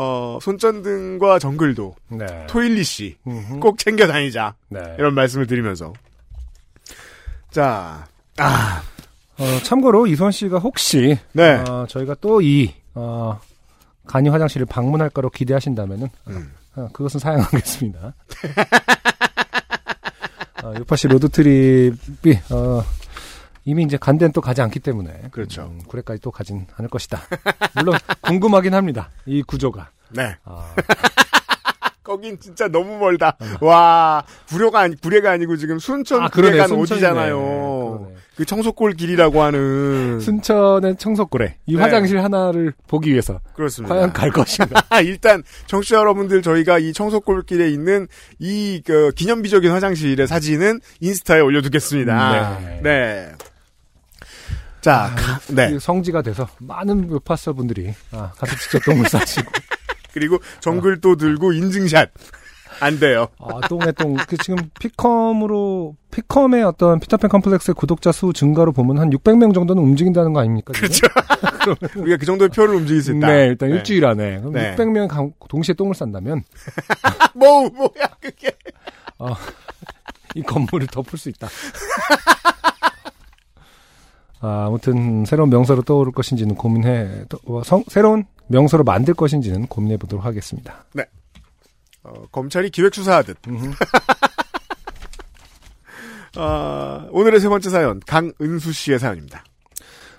[0.00, 2.46] 어, 손전등과 정글도 네.
[2.46, 3.58] 토일리시 음흠.
[3.58, 4.54] 꼭 챙겨 다니자.
[4.68, 4.94] 네.
[4.96, 5.92] 이런 말씀을 드리면서
[7.50, 8.82] 자, 아,
[9.38, 11.64] 어, 참고로 이소은 씨가 혹시 네.
[11.68, 13.40] 어, 저희가 또이 어,
[14.06, 16.52] 간이 화장실을 방문할 거로 기대하신다면은 음.
[16.76, 18.14] 어, 그것은 사양하겠습니다.
[20.62, 22.84] 어, 요파시 로드트립이 어,
[23.68, 25.64] 이미 이제 간대는 또 가지 않기 때문에 그렇죠.
[25.70, 27.20] 음, 구례까지 또 가진 않을 것이다.
[27.76, 29.10] 물론 궁금하긴 합니다.
[29.26, 29.90] 이 구조가.
[30.08, 30.36] 네.
[30.44, 30.74] 아,
[32.02, 33.36] 거긴 진짜 너무 멀다.
[33.60, 36.80] 와, 구례가 아니 구례가 아니고 지금 순천 아, 그러네, 구례간.
[36.80, 37.98] 어디잖아요.
[37.98, 38.14] 그러네.
[38.36, 41.82] 그 청소골 길이라고 하는 순천의 청소골에 이 네.
[41.82, 43.94] 화장실 하나를 보기 위해서 그렇습니다.
[43.94, 44.80] 과연 갈 것인가?
[45.04, 48.08] 일단 청취자 여러분들 저희가 이 청소골 길에 있는
[48.38, 52.58] 이 그, 기념비적인 화장실의 사진은 인스타에 올려두겠습니다.
[52.60, 52.80] 네.
[52.82, 53.32] 네.
[54.80, 55.72] 자, 가- 네.
[55.74, 59.50] 이 성지가 돼서 많은 요파서 분들이 아, 가서 직접 똥을 싸시고
[60.12, 62.10] 그리고 정글도 들고 인증샷
[62.80, 63.26] 안 돼요.
[63.40, 64.14] 아, 똥에 똥.
[64.14, 70.32] 그 지금 피컴으로 피컴의 어떤 피터팬 컴플렉스의 구독자 수 증가로 보면 한 600명 정도는 움직인다는
[70.32, 70.72] 거 아닙니까?
[70.74, 71.06] 그렇죠.
[71.98, 73.26] 우리가 그 정도의 표를 움직일 수 있다.
[73.26, 74.76] 네, 일단 일주일 안에 그럼 네.
[74.76, 76.44] 600명 동시에 똥을 싼다면
[77.34, 78.52] 뭐 뭐야 그게?
[80.36, 81.48] 이 건물을 덮을 수 있다.
[84.40, 89.96] 아, 아무튼 새로운 명소로 떠오를 것인지는 고민해 또, 어, 성- 새로운 명소로 만들 것인지는 고민해
[89.96, 90.84] 보도록 하겠습니다.
[92.04, 93.36] 어, 검찰이 기획 수사하듯.
[96.36, 99.44] 아, 오늘의 세 번째 사연 강은수 씨의 사연입니다.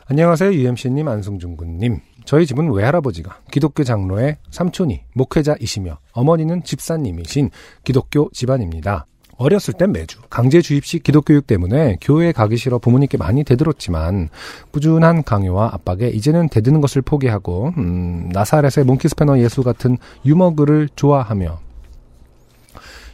[0.07, 1.99] 안녕하세요, UMC님, 안승준 군님.
[2.25, 7.49] 저희 집은 외할아버지가 기독교 장로의 삼촌이 목회자이시며 어머니는 집사님이신
[7.83, 9.05] 기독교 집안입니다.
[9.39, 14.29] 어렸을 땐 매주 강제 주입식 기독교육 때문에 교회에 가기 싫어 부모님께 많이 대들었지만
[14.71, 21.59] 꾸준한 강요와 압박에 이제는 대드는 것을 포기하고 음, 나사렛의 몽키 스패너 예수 같은 유머글을 좋아하며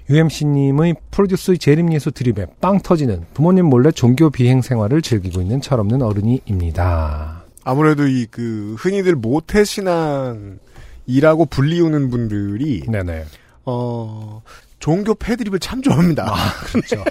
[0.10, 6.02] UMC님의 프로듀스 재림 예수 드립에 빵 터지는 부모님 몰래 종교 비행 생활을 즐기고 있는 철없는
[6.02, 7.44] 어른이입니다.
[7.64, 13.26] 아무래도 이 그 흔히들 모태 신앙이라고 불리우는 분들이 네네.
[13.66, 14.42] 어
[14.86, 16.32] 종교 패드립을 참 좋아합니다.
[16.68, 17.04] 그렇죠.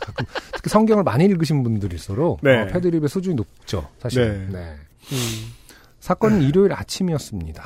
[0.00, 2.62] 가끔 특히 성경을 많이 읽으신 분들일수록 네.
[2.62, 3.88] 어, 패드립의 수준이 높죠.
[4.00, 4.48] 사실.
[4.50, 4.58] 네.
[4.58, 4.76] 네.
[6.00, 7.62] 사건은 일요일 아침이었습니다.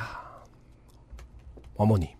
[1.77, 2.13] 어머니.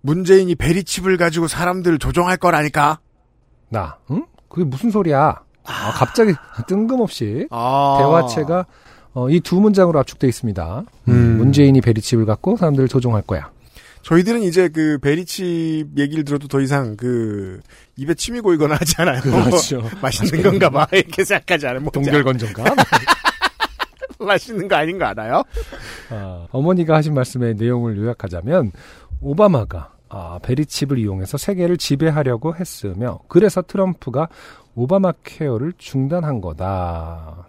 [0.00, 3.00] 문재인이 베리칩을 가지고 사람들을 조종할 거라니까.
[3.68, 3.98] 나.
[4.10, 4.24] 응?
[4.48, 5.42] 그게 무슨 소리야?
[5.66, 6.32] 아, 갑자기
[6.68, 7.96] 뜬금없이 아.
[7.98, 8.64] 대화체가
[9.12, 10.84] 어, 이 두 문장으로 압축돼 있습니다.
[11.08, 11.36] 음.
[11.36, 13.50] 문재인이 베리칩을 갖고 사람들을 조종할 거야.
[14.02, 17.60] 저희들은 이제 그 베리칩 얘기를 들어도 더 이상 그
[17.96, 19.20] 입에 침이 고이거나 하지 않아요.
[19.20, 19.82] 그렇죠.
[20.00, 21.80] 맛있는 건가 봐 이렇게 생각하지 않아요.
[21.80, 22.64] 뭐 동결건전가?
[24.18, 25.42] 맛있는 거 아닌 거 알아요?
[26.10, 28.72] 아, 어머니가 하신 말씀의 내용을 요약하자면
[29.20, 34.28] 오바마가 아, 베리칩을 이용해서 세계를 지배하려고 했으며 그래서 트럼프가
[34.74, 37.46] 오바마 케어를 중단한 거다.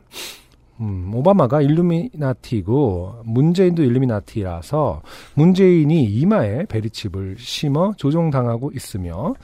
[0.81, 5.01] 음, 오바마가 일루미나티고 문재인도 일루미나티라서
[5.35, 9.35] 문재인이 이마에 베리칩을 심어 조종당하고 있으며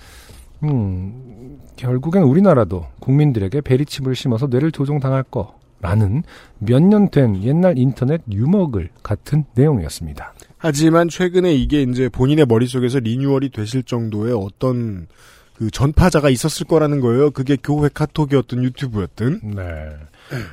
[0.63, 6.23] 음, 결국엔 우리나라도 국민들에게 베리칩을 심어서 뇌를 조종당할 거라는
[6.57, 10.33] 몇 년 된 옛날 인터넷 유머글 같은 내용이었습니다.
[10.57, 15.05] 하지만 최근에 이게 이제 본인의 머릿속에서 리뉴얼이 되실 정도의 어떤
[15.57, 17.31] 그 전파자가 있었을 거라는 거예요.
[17.31, 19.41] 그게 교회 카톡이었든 유튜브였든.
[19.55, 19.63] 네.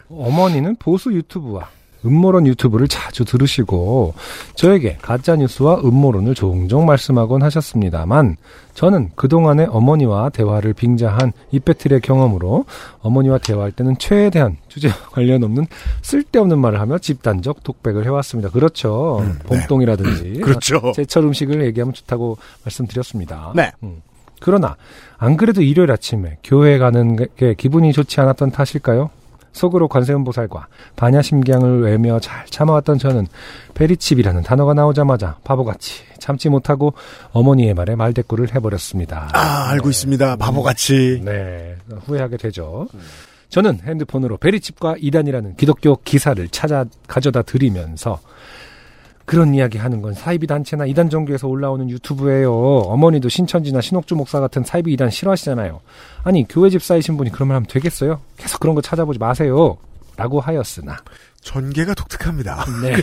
[0.08, 1.68] 어머니는 보수 유튜브와
[2.06, 4.14] 음모론 유튜브를 자주 들으시고
[4.54, 8.36] 저에게 가짜 뉴스와 음모론을 종종 말씀하곤 하셨습니다만
[8.74, 12.66] 저는 그동안의 어머니와 대화를 빙자한 이배틀의 경험으로
[13.00, 15.66] 어머니와 대화할 때는 최대한 주제와 관련 없는
[16.02, 18.50] 쓸데없는 말을 하며 집단적 독백을 해왔습니다.
[18.50, 19.20] 그렇죠.
[19.20, 19.60] 음, 네.
[19.60, 20.92] 봄동이라든지 그렇죠.
[20.94, 23.52] 제철 음식을 얘기하면 좋다고 말씀드렸습니다.
[23.54, 23.72] 네.
[23.82, 24.02] 음.
[24.44, 24.76] 그러나
[25.16, 29.08] 안 그래도 일요일 아침에 교회 가는 게 기분이 좋지 않았던 탓일까요?
[29.52, 30.66] 속으로 관세음보살과
[30.96, 33.26] 반야심경을 외며 잘 참아왔던 저는
[33.72, 36.92] 베리칩이라는 단어가 나오자마자 바보같이 참지 못하고
[37.32, 39.30] 어머니의 말에 말대꾸를 해버렸습니다.
[39.32, 40.36] 아, 알고 있습니다.
[40.36, 41.22] 바보같이.
[41.24, 42.86] 네, 후회하게 되죠.
[43.48, 48.20] 저는 핸드폰으로 베리칩과 이단이라는 기독교 기사를 찾아 가져다 드리면서
[49.24, 52.52] 그런 이야기 하는 건 사이비 단체나 이단 종교에서 올라오는 유튜브예요.
[52.52, 55.80] 어머니도 신천지나 신옥주 목사 같은 사이비 이단 싫어하시잖아요.
[56.24, 58.20] 아니 교회 집사이신 분이 그러면 하면 되겠어요?
[58.36, 59.76] 계속 그런 거 찾아보지 마세요.
[60.16, 60.98] 라고 하였으나
[61.40, 62.64] 전개가 독특합니다.
[62.82, 62.94] 네.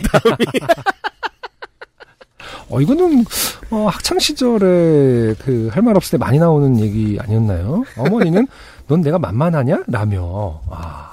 [2.68, 3.24] 어, 이거는,
[3.70, 7.84] 어, 학창 시절에 그, 할 말 없을 때 많이 나오는 얘기 아니었나요?
[7.98, 8.46] 어머니는,
[8.88, 9.84] 넌 내가 만만하냐?
[9.88, 11.10] 라며, 아,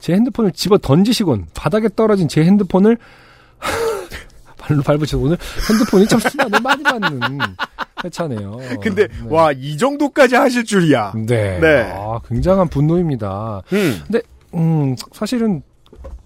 [0.00, 2.98] 제 핸드폰을 집어 던지시곤, 바닥에 떨어진 제 핸드폰을,
[4.68, 5.38] 발로 밟으셔서 오늘
[5.70, 7.20] 핸드폰이 참 수많은 많이 받는
[8.04, 8.58] 회차네요.
[8.82, 9.14] 근데 네.
[9.28, 11.12] 와이 정도까지 하실 줄이야.
[11.26, 11.58] 네.
[11.58, 11.92] 네.
[11.94, 13.62] 아, 굉장한 분노입니다.
[13.72, 14.02] 음.
[14.54, 15.62] 음, 사실은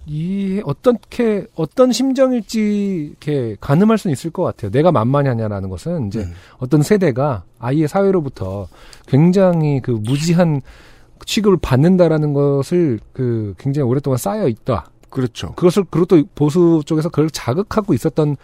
[0.04, 4.70] 이 어떻게 어떤 심정일지 이렇게 가늠할 수는 있을 것 같아요.
[4.72, 6.32] 내가 만만히 하냐라는 것은 이제 음.
[6.58, 8.66] 어떤 세대가 아이의 사회로부터
[9.06, 10.60] 굉장히 그 무지한
[11.24, 14.90] 취급을 받는다라는 것을 그 굉장히 오랫동안 쌓여 있다.
[15.12, 15.52] 그렇죠.
[15.54, 18.36] 그것을 그리고 또 보수 쪽에서 그걸 자극하고 있었던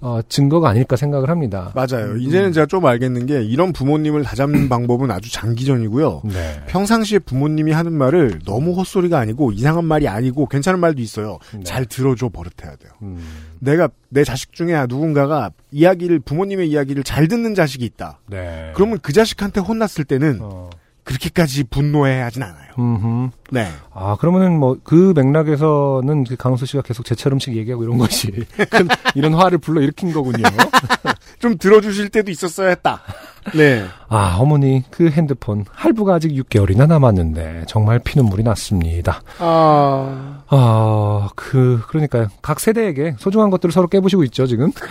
[0.00, 1.72] 어, 증거가 아닐까 생각을 합니다.
[1.74, 2.12] 맞아요.
[2.12, 2.20] 음.
[2.20, 6.22] 이제는 제가 좀 알겠는 게 이런 부모님을 다 잡는 방법은 아주 장기전이고요.
[6.26, 6.62] 네.
[6.66, 11.38] 평상시에 부모님이 하는 말을 너무 헛소리가 아니고 이상한 말이 아니고 괜찮은 말도 있어요.
[11.54, 11.62] 네.
[11.64, 12.92] 잘 들어줘 버릇해야 돼요.
[13.00, 13.18] 음.
[13.60, 18.20] 내가 내 자식 중에 누군가가 이야기를 부모님의 이야기를 잘 듣는 자식이 있다.
[18.28, 18.72] 네.
[18.74, 20.68] 그러면 그 자식한테 혼났을 때는 어.
[21.04, 22.72] 그렇게까지 분노해야 하진 않아요.
[22.78, 23.30] 음흠.
[23.50, 23.68] 네.
[23.92, 28.30] 아, 그러면은 뭐 그 맥락에서는 그 강수 씨가 계속 제철 음식 얘기하고 이런 것이
[28.70, 30.44] 큰 이런 화를 불러 일으킨 거군요.
[31.40, 33.02] 좀 들어주실 때도 있었어야 했다.
[33.54, 33.84] 네.
[34.08, 39.20] 아, 어머니 그 핸드폰 할부가 아직 6개월이나 남았는데 정말 피눈물이 났습니다.
[39.38, 40.42] 아.
[40.48, 42.28] 아, 그 그러니까요.
[42.40, 44.72] 각 세대에게 소중한 것들을 서로 깨부시고 있죠, 지금.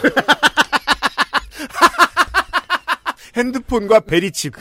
[3.35, 4.53] 핸드폰과 베리칩.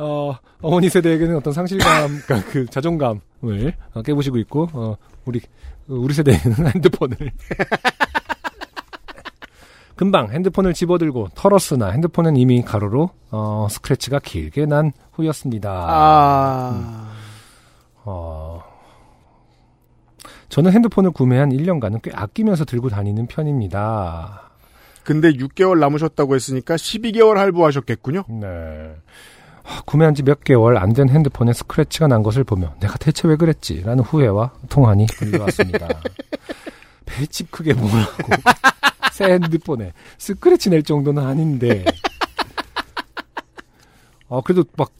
[0.00, 4.96] 어, 어머니 세대에게는 어떤 상실감, 그러니까 그 자존감을 어, 깨부시고 있고, 어,
[5.26, 5.40] 우리,
[5.86, 7.16] 우리 세대에는 핸드폰을.
[9.94, 15.70] 금방 핸드폰을 집어들고 털었으나 핸드폰은 이미 가로로, 어, 스크래치가 길게 난 후였습니다.
[15.70, 17.12] 아.
[18.04, 18.62] 어,
[20.48, 24.50] 저는 핸드폰을 구매한 1년간은 꽤 아끼면서 들고 다니는 편입니다.
[25.04, 28.24] 근데 6개월 남으셨다고 했으니까 12개월 할부하셨겠군요.
[28.40, 28.94] 네.
[29.64, 33.36] 하, 구매한 지 몇 개월 안 된 핸드폰에 스크래치가 난 것을 보며 내가 대체 왜
[33.36, 33.82] 그랬지?
[33.82, 35.88] 라는 후회와 통한이 밀려왔습니다.
[37.06, 38.12] 배집 크게 뭐라고.
[39.12, 41.84] 새 핸드폰에 스크래치 낼 정도는 아닌데.
[44.28, 44.90] 어, 그래도 막,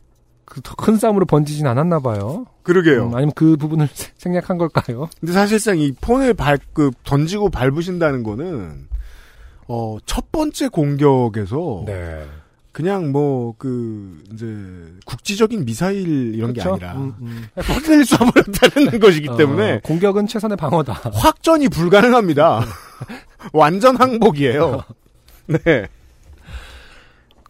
[0.44, 2.44] 그더큰 싸움으로 번지진 않았나 봐요.
[2.64, 3.06] 그러게요.
[3.06, 3.88] 음, 아니면 그 부분을
[4.18, 5.08] 생략한 걸까요?
[5.20, 8.88] 근데 사실상 이 폰을 발, 그, 던지고 밟으신다는 거는,
[9.68, 12.26] 어, 첫 번째 공격에서, 네.
[12.72, 14.46] 그냥 뭐, 그, 이제,
[15.04, 16.74] 국지적인 미사일 이런 게 그쵸?
[16.74, 17.44] 아니라, 음, 음.
[17.56, 20.92] 확전을 쏴버렸다는 것이기 어, 때문에, 공격은 최선의 방어다.
[21.12, 22.64] 확전이 불가능합니다.
[23.52, 24.82] 완전 항복이에요.
[25.46, 25.88] 네.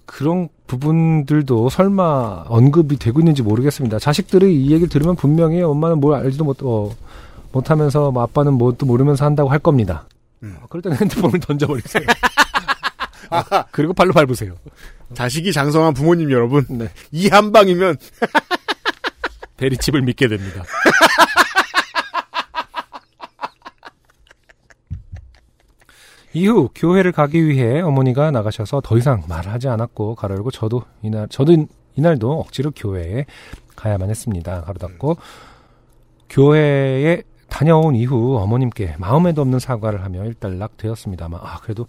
[0.06, 3.98] 그런 부분들도 설마 언급이 되고 있는지 모르겠습니다.
[3.98, 6.90] 자식들이 이 얘기를 들으면 분명히 엄마는 뭘 알지도 못, 어,
[7.52, 10.06] 못하면서 뭐 아빠는 뭣도 모르면서 한다고 할 겁니다.
[10.42, 10.56] 음.
[10.60, 12.04] 어, 그럴 때는 핸드폰을 던져버리세요.
[13.30, 14.54] 아, 그리고 발로 밟으세요.
[15.14, 16.88] 자식이 장성한 부모님 여러분, 네.
[17.12, 17.96] 이 한 방이면,
[19.56, 20.64] 대리칩을 믿게 됩니다.
[26.32, 31.26] 이후 교회를 가기 위해 어머니가 나가셔서 더 이상 말을 하지 않았고 가로 열고 저도 이날
[31.28, 31.66] 저도
[31.96, 33.26] 이날도 억지로 교회에
[33.74, 34.60] 가야만 했습니다.
[34.60, 35.16] 가로 닫고
[36.28, 41.88] 교회에 다녀온 이후 어머님께 마음에도 없는 사과를 하며 일단락 되었습니다만 아 그래도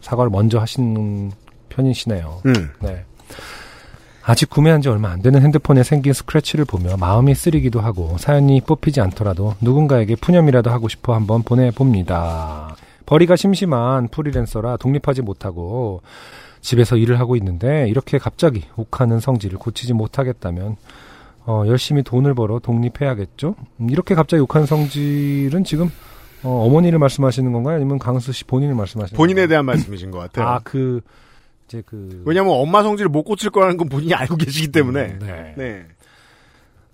[0.00, 1.32] 사과를 먼저 하시는
[1.68, 2.42] 편이시네요.
[2.46, 2.70] 음.
[2.80, 3.04] 네.
[4.22, 9.00] 아직 구매한 지 얼마 안 되는 핸드폰에 생긴 스크래치를 보며 마음이 쓰리기도 하고 사연이 뽑히지
[9.00, 12.76] 않더라도 누군가에게 푸념이라도 하고 싶어 한번 보내봅니다.
[13.06, 16.02] 벌이가 심심한 프리랜서라 독립하지 못하고
[16.60, 20.76] 집에서 일을 하고 있는데 이렇게 갑자기 욱하는 성질을 고치지 못하겠다면
[21.46, 23.54] 어, 열심히 돈을 벌어 독립해야겠죠.
[23.80, 25.90] 음, 이렇게 갑자기 욕한 성질은 지금
[26.42, 27.76] 어, 어머니를 말씀하시는 건가요?
[27.76, 29.48] 아니면 강수 씨 본인을 말씀하시는 본인에 건가요?
[29.48, 30.46] 대한 말씀이신 것 같아요.
[30.46, 31.00] 아, 그
[31.66, 35.00] 이제 그 왜냐하면 엄마 성질을 못 고칠 거라는 건 본인이 알고 계시기 때문에.
[35.04, 35.54] 음, 네.
[35.56, 35.86] 네.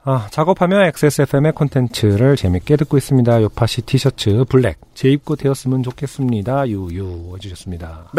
[0.06, 3.42] 아, 작업하며 XSFM의 콘텐츠를 재밌게 듣고 있습니다.
[3.42, 6.68] 요파시 티셔츠 블랙 재입고 되었으면 좋겠습니다.
[6.68, 8.12] 유유 해주셨습니다.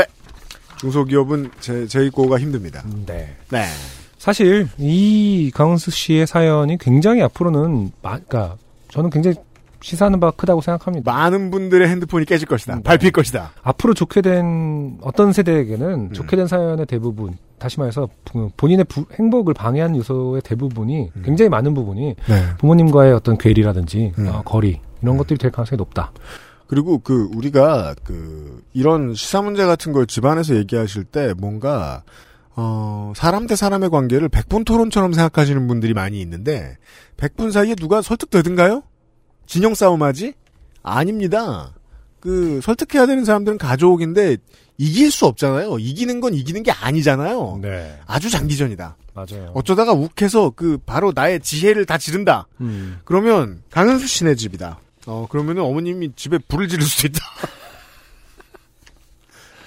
[0.77, 2.83] 중소기업은 제, 재입고가 힘듭니다.
[3.05, 3.35] 네.
[3.49, 3.65] 네.
[4.17, 8.57] 사실 이 강은수 씨의 사연이 굉장히 앞으로는 마, 그러니까
[8.89, 9.35] 저는 굉장히
[9.85, 11.11] 시사하는 바가 크다고 생각합니다.
[11.13, 12.77] 많은 분들의 핸드폰이 깨질 것이다.
[12.77, 12.81] 네.
[12.81, 13.51] 밟힐 것이다.
[13.61, 16.11] 앞으로 좋게 된 어떤 세대에게는 음.
[16.11, 21.21] 좋게 된 사연의 대부분 다시 말해서 부- 본인의 부- 행복을 방해하는 요소의 대부분이 음.
[21.23, 22.43] 굉장히 많은 부분이 네.
[22.57, 24.27] 부모님과의 어떤 괴리라든지 음.
[24.27, 26.11] 어, 거리 이런 것들이 될 가능성이 높다.
[26.65, 32.01] 그리고 그 우리가 그 이런 시사 문제 같은 걸 집안에서 얘기하실 때 뭔가
[32.55, 36.77] 어 사람 대 사람의 관계를 백분 토론처럼 생각하시는 분들이 많이 있는데
[37.17, 38.81] 백분 사이에 누가 설득되든가요?
[39.45, 40.33] 진영 싸움하지?
[40.83, 41.73] 아닙니다.
[42.19, 44.37] 그 설득해야 되는 사람들은 가족인데
[44.77, 45.77] 이길 수 없잖아요.
[45.79, 47.59] 이기는 건 이기는 게 아니잖아요.
[47.61, 48.97] 네, 아주 장기전이다.
[49.13, 49.51] 맞아요.
[49.53, 52.47] 어쩌다가 욱해서 그 바로 나의 지혜를 다 지른다.
[52.59, 52.99] 음.
[53.05, 54.79] 그러면 강현수 씨네 집이다.
[55.07, 57.19] 어 그러면은 어머님이 집에 불을 지를 수도 있다.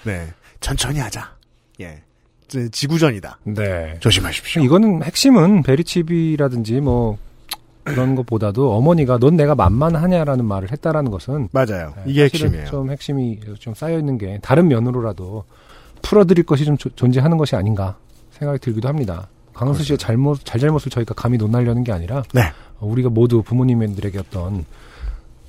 [0.04, 1.32] 네, 천천히 하자.
[1.80, 2.02] 예,
[2.48, 3.38] 지- 지구전이다.
[3.44, 3.96] 네.
[4.00, 4.62] 조심하십시오.
[4.64, 7.18] 이거는 핵심은 베리칩이라든지 뭐
[7.88, 11.92] 그런 것보다도 어머니가 넌 내가 만만하냐라는 말을 했다라는 것은 맞아요.
[11.96, 12.66] 네, 이게 핵심이에요.
[12.66, 15.44] 좀 핵심이 좀 쌓여 있는 게 다른 면으로라도
[16.02, 17.96] 풀어드릴 것이 좀 조- 존재하는 것이 아닌가
[18.32, 19.28] 생각이 들기도 합니다.
[19.54, 22.42] 강은수 씨의 잘못 잘잘못을 저희가 감히 논하려는 게 아니라 네.
[22.78, 24.64] 어, 우리가 모두 부모님들에게 어떤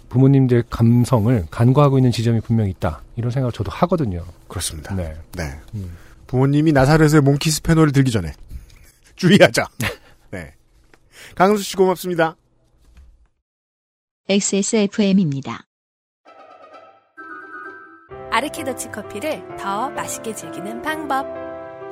[0.09, 4.23] 부모님들의 감성을 간과하고 있는 지점이 분명히 있다 이런 생각을 저도 하거든요.
[4.47, 4.95] 그렇습니다.
[4.95, 5.13] 네.
[5.37, 5.51] 네.
[5.75, 5.91] 음.
[6.25, 8.33] 부모님이 나사렛의 몽키 스패너를 들기 전에
[9.15, 9.67] 주의하자.
[11.39, 11.45] 네.
[11.45, 12.35] 강은수 씨 고맙습니다.
[14.27, 15.65] XSFM입니다.
[18.29, 21.25] 아르케 더치 커피를 더 맛있게 즐기는 방법.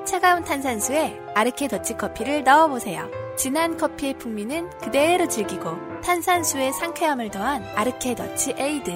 [0.05, 3.09] 차가운 탄산수에 아르케 더치 커피를 넣어보세요.
[3.37, 8.91] 진한 커피의 풍미는 그대로 즐기고 탄산수의 상쾌함을 더한 아르케 더치 에이드.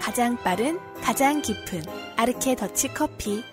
[0.00, 1.82] 가장 빠른, 가장 깊은
[2.16, 3.44] 아르케 더치 커피.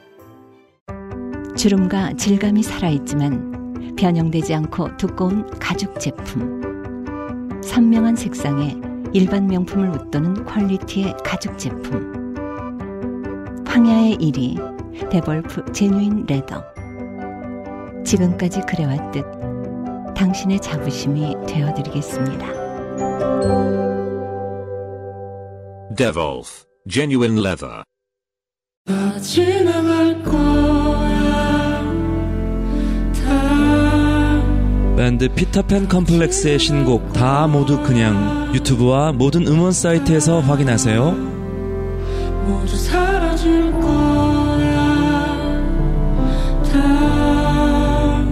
[1.56, 3.63] 주름과 질감이 살아있지만
[3.96, 6.62] 변형되지 않고 두꺼운 가죽 제품.
[7.64, 8.76] 선명한 색상에
[9.14, 12.34] 일반 명품을 웃도는 퀄리티의 가죽 제품.
[13.66, 16.64] 황야의 이리 데볼프 genuine leather.
[18.04, 19.26] 지금까지 그래왔듯
[20.16, 22.64] 당신의 자부심이 되어드리겠습니다.
[25.96, 27.84] Devolf Genuine Leather.
[34.96, 41.12] 밴드 피터팬 컴플렉스의 신곡 다 모두 그냥 유튜브와 모든 음원 사이트에서 확인하세요.
[42.46, 44.76] 모두 사라질 거야
[46.72, 48.24] 다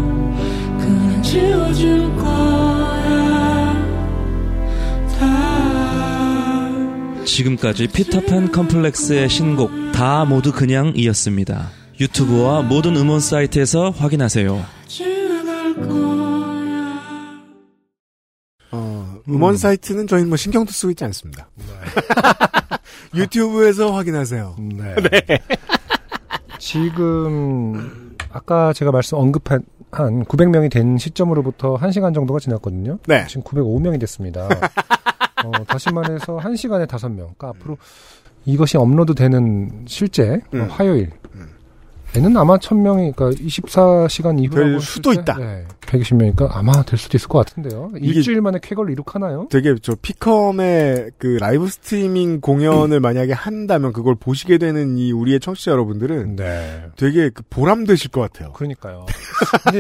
[0.77, 3.83] 그냥 지워질 거야
[5.19, 6.69] 다
[7.25, 11.71] 지금까지 피터팬 컴플렉스의 신곡 다 모두 그냥이었습니다.
[11.99, 14.63] 유튜브와 모든 음원 사이트에서 확인하세요.
[14.87, 16.40] 지나갈 거
[19.29, 21.49] 야 어, 음원 사이트는 저희는 뭐 신경도 쓰고 있지 않습니다.
[23.15, 24.55] 유튜브에서 확인하세요.
[24.59, 25.39] 네.
[26.59, 32.97] 지금 아까 제가 말씀 언급한 한 900명이 된 시점으로부터 1시간 정도가 지났거든요.
[33.07, 33.25] 네.
[33.27, 34.47] 지금 905명이 됐습니다.
[35.43, 37.15] 어, 다시 말해서 1시간에 5명.
[37.17, 37.77] 그러니까 앞으로
[38.45, 40.67] 이것이 업로드 되는 실제 어, 음.
[40.69, 41.11] 화요일
[42.13, 45.37] 에는 아마 1000명이 그러니까 24시간 이후라고 될 수도 때, 있다.
[45.37, 47.91] 네, 120명이니까 아마 될 수도 있을 것 같은데요.
[47.99, 49.47] 일주일 만에 쾌거를 이룩하나요?
[49.49, 55.71] 되게 저 피컴의 그 라이브 스트리밍 공연을 만약에 한다면 그걸 보시게 되는 이 우리의 청취자
[55.71, 56.83] 여러분들은 네.
[56.97, 58.51] 되게 그 보람 되실 것 같아요.
[58.51, 59.05] 그러니까요.
[59.63, 59.79] 근데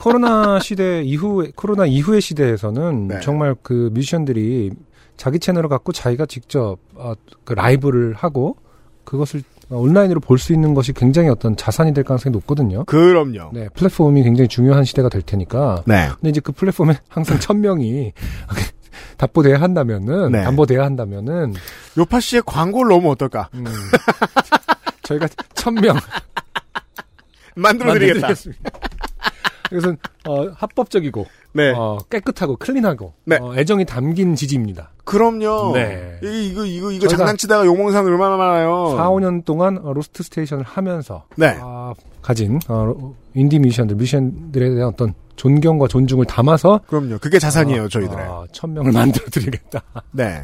[0.00, 3.20] 코로나 시대 이후 코로나 이후의 시대에서는 네.
[3.20, 4.70] 정말 그 뮤지션들이
[5.16, 7.14] 자기 채널을 갖고 자기가 직접 어,
[7.44, 8.56] 그 라이브를 하고
[9.04, 9.42] 그것을
[9.74, 12.84] 온라인으로 볼 수 있는 것이 굉장히 어떤 자산이 될 가능성이 높거든요.
[12.84, 13.50] 그럼요.
[13.52, 15.82] 네, 플랫폼이 굉장히 중요한 시대가 될 테니까.
[15.86, 16.08] 네.
[16.14, 18.12] 근데 이제 그 플랫폼에 항상 천 명이
[19.16, 20.42] 답보돼야 한다면은 네.
[20.42, 21.54] 담보돼야 한다면은
[21.96, 23.48] 요파 씨의 광고를 넣으면 어떨까?
[23.54, 23.64] 음,
[25.02, 25.96] 저희가 천 명
[27.56, 28.28] 만들어드리겠다.
[29.74, 29.98] 이것은
[30.28, 31.72] 어, 합법적이고 네.
[31.76, 33.38] 어, 깨끗하고 clean하고 네.
[33.40, 34.90] 어, 애정이 담긴 지지입니다.
[35.04, 35.72] 그럼요.
[35.74, 36.18] 네.
[36.22, 38.94] 이- 이거 이거 이거 장난치다가 사람 얼마나 많아요.
[38.96, 41.56] 4, 5년 동안 어, 로스트 스테이션을 하면서 네.
[41.60, 41.92] 아,
[42.22, 47.18] 가진 어, 인디 뮤지션들, 뮤지션들에 대한 어떤 존경과 존중을 담아서 그럼요.
[47.18, 48.26] 그게 자산이에요, 어, 저희들의.
[48.26, 49.82] 어, 천 명을 만들어 드리겠다.
[50.12, 50.42] 네.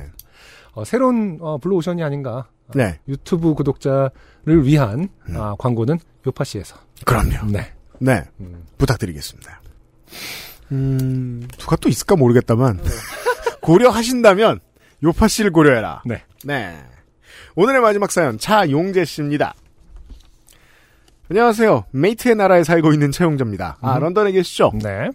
[0.75, 2.47] 어, 새로운 어, 블루오션이 아닌가.
[2.69, 2.99] 어, 네.
[3.09, 6.77] 유튜브 구독자를 위한 아, 광고는 요파씨에서.
[7.05, 7.51] 그럼요.
[7.51, 7.73] 네.
[8.01, 8.25] 네.
[8.41, 8.67] 음.
[8.79, 9.61] 부탁드리겠습니다.
[10.73, 12.81] 음, 누가 또 있을까 모르겠다만.
[13.61, 14.61] 고려하신다면,
[15.03, 16.03] 요파 씨를 고려해라.
[16.07, 16.25] 네.
[16.45, 16.83] 네.
[17.55, 19.55] 오늘의 마지막 사연, 차용재 씨입니다.
[21.31, 21.85] 안녕하세요.
[21.91, 23.79] mate의 나라에 살고 있는 차용재입니다.
[23.81, 24.01] 아, 음.
[24.01, 24.73] 런던에 계시죠?
[24.83, 25.11] 네.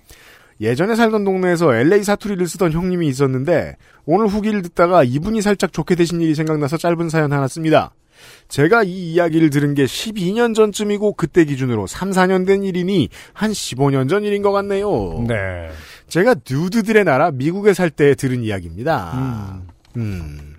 [0.61, 3.75] 예전에 살던 동네에서 LA 사투리를 쓰던 형님이 있었는데,
[4.05, 7.91] 오늘 후기를 듣다가 이분이 살짝 좋게 되신 일이 생각나서 짧은 사연 하나 씁니다.
[8.47, 14.07] 제가 이 이야기를 들은 게 12년 전쯤이고 그때 기준으로 3, 4년 된 일이니 한 15년
[14.09, 15.25] 전 일인 것 같네요.
[15.27, 15.69] 네.
[16.07, 19.61] 제가 dude들의 나라 미국에 살 때 들은 이야기입니다.
[19.97, 20.55] 음.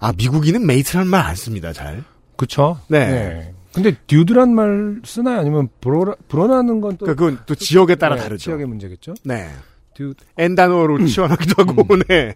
[0.00, 2.04] 아, 미국인은 mate라는 말안 씁니다, 잘.
[2.36, 2.78] 그쵸.
[2.88, 3.52] 네.
[3.72, 5.40] 근데 dude란 말 쓰나요?
[5.40, 7.06] 아니면 bro, bro라는 건 또.
[7.06, 8.42] 그러니까 그건 또 지역에 따라 네, 다르죠.
[8.44, 9.14] 지역의 문제겠죠?
[9.24, 9.48] 네.
[9.94, 12.34] 듀, N 단어로 치환하기도 하고, 네.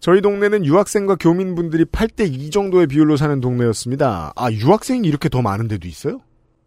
[0.00, 4.32] 저희 동네는 유학생과 교민분들이 8대 2 정도의 비율로 사는 동네였습니다.
[4.36, 6.20] 아, 유학생이 이렇게 더 많은 데도 있어요?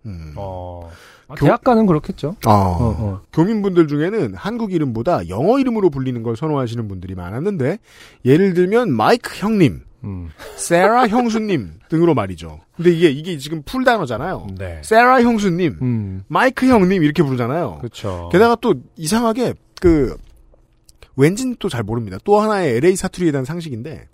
[0.05, 0.33] 음.
[0.35, 0.89] 어.
[1.27, 2.35] 아, 교- 대학가는 그렇겠죠.
[2.45, 3.21] 아, 어, 어.
[3.31, 7.79] 교민분들 중에는 한국 이름보다 영어 이름으로 불리는 걸 선호하시는 분들이 많았는데,
[8.25, 10.29] 예를 들면 마이크 형님, 음.
[10.57, 12.59] 세라 형수님 등으로 말이죠.
[12.75, 14.47] 근데 이게, 이게 지금 full 단어잖아요.
[14.57, 14.81] 네.
[14.83, 16.23] 세라 형수님, 음.
[16.27, 17.77] 마이크 형님 이렇게 부르잖아요.
[17.79, 18.27] 그렇죠.
[18.33, 20.17] 게다가 또 이상하게 그
[21.15, 22.17] 왠지는 또 잘 모릅니다.
[22.23, 24.07] 또 하나의 LA 사투리에 대한 상식인데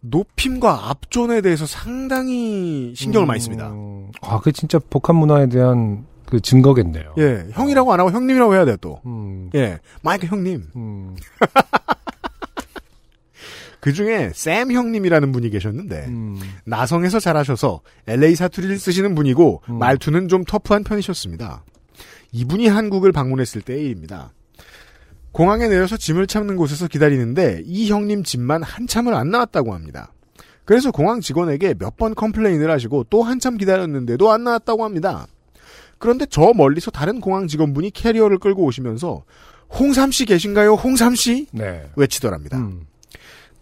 [0.00, 3.70] 높임과 앞존에 대해서 상당히 신경을 많이 씁니다.
[3.70, 4.10] 음.
[4.22, 7.14] 아, 그 진짜 복합 문화에 대한 그 증거겠네요.
[7.18, 9.00] 예, 형이라고 안 하고 형님이라고 해야 돼요 또.
[9.06, 9.50] 음.
[9.54, 10.64] 예, 마이크 형님.
[10.76, 11.16] 음.
[13.80, 16.38] 그 중에 샘 형님이라는 분이 계셨는데 음.
[16.64, 19.78] 나성에서 자라셔서 LA 사투리를 쓰시는 분이고 음.
[19.78, 21.64] 말투는 좀 터프한 편이셨습니다.
[22.32, 24.32] 이분이 한국을 방문했을 때의 일입니다.
[25.38, 30.12] 공항에 내려서 짐을 찾는 곳에서 기다리는데 이 형님 짐만 한참을 안 나왔다고 합니다.
[30.64, 35.28] 그래서 공항 직원에게 몇 번 complain을 하시고 또 한참 기다렸는데도 안 나왔다고 합니다.
[35.98, 39.22] 그런데 저 멀리서 다른 공항 직원분이 캐리어를 끌고 오시면서
[39.78, 40.72] 홍삼 씨 계신가요?
[40.72, 41.46] 홍삼 씨?
[41.52, 41.88] 네.
[41.94, 42.58] 외치더랍니다.
[42.58, 42.86] 음.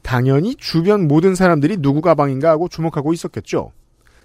[0.01, 3.73] 당연히 주변 모든 사람들이 누구 가방인가 하고 주목하고 있었겠죠.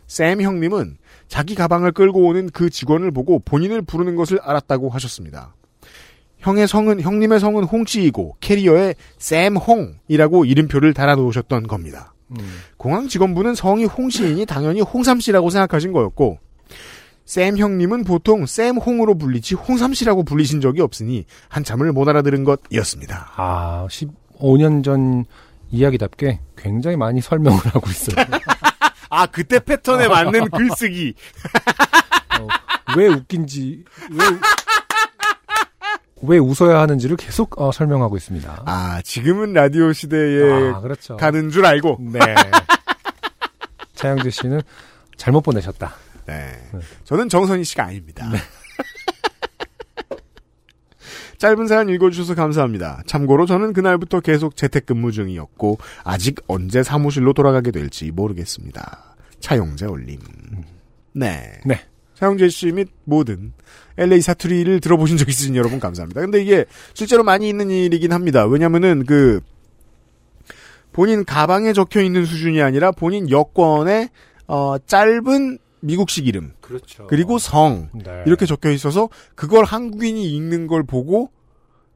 [0.07, 0.95] 샘 형님은
[1.27, 5.53] 자기 가방을 끌고 오는 그 직원을 보고 본인을 부르는 것을 알았다고 하셨습니다.
[6.41, 12.13] 형의 성은 형님의 성은 홍씨이고 캐리어에 샘 홍이라고 이름표를 달아놓으셨던 겁니다.
[12.31, 12.37] 음.
[12.77, 16.39] 공항 직원분은 성이 홍씨이니 당연히 홍삼씨라고 생각하신 거였고
[17.25, 23.31] 샘 형님은 보통 샘 홍으로 불리지 홍삼씨라고 불리신 적이 없으니 한참을 못 알아들은 것이었습니다.
[23.35, 25.25] 아, 15년 전
[25.69, 28.25] 이야기답게 굉장히 많이 설명을 하고 있어요.
[29.09, 31.13] 아 그때 패턴에 맞는 글쓰기.
[32.39, 32.47] 어,
[32.97, 34.39] 왜 웃긴지, 왜, 우-
[36.23, 38.63] 왜 웃어야 하는지를 계속 어, 설명하고 있습니다.
[38.65, 41.17] 아 지금은 라디오 시대에 아, 그렇죠.
[41.17, 41.97] 가는 줄 알고.
[41.99, 42.19] 네.
[43.95, 44.61] 차영재 씨는
[45.17, 45.93] 잘못 보내셨다.
[46.25, 46.51] 네.
[47.03, 48.29] 저는 정선희 씨가 아닙니다.
[51.37, 53.01] 짧은 사연 읽어주셔서 감사합니다.
[53.07, 59.15] 참고로 저는 그날부터 계속 재택근무 중이었고 아직 언제 사무실로 돌아가게 될지 모르겠습니다.
[59.39, 60.19] 차용재 올림.
[61.13, 61.59] 네.
[61.65, 61.79] 네.
[62.13, 63.53] 차용재 씨 및 모든
[64.01, 66.21] LA 사투리를 들어보신 적 있으신 여러분 감사합니다.
[66.21, 68.45] 근데 이게 실제로 많이 있는 일이긴 합니다.
[68.45, 69.41] 왜냐면은 그
[70.91, 74.09] 본인 가방에 적혀 있는 수준이 아니라 본인 여권에
[74.47, 77.07] 어 짧은 미국식 이름 그렇죠.
[77.07, 78.23] 그리고 성 네.
[78.25, 81.29] 이렇게 적혀 있어서 그걸 한국인이 읽는 걸 보고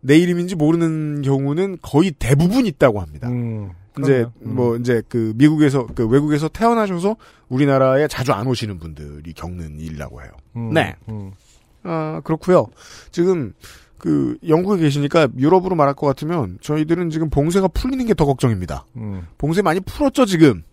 [0.02, 3.28] 내 이름인지 모르는 경우는 거의 대부분 있다고 합니다.
[3.28, 4.26] 음, 이제.
[4.42, 4.56] 음.
[4.56, 7.16] 뭐 이제 그 미국에서 그 외국에서 태어나셔서
[7.50, 10.32] 우리나라에 자주 안 오시는 분들이 겪는 일이라고 해요.
[10.56, 10.96] 음, 네.
[11.86, 11.90] 음.
[11.90, 12.68] 아 그렇고요.
[13.12, 13.54] 지금
[13.98, 18.86] 그 영국에 계시니까 유럽으로 말할 것 같으면 저희들은 지금 봉쇄가 풀리는 게 더 걱정입니다.
[18.98, 19.28] 음.
[19.38, 20.64] 봉쇄 많이 풀었죠 지금.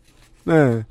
[0.45, 0.83] 네.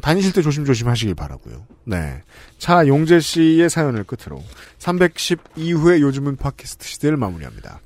[0.00, 1.66] 다니실 때 조심조심 하시길 바라고요.
[1.84, 2.22] 네.
[2.58, 4.42] 차 용재 씨의 사연을 끝으로
[4.78, 7.80] 310 이후의 요즘은 팟캐스트 시대를 마무리합니다.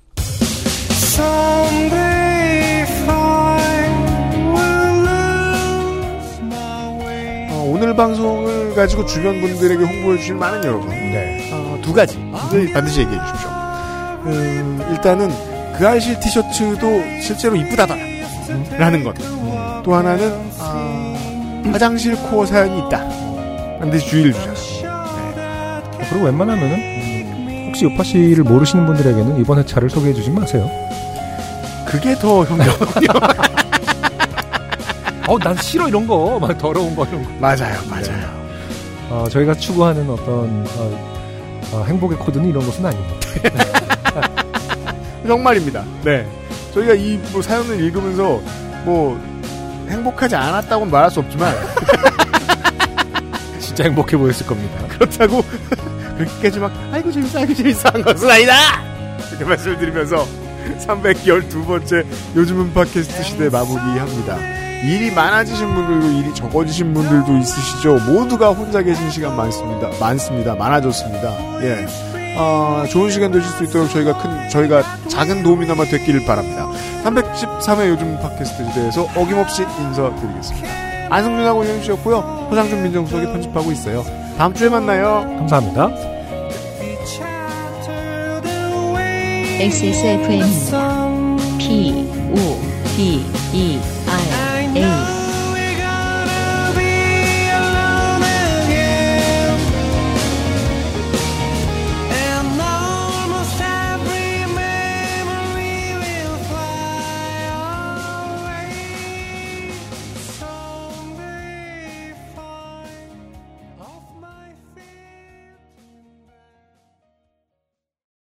[7.51, 10.89] 어, 오늘 방송을 가지고 주변 분들에게 홍보해 주실 많은 여러분.
[10.91, 11.34] 네.
[11.85, 13.49] 어, 두 가지 반드시, 반드시 얘기해 주십시오.
[14.27, 15.31] 음, 일단은
[15.77, 18.01] 그 알실 티셔츠도 실제로 이쁘다더라.
[18.79, 19.15] 라는 것.
[19.85, 21.15] 또 하나는 아,
[21.73, 23.07] 화장실 코어 사연이 있다.
[23.81, 24.55] 반드시 주의를 주셔라.
[24.95, 30.71] 어, 그리고 웬만하면은 음, 혹시 요파 씨를 모르시는 분들에게는 이번 회차를 소개해 주지 마세요.
[31.87, 33.09] 그게 더 현명하군요.
[35.29, 37.31] 어, 난 싫어 이런 거, 막 더러운 거 이런 거.
[37.41, 38.45] 맞아요, 맞아요.
[39.11, 41.14] 어, 저희가 추구하는 어떤 어,
[41.75, 43.15] 어, 행복의 코드는 이런 것은 아닙니다.
[45.27, 45.85] 정말입니다.
[46.05, 46.27] 네.
[46.73, 48.41] 저희가 이 뭐 사연을 읽으면서
[48.85, 49.19] 뭐
[49.89, 51.55] 행복하지 않았다고는 말할 수 없지만
[53.59, 54.87] 진짜 행복해 보였을 겁니다.
[54.89, 55.45] 그렇다고
[56.19, 58.53] 그렇게까지 막 아이고 재밌어 아이고 재밌어 한 것은 아니다
[59.31, 60.27] 이렇게 말씀을 드리면서
[60.87, 62.05] 312번째
[62.37, 64.37] 요즘은 팟캐스트 시대 마무리합니다
[64.85, 67.95] 일이 많아지신 분들도 일이 적어지신 분들도 있으시죠?
[68.07, 69.91] 모두가 혼자 계신 시간 많습니다.
[69.99, 70.55] 많습니다.
[70.55, 71.33] 많아졌습니다.
[71.63, 71.87] 예.
[72.37, 76.69] 아, 좋은 시간 되실 수 있도록 저희가 큰 저희가 작은 도움이나마 됐기를 바랍니다.
[77.05, 80.69] 313회 요즘 팟캐스트 시대에서 어김없이 인사드리겠습니다.
[81.11, 82.49] 안승준하고 윤씨였고요.
[82.51, 84.05] 허상준 민정수석이 편집하고 있어요.
[84.37, 85.25] 다음 주에 만나요.
[85.39, 85.91] 감사합니다.
[89.61, 91.07] XSFM입니다.
[91.59, 92.61] P, O,
[92.97, 93.79] D, E,
[94.09, 95.14] R, eight.